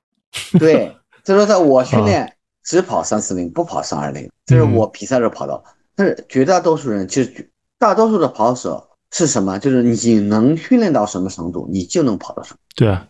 [0.58, 0.94] 对，
[1.24, 2.30] 他说在我训练
[2.62, 5.64] 只跑三四零，不跑三二零，这是我比赛时候跑道。
[5.96, 9.58] 但是绝大多数人，其实大多数的跑手是什么？
[9.58, 12.58] 就是你能训练到什么程度，你就能跑到什么。
[12.76, 13.08] 对啊，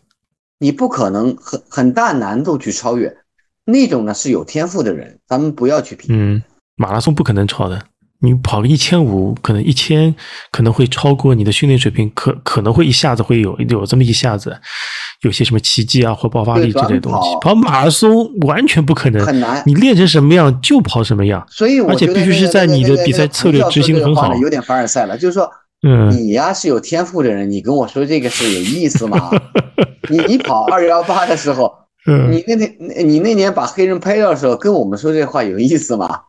[0.60, 3.16] 你不可能很很大难度去超越，
[3.64, 6.06] 那种呢是有天赋的人，咱们不要去比。
[6.10, 6.40] 嗯，
[6.76, 7.82] 马拉松不可能超的。
[8.20, 10.12] 你跑个一千五，可能一千
[10.50, 14.58] 可能会超过你的训练水平，可可能会一下子会有有这么一下子，
[15.22, 17.28] 有些什么奇迹啊或爆发力之类的东西。
[17.40, 19.62] 跑马拉松完全不可能，很难。
[19.66, 24.34] 你练成什么样就跑什么样，所以而且必须是在你的比赛策略执行的很好。
[24.34, 25.48] 有点凡尔赛了，就是说，
[25.82, 29.30] 嗯，你呀是有天赋的人，你跟我说这个是有意思吗？
[30.10, 31.72] 你你跑 二幺八的时候，
[32.08, 32.76] 嗯你那天
[33.06, 36.22] 你那年把黑人拍掉的时候，跟我们说这话有意思吗？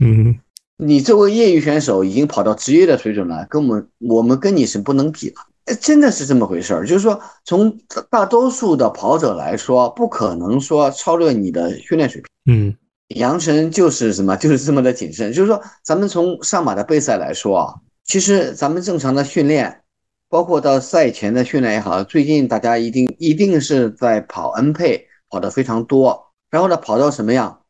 [0.00, 0.38] 嗯。
[0.80, 5.28] 你作为业余选手已经跑到职业的水准了，跟我们我们跟你是不能比
[5.66, 6.86] 的，真的是这么回事儿。
[6.86, 7.76] 就是说，从
[8.08, 12.28] 大多数的跑者来说，不可能说超越你的训练水平。
[12.54, 12.76] 嗯，
[13.08, 15.32] 杨晨就是什么，就是这么的谨慎。
[15.32, 17.74] 就是说，咱们从上马的备赛来说啊，
[18.04, 19.80] 其实咱们正常的训练，
[20.28, 26.26] 包括到赛前的训练也好，最近大家一定一定是在跑 N 配，跑的非常多。
[26.50, 27.62] 然后呢，跑到什么样？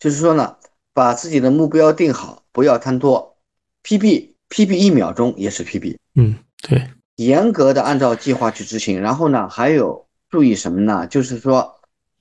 [0.00, 0.56] 就是说呢，
[0.92, 2.42] 把自己的目标定好。
[2.56, 3.36] 不要贪多
[3.84, 8.98] ，PB PB 一秒钟也是 PB，嗯，对，严格的按照计划去执行。
[8.98, 11.06] 然后呢，还有注意什么呢？
[11.06, 11.74] 就是说，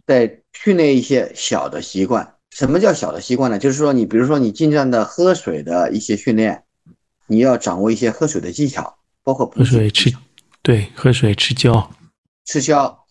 [0.05, 2.35] 在训练一些小的习惯。
[2.51, 3.57] 什么叫小的习惯呢？
[3.57, 6.65] 就是说，你比如说你尽量的喝水的一些训练，
[7.27, 10.13] 你要掌握一些喝水的技巧，包括喝水吃，
[10.61, 11.89] 对，喝水吃胶，
[12.43, 13.05] 吃胶，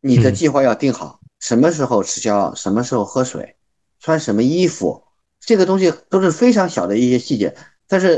[0.00, 3.56] 你的计划要定好，什么时候吃胶，什么时候喝水，
[4.00, 5.04] 穿什么衣服。
[5.50, 7.56] 这个东西都是非常小的一些细节，
[7.88, 8.16] 但是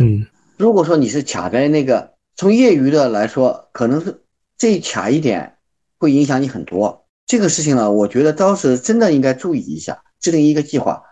[0.59, 4.21] 如果说你是卡在那个，从业余的来说，可能是
[4.59, 5.55] 这卡一点
[5.99, 7.07] 会影响你很多。
[7.27, 11.03] 这个事情呢，我觉得当时真的应该注意一下，制定一个计划，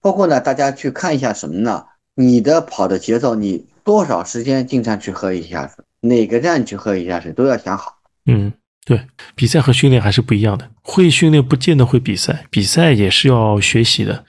[0.00, 1.84] 包括呢，大家去看一下什么呢？
[2.14, 7.98] 你的跑的节奏，你多少时间进站去喝一下水，哪个站去喝一下水都要想好。
[8.24, 8.50] 嗯，
[8.86, 10.70] 对，比赛和训练还是不一样的。
[10.80, 14.24] 会训练不见得会比赛，比赛也是要学习的。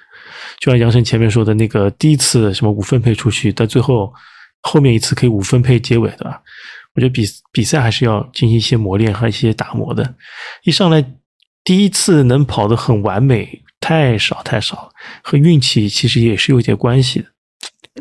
[0.59, 4.11] 就像杨晨前面说的那个，第一次什么五分配出去，但最后
[4.61, 6.41] 后面一次可以五分配结尾，对吧？
[6.95, 10.15] 我觉得比比赛还是要进行一些磨练和一些打磨的。
[10.63, 11.05] 一上来
[11.63, 14.89] 第一次能跑得很完美，太少太少，
[15.23, 17.25] 和运气其实也是有点关系的。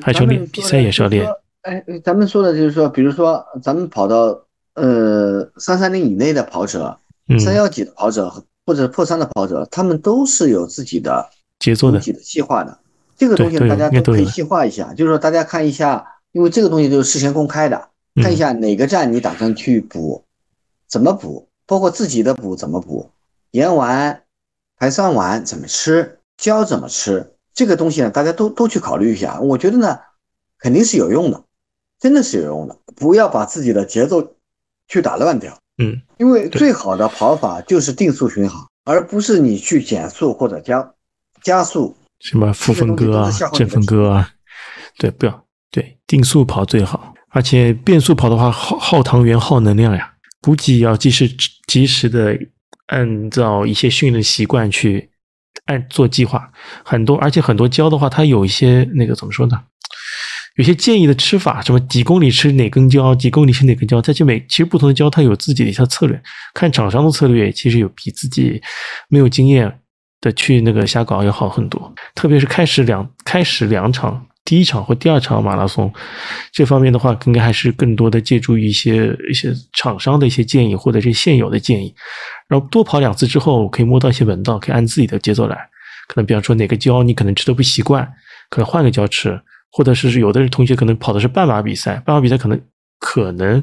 [0.00, 1.26] 还是要练，比赛也是要练。
[1.62, 4.38] 哎，咱们说的就是说，比如说咱们跑到
[4.74, 6.98] 呃三三零以内的跑者，
[7.38, 8.32] 三幺几的跑者
[8.64, 11.28] 或者破三的跑者，他们都是有自己的
[11.58, 12.78] 节奏的、自己的细化的。
[13.16, 17.88] 这个东西大家都可以细化一下，就是说大家看一下，因为这个东西都是事先公开的，
[18.22, 20.24] 看一下哪个站你打算去补，
[20.86, 23.10] 怎么补，包括自己的补怎么补，
[23.52, 24.22] 盐丸、
[24.76, 27.32] 排酸丸怎么吃，胶怎么吃。
[27.54, 29.40] 这个东西呢，大家都都去考虑一下。
[29.40, 29.98] 我觉得呢，
[30.58, 31.42] 肯定是有用的，
[31.98, 32.76] 真的是有用的。
[32.94, 34.34] 不要把自己的节奏
[34.88, 35.58] 去打乱掉。
[35.78, 40.92] 嗯，因为最好的跑法就是定速巡航，而不是你去减速或者加
[41.46, 41.96] 加速。
[42.18, 44.30] 什么负分割啊，正分割啊，
[44.98, 47.14] 对，不要对定速跑最好。
[47.30, 51.30] 而且变速跑的话，耗耗糖原、耗能量呀，补给要及时
[51.66, 52.36] 及时的
[52.86, 55.10] 按照一些训练习惯去。
[55.64, 56.48] 按做计划，
[56.84, 59.60] 很多，而且很多胶的话，它有一些那个怎么说呢？
[60.56, 66.22] 有些建议的吃法，什么几公里吃哪根胶，几公里吃哪根胶，在这每其实不同的胶它有自己的一套策略，
[66.54, 68.62] 看厂商的策略其实有比自己
[69.08, 69.80] 没有经验
[70.32, 74.26] 去那个瞎搞要好很多，特别是开始两开始两场。
[74.44, 75.92] 第一场或第二场马拉松，
[76.52, 81.92] 这方面的话，应该还是更多的借助于一些一些厂商的一些建议，或者是现有的建议，
[82.46, 85.56] 然后多跑两次之后，可以摸到一些门道，可以按自己的节奏来。
[86.06, 88.08] 可能比方说哪个胶你可能吃的不习惯，
[88.48, 89.36] 可能换个胶吃，
[89.72, 92.56] 或者是有的同学可能跑的是半马比赛，半马比赛可能
[92.98, 93.62] 可能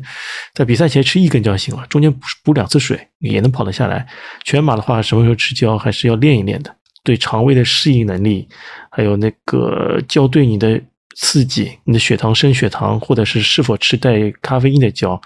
[0.53, 4.07] 在比赛前吃一根胶行了，中间补补两次水也能跑得下来。
[4.43, 6.75] 全马的话，什么时候吃胶还是要练一练的。
[7.03, 8.47] 对肠胃的适应能力，
[8.89, 10.81] 还有那个胶对你的
[11.17, 15.19] 刺激，你的血糖升血糖，或者是是否吃带咖啡因的胶，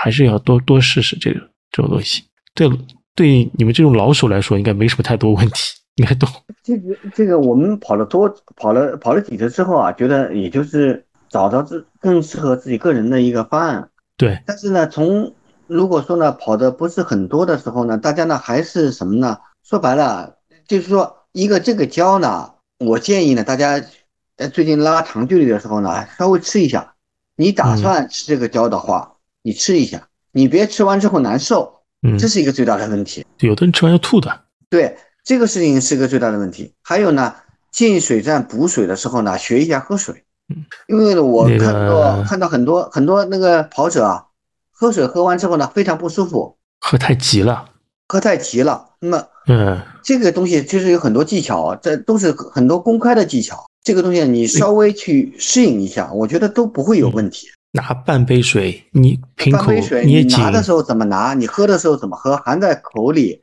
[0.00, 1.40] 还是要多多试试这个
[1.72, 2.22] 这种东西。
[2.54, 2.70] 对，
[3.16, 6.28] 对你们这种老手来说，应该没什么太多问题，应该懂。
[6.62, 13.88] 这个这个，我们跑了多跑了跑了几次之后啊，觉得也就是找到自更适合自己个人的一个方案。
[14.16, 14.42] 对。
[14.46, 15.34] 但是呢，从
[15.66, 19.38] 如果说呢跑的不是很多的时候呢，大家呢还是什么呢？
[19.62, 20.34] 说白了。
[20.68, 22.50] 就是说，一个这个胶呢，
[22.80, 23.80] 我建议呢，大家
[24.36, 26.94] 在最近拉长距离的时候呢，稍微吃一下。
[27.36, 31.82] 你打算吃这个胶的话，你吃一下，你别吃完之后难受，
[32.18, 33.24] 这是一个最大的问题。
[33.38, 34.40] 有的人吃完要吐的。
[34.68, 36.74] 对，这个事情是个最大的问题。
[36.82, 37.32] 还有呢，
[37.70, 40.24] 进水站补水的时候呢，学一下喝水。
[40.88, 44.24] 因为我看到看到很多很多那个跑者啊，
[44.70, 47.70] 喝水喝完之后呢，非常不舒服，喝太急了。
[48.08, 53.66] 喝太急了，那么，嗯，这个东西其实有很多技巧，这都是很多公开的技巧。
[53.82, 57.48] 这个东西你稍微去适应一下，我觉得都不会有问题。
[57.72, 59.72] 拿半杯水，你瓶口
[60.04, 61.34] 你拿的时候怎么拿？
[61.34, 62.36] 你喝的时候怎么喝？
[62.36, 63.42] 含在口里，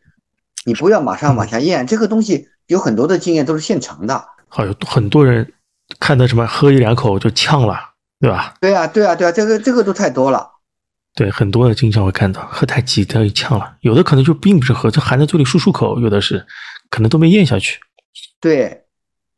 [0.66, 1.86] 你不要马上往下咽。
[1.86, 4.24] 这个东西有很多的经验都是现成的。
[4.48, 5.52] 好，有很多人
[6.00, 7.78] 看到什么喝一两口就呛了，
[8.20, 8.56] 对吧？
[8.62, 10.50] 对啊，对啊，对啊，这个这个都太多了。
[11.16, 13.76] 对，很多的经常会看到喝太急，他就呛了。
[13.82, 16.44] 有的可能就并不是喝，就含在嘴里漱漱口，有的是
[16.90, 17.80] 可能都没咽下去。
[18.40, 18.86] 对，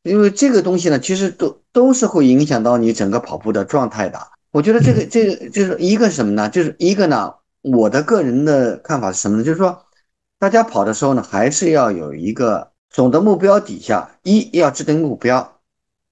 [0.04, 4.20] 因为这个东西呢，其实都都是会影响到你整个跑步的状态的。
[4.52, 6.48] 我觉得这个这个就是一个什么呢？
[6.48, 9.44] 就是一个呢，我的个人的看法是什么呢？
[9.44, 9.86] 就是说，
[10.40, 15.55] 大家跑的时候呢，还是要有一个总的目标底下，一要制定目标，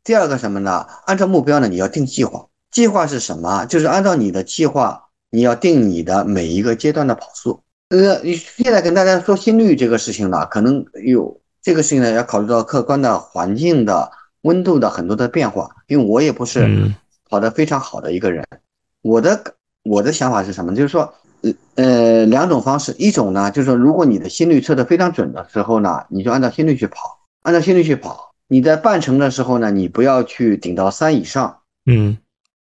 [0.04, 0.86] 第二个什么呢？
[1.06, 2.48] 按照目标呢，你要定计划。
[2.72, 3.66] 计划是什么？
[3.66, 5.02] 就是按照你的计划。
[5.36, 7.64] 你要定你的每一个阶段的跑速。
[7.90, 14.12] 呃，你现在跟大家说心率这个事情呢，可能有这个事情呢，要考虑到客观的环境的
[14.44, 15.72] 温度的很多的变化。
[15.88, 16.94] 因为我也不是
[17.28, 18.46] 跑得非常好的一个人，
[19.02, 20.76] 我的我的想法是什么？
[20.76, 21.12] 就是说，
[21.42, 21.52] 呃
[21.84, 28.33] 呃，两种方式，一种呢，就是说，如果你的心率测得非常准的时候呢，你就按照心率去跑，按照心率去跑。
[28.48, 31.60] 你在半程的时候呢，你不要去顶到三以上。
[31.86, 32.18] 嗯，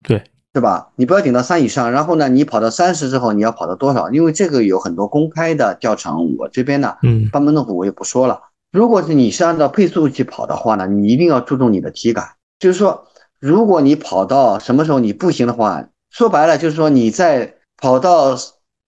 [0.04, 0.24] 对。
[0.52, 0.90] 是吧？
[0.96, 4.10] 你不要顶到三以上，然后呢，你跑到三十之后，你要跑到多少？
[4.10, 8.42] 因为这个有很多公开的教程，我这边呢，嗯，班门弄斧我也不说了。
[8.72, 12.30] 如果是你是按照配速去跑的话呢，你一定要注重你的体感。
[12.58, 13.08] 就是说，
[13.40, 18.36] 如果你跑到什么时候你不行的话，说白了就是说你在跑到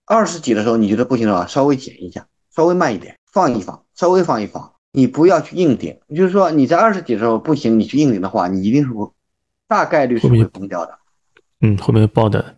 [0.07, 5.97] 二十几的时候，你觉得不行的话，稍微减一下，稍微慢一点，放一放，稍微放一放，你不要去硬顶。
[6.15, 9.09] 就是说你在二十几的时候不行，你去硬顶的话，你一定是会
[9.67, 10.99] 大概率是会崩掉的。
[11.61, 12.57] 嗯，后面爆的。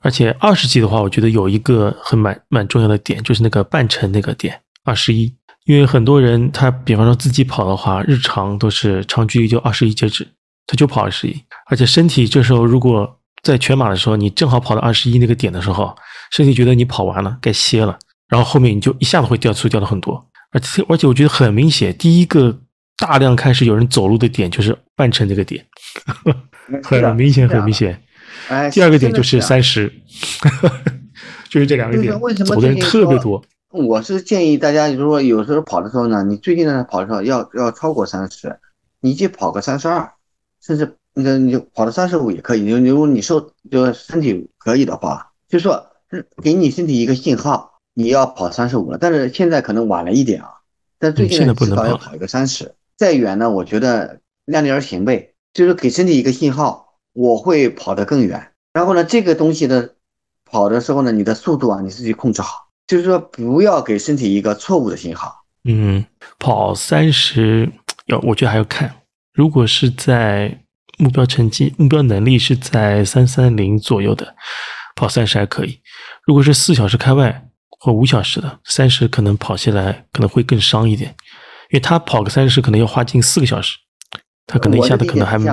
[0.00, 5.34] 而且二十级的话，我觉得有一个很蛮蛮重要的点，就是那个半程那个点二十一，
[5.64, 10.28] 因为很多人他比方说自己跑的话，日常都是长距离就二十一截止，
[10.66, 15.96] 他就跑二十一，而且身体这时候如果在全马的时候，你正好跑到二十一那个点的时候，
[16.30, 17.98] 身体觉得你跑完了该歇了，
[18.28, 22.58] 然后后面你就一下子会掉速掉了很多，而且而且我觉得很明显，第一个
[22.98, 25.64] 大量开始有人走路的点就是半程这个点，
[26.82, 28.00] 很明显很明显。
[28.48, 29.92] 哎， 第二个点就是三十，
[31.48, 32.12] 就是这两个点，
[32.44, 33.42] 走的人特别多？
[33.70, 38.56] 我是建议大家，如果有时候跑的时候呢，你最近呢跑的时候要要超过三十，
[39.00, 40.10] 你就跑个三十二，
[40.62, 42.60] 甚至那你就跑到三十五也可以。
[42.60, 45.84] 你如果你瘦就身体可以的话，就说
[46.42, 48.98] 给你身体一个信号，你要跑三十五了。
[48.98, 50.50] 但是现在可能晚了一点啊，
[51.00, 52.74] 但最近至少要跑一个三十。
[52.96, 56.84] 再远呢，我觉得量力而行呗，就是给身体一个信号。
[57.18, 59.94] 我会跑得更远，然后呢，这个东西的
[60.44, 65.34] 跑的时候呢，你的速度啊，你自己控制好，就是说不要给身体一个错误的信号。
[65.64, 66.04] 嗯，
[66.38, 67.72] 跑三十
[68.04, 68.94] 要，我觉得还要看，
[69.32, 70.60] 如果是在
[70.98, 74.36] 目标成绩、目标能力是在三三零左右的，
[74.94, 75.80] 跑三十还可以；
[76.26, 77.48] 如果是四小时开外
[77.86, 81.08] 或五小时的，三十可能跑下来可能会更伤一点，
[81.70, 83.78] 因为他跑个三十可能要花近四个小时，
[84.44, 85.48] 他可能一下子可能还没。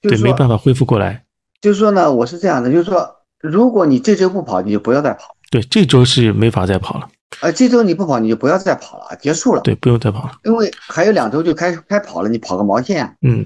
[0.00, 1.24] 对，没办法恢复过来。
[1.60, 5.34] 就是说呢，我是这样的，就是说，如果你这周不跑，你就不要再跑。
[5.50, 7.08] 对，这周是没法再跑了。
[7.40, 9.60] 呃，这周你不跑，你就不要再跑了，结束了。
[9.62, 13.16] 对，不用再跑了，因为还有两周就开开跑了，你跑个毛线？
[13.22, 13.44] 嗯，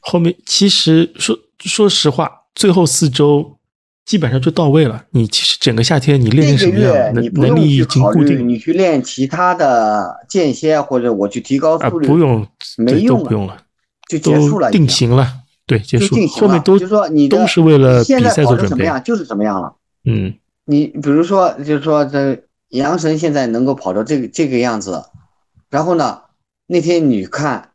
[0.00, 3.57] 后面其实说说实话，最后四周
[4.08, 5.04] 基本上就到位了。
[5.10, 8.48] 你其实整个夏天你练成什么样，能能力已经固定。
[8.48, 12.48] 你去练其他的间歇，或者我去提高速率，不用，
[12.78, 13.58] 没用，不用了，
[14.08, 15.30] 就结束了，定型了。
[15.66, 19.74] 对，结束后面都就说你都是为了比赛做准备，就是怎么样了。
[20.06, 20.32] 嗯，
[20.64, 25.04] 你比如说，就是说这杨神现在能够跑到这个这个样子，
[25.68, 26.22] 然后呢，
[26.66, 27.72] 那天你看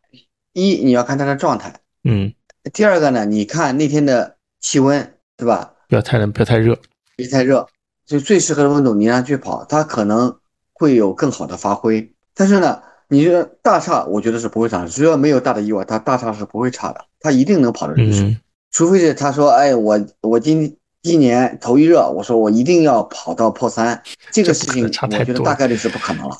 [0.54, 2.34] 一你要看他的状态，嗯，
[2.74, 5.73] 第二个呢，你看那天的气温，对吧？
[5.94, 6.76] 不要太冷，不要太热，
[7.16, 7.68] 别太热，
[8.04, 10.36] 就最适合的温度，你让去跑，他可能
[10.74, 12.12] 会有更好的发挥。
[12.34, 12.82] 但是呢。
[13.10, 18.36] 你说大差，我觉得是不会差，只要没有大的意外，他大差是不会差的，他一定能跑到这个水
[18.72, 24.02] 除非是他说，哎，我我今今年头一热，我说我一定要跑到破三，
[24.32, 26.36] 这个事情我觉得大概率是不可能了，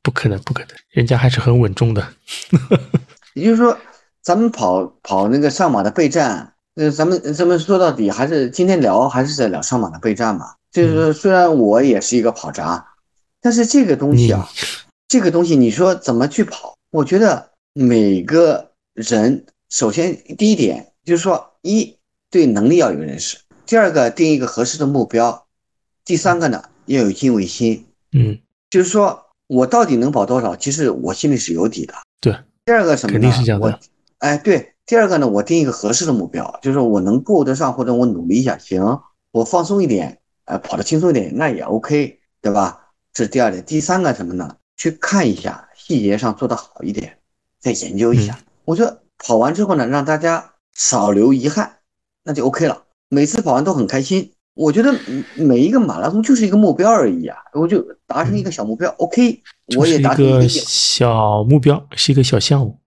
[0.00, 2.02] 不可能，不可能，人家还是很稳重的。
[3.34, 3.76] 也就是说，
[4.22, 10.54] 咱们跑跑那个上马的备战，呃，咱们咱们说到底还是今天聊还是在聊上马的备战嘛？
[10.72, 12.84] 就是虽然我也是一个跑渣，
[13.40, 14.48] 但是这个东西啊。
[15.06, 16.74] 这个东西你说怎么去跑？
[16.90, 21.96] 我觉得每个人首先第一点就是说，一
[22.30, 25.44] 对能力要有认识；第二个定一个合适的目标；
[26.04, 27.86] 第三个呢要有敬畏心。
[28.10, 28.36] 嗯，
[28.70, 31.94] 就是说我到底能跑多少，其实我心里是有底的。
[32.20, 33.12] 对，第二个什么？
[33.12, 33.78] 肯定是这样的。
[34.18, 39.00] 哎，对，第二个呢，我定一个合适的目标，就是我能够得上，或者我努力一下，行，
[39.32, 42.80] 我放松一点，哎，跑得轻松一点，那也 OK，对吧？
[43.12, 43.64] 这是第二点。
[43.64, 44.56] 第三个什么呢？
[44.76, 47.16] 去看一下细节上做得好一点，
[47.60, 48.38] 再研究一下。
[48.64, 51.76] 我觉得跑完之后呢，让大家少留遗憾，
[52.24, 52.82] 那就 OK 了。
[53.08, 54.32] 每次跑完都很开心。
[54.54, 54.94] 我觉得
[55.34, 59.42] 每一个马拉松就是一个目标而已啊，我就达成一个小目标，OK。
[59.76, 62.78] 我也达成一个小目标，是一个小项目？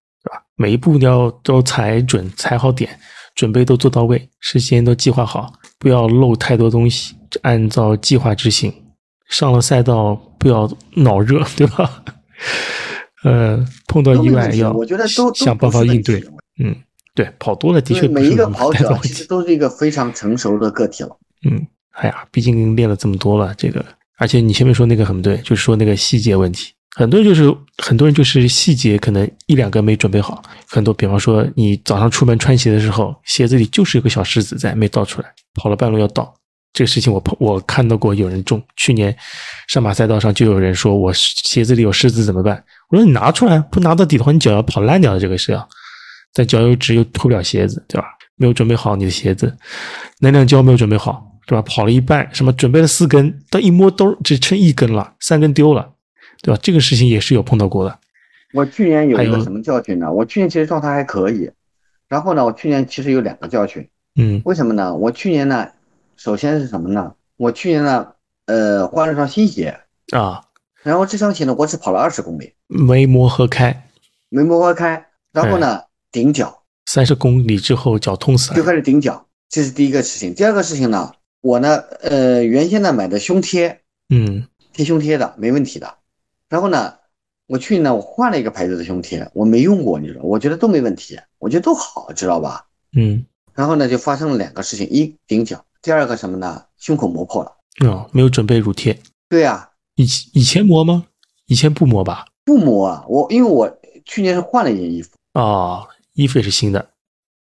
[0.57, 2.99] 每一步要都踩准，踩好点，
[3.35, 8.73] 准备都做到位，事先都计划好，不要漏太多东西，按照计划执行。
[9.29, 12.03] 上了赛道不要脑热，对吧？
[13.23, 16.23] 呃，碰到意外要我觉得都想办法应对。
[16.63, 16.75] 嗯，
[17.13, 21.09] 对，跑多了的确每一个跑者其实都是一个非常成熟的个体了。
[21.47, 23.85] 嗯，哎呀，毕竟练了这么多了，这个，
[24.17, 36.34] 而且你前面说那个很对，就是说那个细节问题，很多人就是很多人就是细节可能一两个没准备好，很多，比方说你早上出门穿鞋的时候，鞋子里就是有个小石子在没倒出来，跑了半路要倒。
[36.74, 39.15] 这个事情我碰我看到过有人中，去年
[39.68, 42.64] 上马赛道上就有人说我鞋子里有虱子怎么办？
[42.90, 45.19] 我说你拿出来，不拿到底的话，你脚要跑烂掉的。
[45.19, 45.69] 这个是要
[46.34, 48.07] 但脚油纸又脱不了鞋子，对吧？
[48.38, 49.56] 没有准备好你的鞋子，
[50.22, 51.61] 能量胶没有准备好，对吧？
[51.61, 55.88] 跑了一半，什么准备了四根，到一摸兜只剩一根了，三根丢了，
[56.41, 56.59] 对吧？
[56.61, 57.99] 这个事情也是有碰到过的。
[58.53, 60.11] 我去年有一个什么教训呢？
[60.11, 61.51] 我去年其实状态还可以，
[62.07, 64.95] 然后呢，我去年其实有两个教训，嗯，为什么呢？
[64.95, 65.69] 我去年呢。
[66.19, 67.14] 首先是什么呢？
[67.35, 68.07] 我去年呢，
[68.47, 69.81] 呃，换了双新鞋
[70.14, 70.43] 啊，
[70.81, 73.88] 然后这双鞋呢，我只跑了二十公里，没磨合开，
[74.30, 75.80] 没磨合开，然后呢，
[76.11, 80.34] 顶脚，三十公里之后脚痛死了，就开始顶脚，这是第一个事情。
[80.34, 85.93] 第二个事情呢，我呢，呃，原先呢买的胸贴，嗯，贴胸贴的没问题的。
[86.49, 86.94] 然后呢，
[87.48, 92.65] 我去年呢，我换了一个牌子的胸贴，我没用过，你知道，我觉得都没问题，我觉得都好，知道吧？
[92.95, 93.26] 嗯。
[93.53, 96.64] 然后呢，就发生了两个事情：一顶脚，第二个什么呢？
[96.78, 97.52] 胸口磨破了。
[97.86, 98.98] 哦，没有准备乳贴。
[99.30, 101.06] 对呀，以以前磨吗？
[101.48, 102.28] 以前不磨吧？
[102.45, 106.90] 不磨啊，我因为我去年是换了一件衣服啊，衣服也是新的。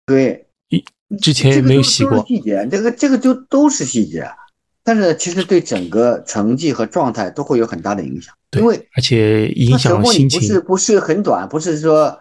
[0.06, 0.82] 对，一
[1.20, 2.24] 之前也没有洗过。
[2.26, 4.26] 细节，这个这个就都是细节，
[4.85, 8.35] 但是其实对整个成绩和状态都会有很大的影响。
[8.51, 10.39] 对，因为而且影响心情。
[10.39, 12.16] 不是不是很短，不是说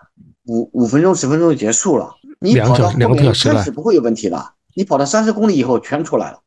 [0.45, 2.09] 五五分钟十分钟就结束了。
[2.39, 4.53] 你跑到两个多小时开始不会有问题了。
[4.75, 6.39] 你跑到三十公里以后全出来了，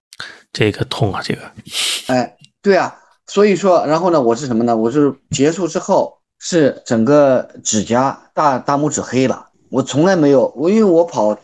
[0.52, 1.40] 这个痛啊，这个。
[2.08, 2.92] 哎，对啊，
[3.26, 4.76] 所以说，然后呢，我是什么呢？
[4.76, 9.46] 我是结束之后是整个指甲大大拇指黑了。
[9.70, 11.38] 我从来没有，我因为我跑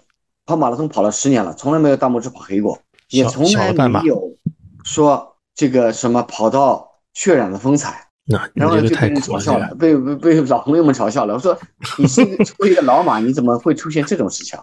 [0.44, 2.78] 跑马拉松跑了十年了，从来没有大拇指跑黑过，
[3.10, 4.36] 也从来没有
[4.84, 8.08] 说这个什么跑到血染的风采。
[8.24, 11.34] 那然后就被人嘲笑了，被被被老朋友们嘲笑了。
[11.34, 11.58] 我说
[11.98, 14.56] 你是作为一个老马， 你怎么会出现这种事情？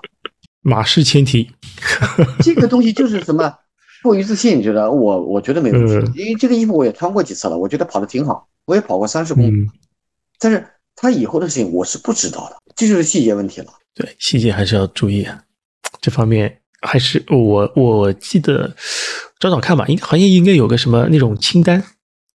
[0.61, 1.51] 马失前蹄，
[2.41, 3.53] 这个东西就是什么
[4.01, 4.89] 过于自信，你觉得？
[4.89, 9.69] 我我觉得没问题，因为这个衣服我也穿过几次了，我觉得跑的挺好，我也跑过三十公里。
[10.39, 10.65] 但是
[10.95, 13.73] 他以后的事情我是不知道的，这就是细节问题了。
[13.93, 15.43] 对，细节还是要注意啊，
[15.99, 18.73] 这方面还是我我记得
[19.39, 21.83] 找找看吧，应好像应该有个什么那种清单。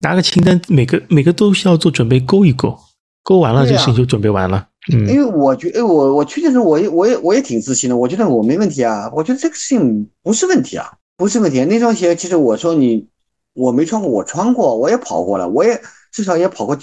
[0.01, 2.73] 拿个清单，每个每个都需要做准备，勾一勾，
[3.21, 4.65] 勾完了这个事情就准备完了。
[4.93, 11.65] 嗯，因为我觉，得，我我去的时候，我也我也我也挺自信的，我觉得我没问题啊，我觉得这个事情不是问题啊，不是问题。
[11.65, 13.05] 那双鞋其实我说你
[13.53, 15.81] 我没穿过，我穿过，我也跑过了，我也
[16.13, 16.79] 至少也跑过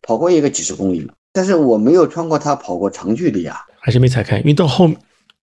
[0.00, 4.88] 跑过一个几十公里了，但是我没有穿过它跑过长距离啊，还是没踩开，因为到后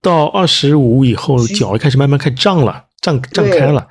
[0.02, 2.86] 到二十五以后，脚开始慢慢开始胀了。
[3.00, 3.88] 胀胀开了，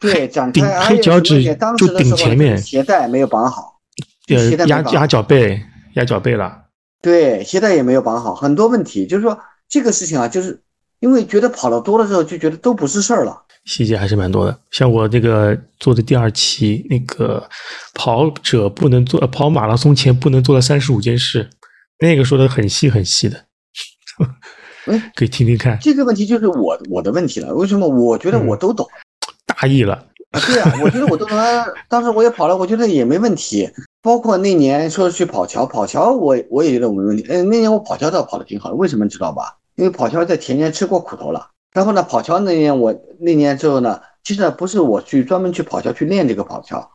[0.00, 1.42] 对，长开，黑脚趾
[1.76, 3.80] 就顶前面，鞋带没有绑好，
[4.28, 5.60] 呃，压压脚背，
[5.94, 6.56] 压脚背了。
[7.02, 9.04] 对，鞋带也没有绑好，很多问题。
[9.04, 10.58] 就是说这个事情啊，就是
[11.00, 13.42] 因为觉得跑的多了之后，就觉得都不是事儿了。
[13.64, 14.56] 细节还是蛮多的。
[14.70, 17.46] 像我这个做的第二期，那个
[17.94, 21.50] 跑者不能做，跑马拉松前不能做的三十五件事，
[21.98, 23.44] 那个说的很细很细的。
[24.86, 25.78] 哎，可以听听看。
[25.80, 27.54] 这个问题就是我我的问题了。
[27.54, 27.86] 为什么？
[27.88, 28.86] 我觉得我都懂，
[29.44, 29.94] 大意了
[30.30, 30.40] 啊！
[30.46, 31.38] 对啊， 我觉得我都懂。
[31.88, 33.70] 当时我也跑了，我觉得也没问题。
[34.02, 37.24] 包括那年说去跑桥，跑桥我我也觉得我没问题。
[37.28, 39.56] 嗯，那年我跑桥倒跑的挺好的，为什么知道吧？
[39.74, 41.50] 因为跑桥在前年吃过苦头了。
[41.72, 46.88] 然后呢，跑桥那年我那年之后呢，其实不是我去专门去跑桥去练这个跑桥，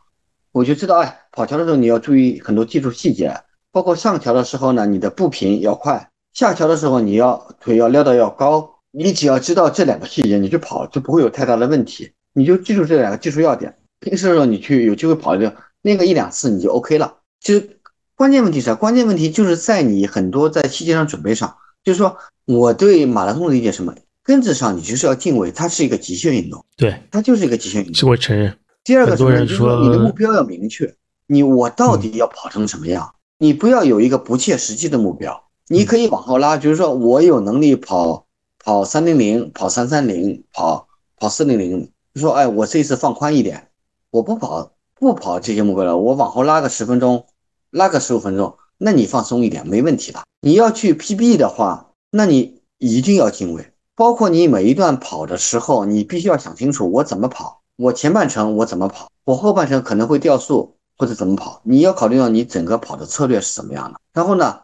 [0.52, 3.34] 我就知道，哎，跑桥的时候你要注意很多技术细节，
[3.70, 6.08] 包括上桥的时候呢，你的步频要快。
[6.32, 12.10] 下桥的时候，你要腿要撩到要高，你只要知道这两个细节，你去跑就不会有太大的问题。
[12.32, 17.16] 你就记住这两个技术要点，平时的时候你去有机会跑的练个一两次，你就 OK 了。
[17.40, 17.78] 其实
[18.14, 18.74] 关键问题是啥？
[18.74, 21.54] 关键问题就是在你很多在细节上准备上。
[21.84, 23.92] 就是说，我对马拉松的理解什么？
[24.22, 26.64] 根子上你就是要敬畏，它是一个极限运动。
[26.76, 27.94] 对，它就是一个极限运动。
[27.94, 28.56] 是我承认。
[28.84, 29.16] 第二个？
[29.16, 30.94] 就是说你的目标要明确，
[31.26, 33.12] 你我到底要跑成什么样？
[33.38, 35.42] 你不要有一个不切实际的目标。
[35.72, 38.26] 你可以往后拉，就是说我有能力跑
[38.62, 40.86] 跑三零零，跑三三零，跑
[41.16, 41.90] 跑四零零。
[42.14, 43.70] 说，哎，我这次放宽一点，
[44.10, 47.24] 我不跑不跑这些目标了，我往后拉个十分钟，
[47.70, 50.20] 拉个十五分钟，那你放松一点，没问题的。
[50.42, 63.98] 你要去 PB 的话，那你一定要敬畏，包括你每一段跑的时候，你必须要想清楚，我怎么跑，我前半程我怎么跑，我后半程可能会掉速或者怎么跑，你要考虑到你整个跑的策略是怎么样的。
[64.12, 64.60] 然后呢？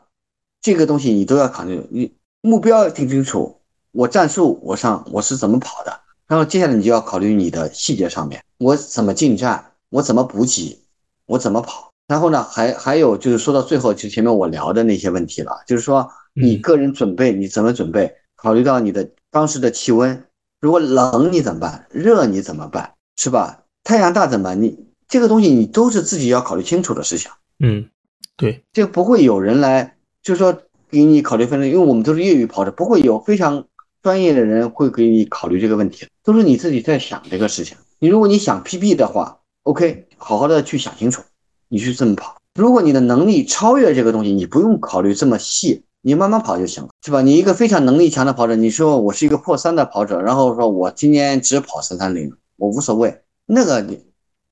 [0.60, 3.60] 这个东西你都要考虑，你目标定清楚，
[3.92, 10.78] 我战术我上我是怎么跑的，然后接下来你就要考虑你的细节上面，我怎么进站，我怎么补给，
[11.26, 20.24] 我怎么跑，然后呢，还还有就是说到最后，就前面我聊的那些问题了，就是说你个人准备你怎么准备，考虑到你的当时的气温，
[20.60, 23.64] 如果冷你怎么办，热你怎么办，是吧？
[23.84, 24.60] 太阳大怎么办？
[24.60, 27.30] 你这个东西你都是自己要考虑清楚的事情。
[27.60, 27.88] 嗯，
[28.36, 29.94] 对，这不会有人来。
[30.28, 30.60] 就是说，
[30.90, 33.64] 给你考虑分类，因为我们都是业余跑者，不会有非常
[34.02, 37.78] 专业的人会给你考虑这个问题，都是你自己在想这个事情。
[37.98, 41.22] 你如果你想 PB 的话，OK，好好的去想清楚，
[41.70, 42.36] 你去这么跑。
[42.56, 47.22] 如果你的能力超越这个东西，你不用考虑这么细，你慢慢跑就行了，是吧？
[47.22, 54.04] 你一个非常能力强的跑者，你说我是一个破三的跑者，然后说我今年只跑三三零，我无所谓，那个你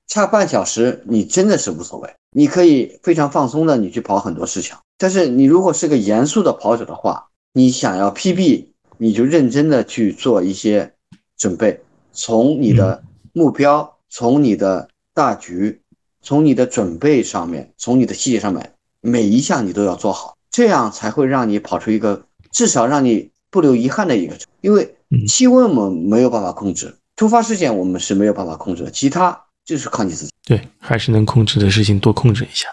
[0.07, 4.75] 差半小时，你真的是无所谓，你可以非常放松的你去跑很多事情。
[4.97, 8.65] 但是你如果是个严肃的跑者的话，你想要 PB，
[8.97, 10.93] 你就认真的去做一些
[11.37, 11.79] 准备，
[12.11, 13.03] 从你的
[13.33, 15.81] 目标，从你的大局，
[16.21, 24.35] 从你的准备上面，从你的细节上面，每一项你都要做好，这样才会让你跑出一个至少让你不留遗憾的一个。
[24.61, 24.95] 因为
[25.27, 30.31] 气温我们没有办法控制，突发事件我们是没有办法控制的，其他就是靠你自己。
[30.43, 32.67] 对，还是能控制的事情多控制一下。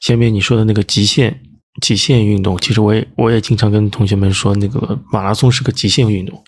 [0.00, 1.40] 前面你说的那个极限。
[1.80, 6.42] 极限运动，其实我也我也经常跟同学们说，那个马拉松是个极限运动，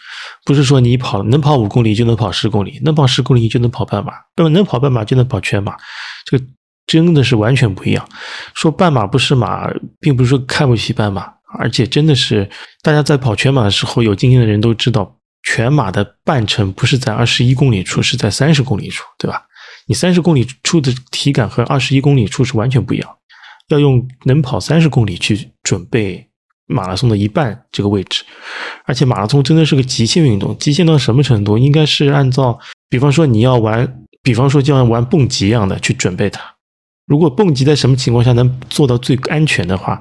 [0.45, 5.77] 不是说你跑能跑五公里就能跑十公里，能跑十公里就能跑半马，那么能跑半马就能跑全马，
[6.27, 6.45] 这个
[6.87, 8.07] 真的是完全不一样。
[8.55, 9.71] 说半马不是马，
[10.01, 12.51] 并不是说看不起半马，而且真的是
[12.83, 19.41] 大家在跑全马的时候，有经验的人都知道，全马的半程不是在二十一公里处，是在三十公里处，对吧？
[19.87, 23.09] 你三十公里处的体感和二十一公里处是完全不一样。
[23.73, 26.29] 要用能跑三十公里去准备
[26.67, 28.25] 马拉松的一半这个位置，
[28.85, 31.59] 而且马拉松真的是个极限运动，极限到什么程度？
[31.59, 32.59] 应该是按照，
[32.89, 36.41] 比方说你要玩，比方说就像玩蹦极一样的去准备它。
[37.07, 40.01] 如果蹦极在什么情况下能做到最安全的话，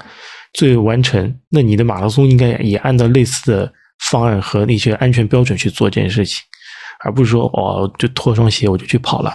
[0.54, 3.74] 最完成，那你的马拉松应该也按照类似的
[4.10, 6.40] 方案和那些安全标准去做这件事情，
[7.04, 9.34] 而不是说哦，就脱双鞋我就去跑了，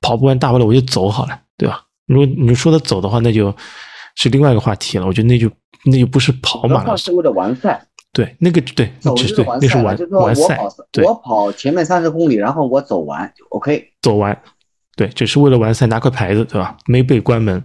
[0.00, 1.82] 跑不完大不了我就走好了，对吧？
[2.12, 3.54] 如果你说的走的话，那就
[4.16, 5.06] 是另外一个话题了。
[5.06, 5.50] 我觉得那就
[5.86, 7.86] 那就不是跑马了，是为了完赛。
[8.12, 10.60] 对，那个对，走是对，那是完完赛。
[10.90, 13.92] 对，我跑前面三十公里，然后我走完就 OK。
[14.02, 14.38] 走完，
[14.94, 16.76] 对，只是为了完赛拿块牌子，对吧？
[16.86, 17.64] 没被关门，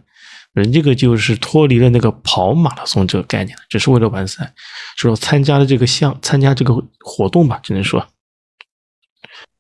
[0.54, 4.54] 人这个就是脱离了那个跑马拉松这个概念只是为了完赛，
[4.96, 8.08] 说参加了这个项，参加这个活动吧，只能说，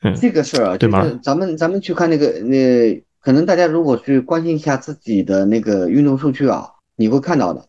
[0.03, 1.05] 嗯，这个事儿啊，对吗？
[1.21, 3.05] 咱们咱们去看那个那。
[3.27, 7.65] 可能大家如果去关心一下自己的那个运动数据啊，你会看到的，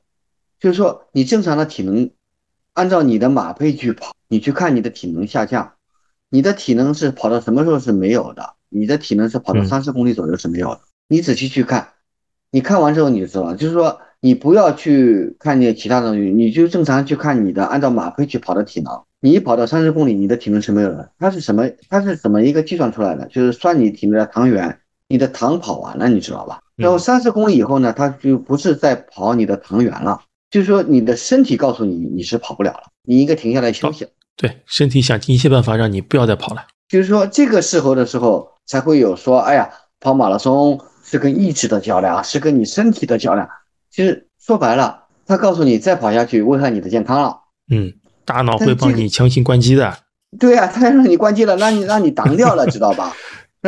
[0.61, 2.11] 就是说你正常的体能，
[2.75, 5.73] 按照你的马配去跑，你去看你的体能下降，
[6.31, 8.55] 你的体能是跑到什么时候是没有的？
[8.69, 10.83] 你的体能是跑到三十公里左右是没有的。
[11.09, 11.89] 你仔细去看，
[12.53, 21.11] 你看完之后你就知道了，就是说你不要去看那其他东西，你就正常去看你的按照马配去跑的体能，你一跑到三十公里，你的体能是没有的。
[21.19, 21.69] 它是什么？
[21.89, 23.27] 它是怎么一个计算出来的？
[23.27, 24.79] 就是算你体内的糖原。
[25.09, 26.61] 你的糖跑完了，你知道吧？
[26.77, 30.21] 然后三十公里以后呢，它就不是在跑你的糖原了，
[30.51, 34.07] 就是说你的身体告诉你你是跑不了了，你应该停下来休息。
[34.37, 36.65] 对，身体想尽一切办法让你不要再跑了。
[36.89, 39.69] 就是说这个时候的时候才会有说，哎呀，
[39.99, 43.49] 跑马拉松是跟意志的较量，是跟你身体的较量。
[43.91, 47.41] 其实说白了，他告诉你再跑下去危害你的健康了。
[47.71, 47.93] 嗯，
[48.25, 49.99] 大脑会帮你强行关机的。
[50.39, 53.13] 对啊，他让你关机了，让你让你挡掉了， 知道吧？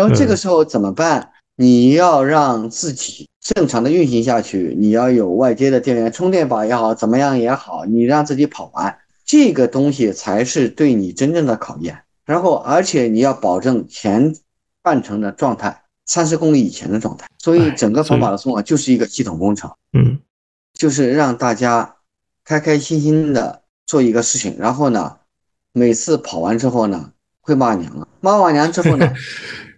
[0.00, 1.30] 然后这个时候怎么办？
[1.56, 8.96] 你要让自己正常的运行下去，你要有外接的电源充电宝也好，怎么样也好，你让自己跑完
[9.26, 12.00] 这个东西才是对你真正的考验。
[12.24, 14.34] 然后，而且你要保证前
[14.80, 17.26] 半程的状态，三十公里以前的状态。
[17.36, 19.70] 所以整个跑马拉松啊，就是一个系统工程。
[19.92, 20.18] 嗯，
[20.72, 21.96] 就是让大家
[22.42, 24.56] 开开心心的做一个事情。
[24.58, 25.18] 然后呢，
[25.74, 27.12] 每次跑完之后呢，
[27.42, 28.08] 会骂娘了。
[28.22, 29.06] 骂完娘之后呢？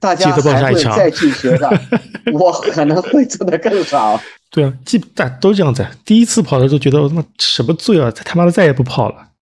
[0.02, 1.80] 大家还会再去学的，
[2.34, 4.20] 我可能会做的更少。
[4.50, 5.86] 对啊，基大都这样子。
[6.04, 9.14] 第一次跑的时候觉得我他妈什么罪啊，他妈的再也不跑了。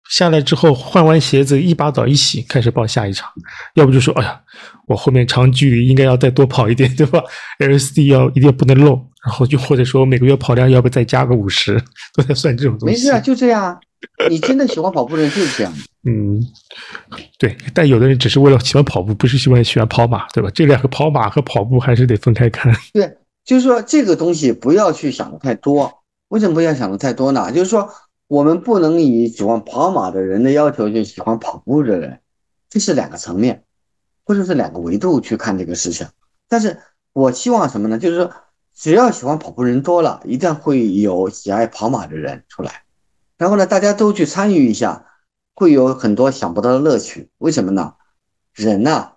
[0.10, 3.30] 下来之后换完鞋子，一把澡一洗，开始报下一场。
[3.74, 4.40] 要不就说，哎呀，
[4.88, 7.22] 我后面长距离应该要再多跑一点，对吧
[7.60, 8.95] ？LSD 要一定不能漏。
[9.28, 11.78] 然后就或者说每个月跑量要不再加个五十，
[12.16, 12.95] 都在算这种东西。
[12.95, 13.78] 没事啊，就这样。
[14.30, 15.74] 你真的喜欢跑步的人就是这样。
[16.06, 16.41] 嗯，
[17.38, 20.49] 对，但有的人只是为了喜欢跑步，不是喜欢喜欢跑马，对吧？
[20.56, 22.74] 这两个跑马和跑步还是得分开看。
[22.94, 25.94] 对，就是说这个东西不要去想的太多。
[26.30, 27.52] 为什么不要想的太多呢？
[27.52, 27.90] 就是说
[28.28, 32.22] 我们不能以喜欢跑马的人的要求去喜欢跑步的人，
[32.70, 33.64] 这是两个层面，
[34.24, 36.08] 或者是两个维度去看这个事情。
[36.48, 36.78] 但是
[37.12, 37.99] 我希望什么呢？
[37.99, 38.32] 就是说
[38.78, 42.84] 只要喜欢跑步人多了，一定会有喜爱跑马的人出来，
[43.38, 45.04] 然后呢，大家都去参与一下。
[45.60, 47.95] 会有很多想不到的乐趣，为什么呢？
[48.54, 49.14] 人呐，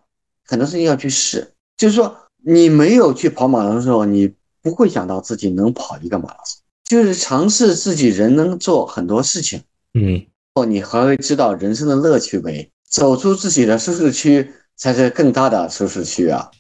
[0.47, 4.33] 很多事情要去试，就是说你没有去跑马拉松的时候，你
[4.63, 9.63] 不会想到自己能跑一个马拉松，就是尝试自己人能做很多事情，
[9.93, 10.25] 嗯，
[10.55, 16.51] 哦，你还会知道人生的乐趣为走出自己的舒适区才是更大的舒适区啊。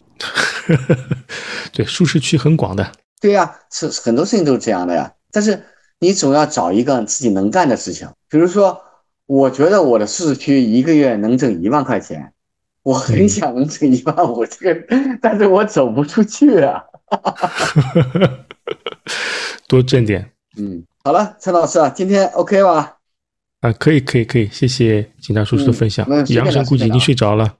[1.72, 2.92] 对，舒适区很广的。
[3.20, 5.12] 对呀，是很多事情都是这样的呀。
[5.30, 5.62] 但是
[5.98, 8.80] 你总要找一个自己能干的事情，比如说。
[9.26, 12.32] 我觉得我的舒适区一个月能挣一万块钱，
[12.82, 14.84] 我很想能挣一万五，这个，
[15.22, 16.82] 但是我走不出去啊。
[19.68, 20.32] 多挣点。
[20.56, 22.96] 嗯，好了，陈老师啊，今天 OK 吧？
[23.60, 26.04] 啊，可以，可以，可以，谢谢警察叔叔的分享。
[26.30, 27.54] 杨神估计已经睡着了。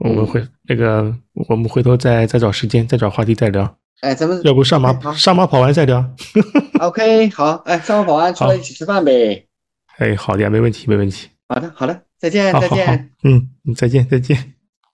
[0.00, 1.14] 我们回那个，
[1.48, 3.76] 我们回头再再找时间，再找话题再聊。
[4.00, 6.02] 哎，咱们要不上马上马跑完再聊。
[6.80, 9.46] OK，好，哎，上马跑完出来一起吃饭呗。
[9.98, 11.28] 哎，好的呀，没问题，没问题。
[11.48, 13.10] 好的，好的，再见，再见。
[13.24, 14.54] 嗯，再见，再见。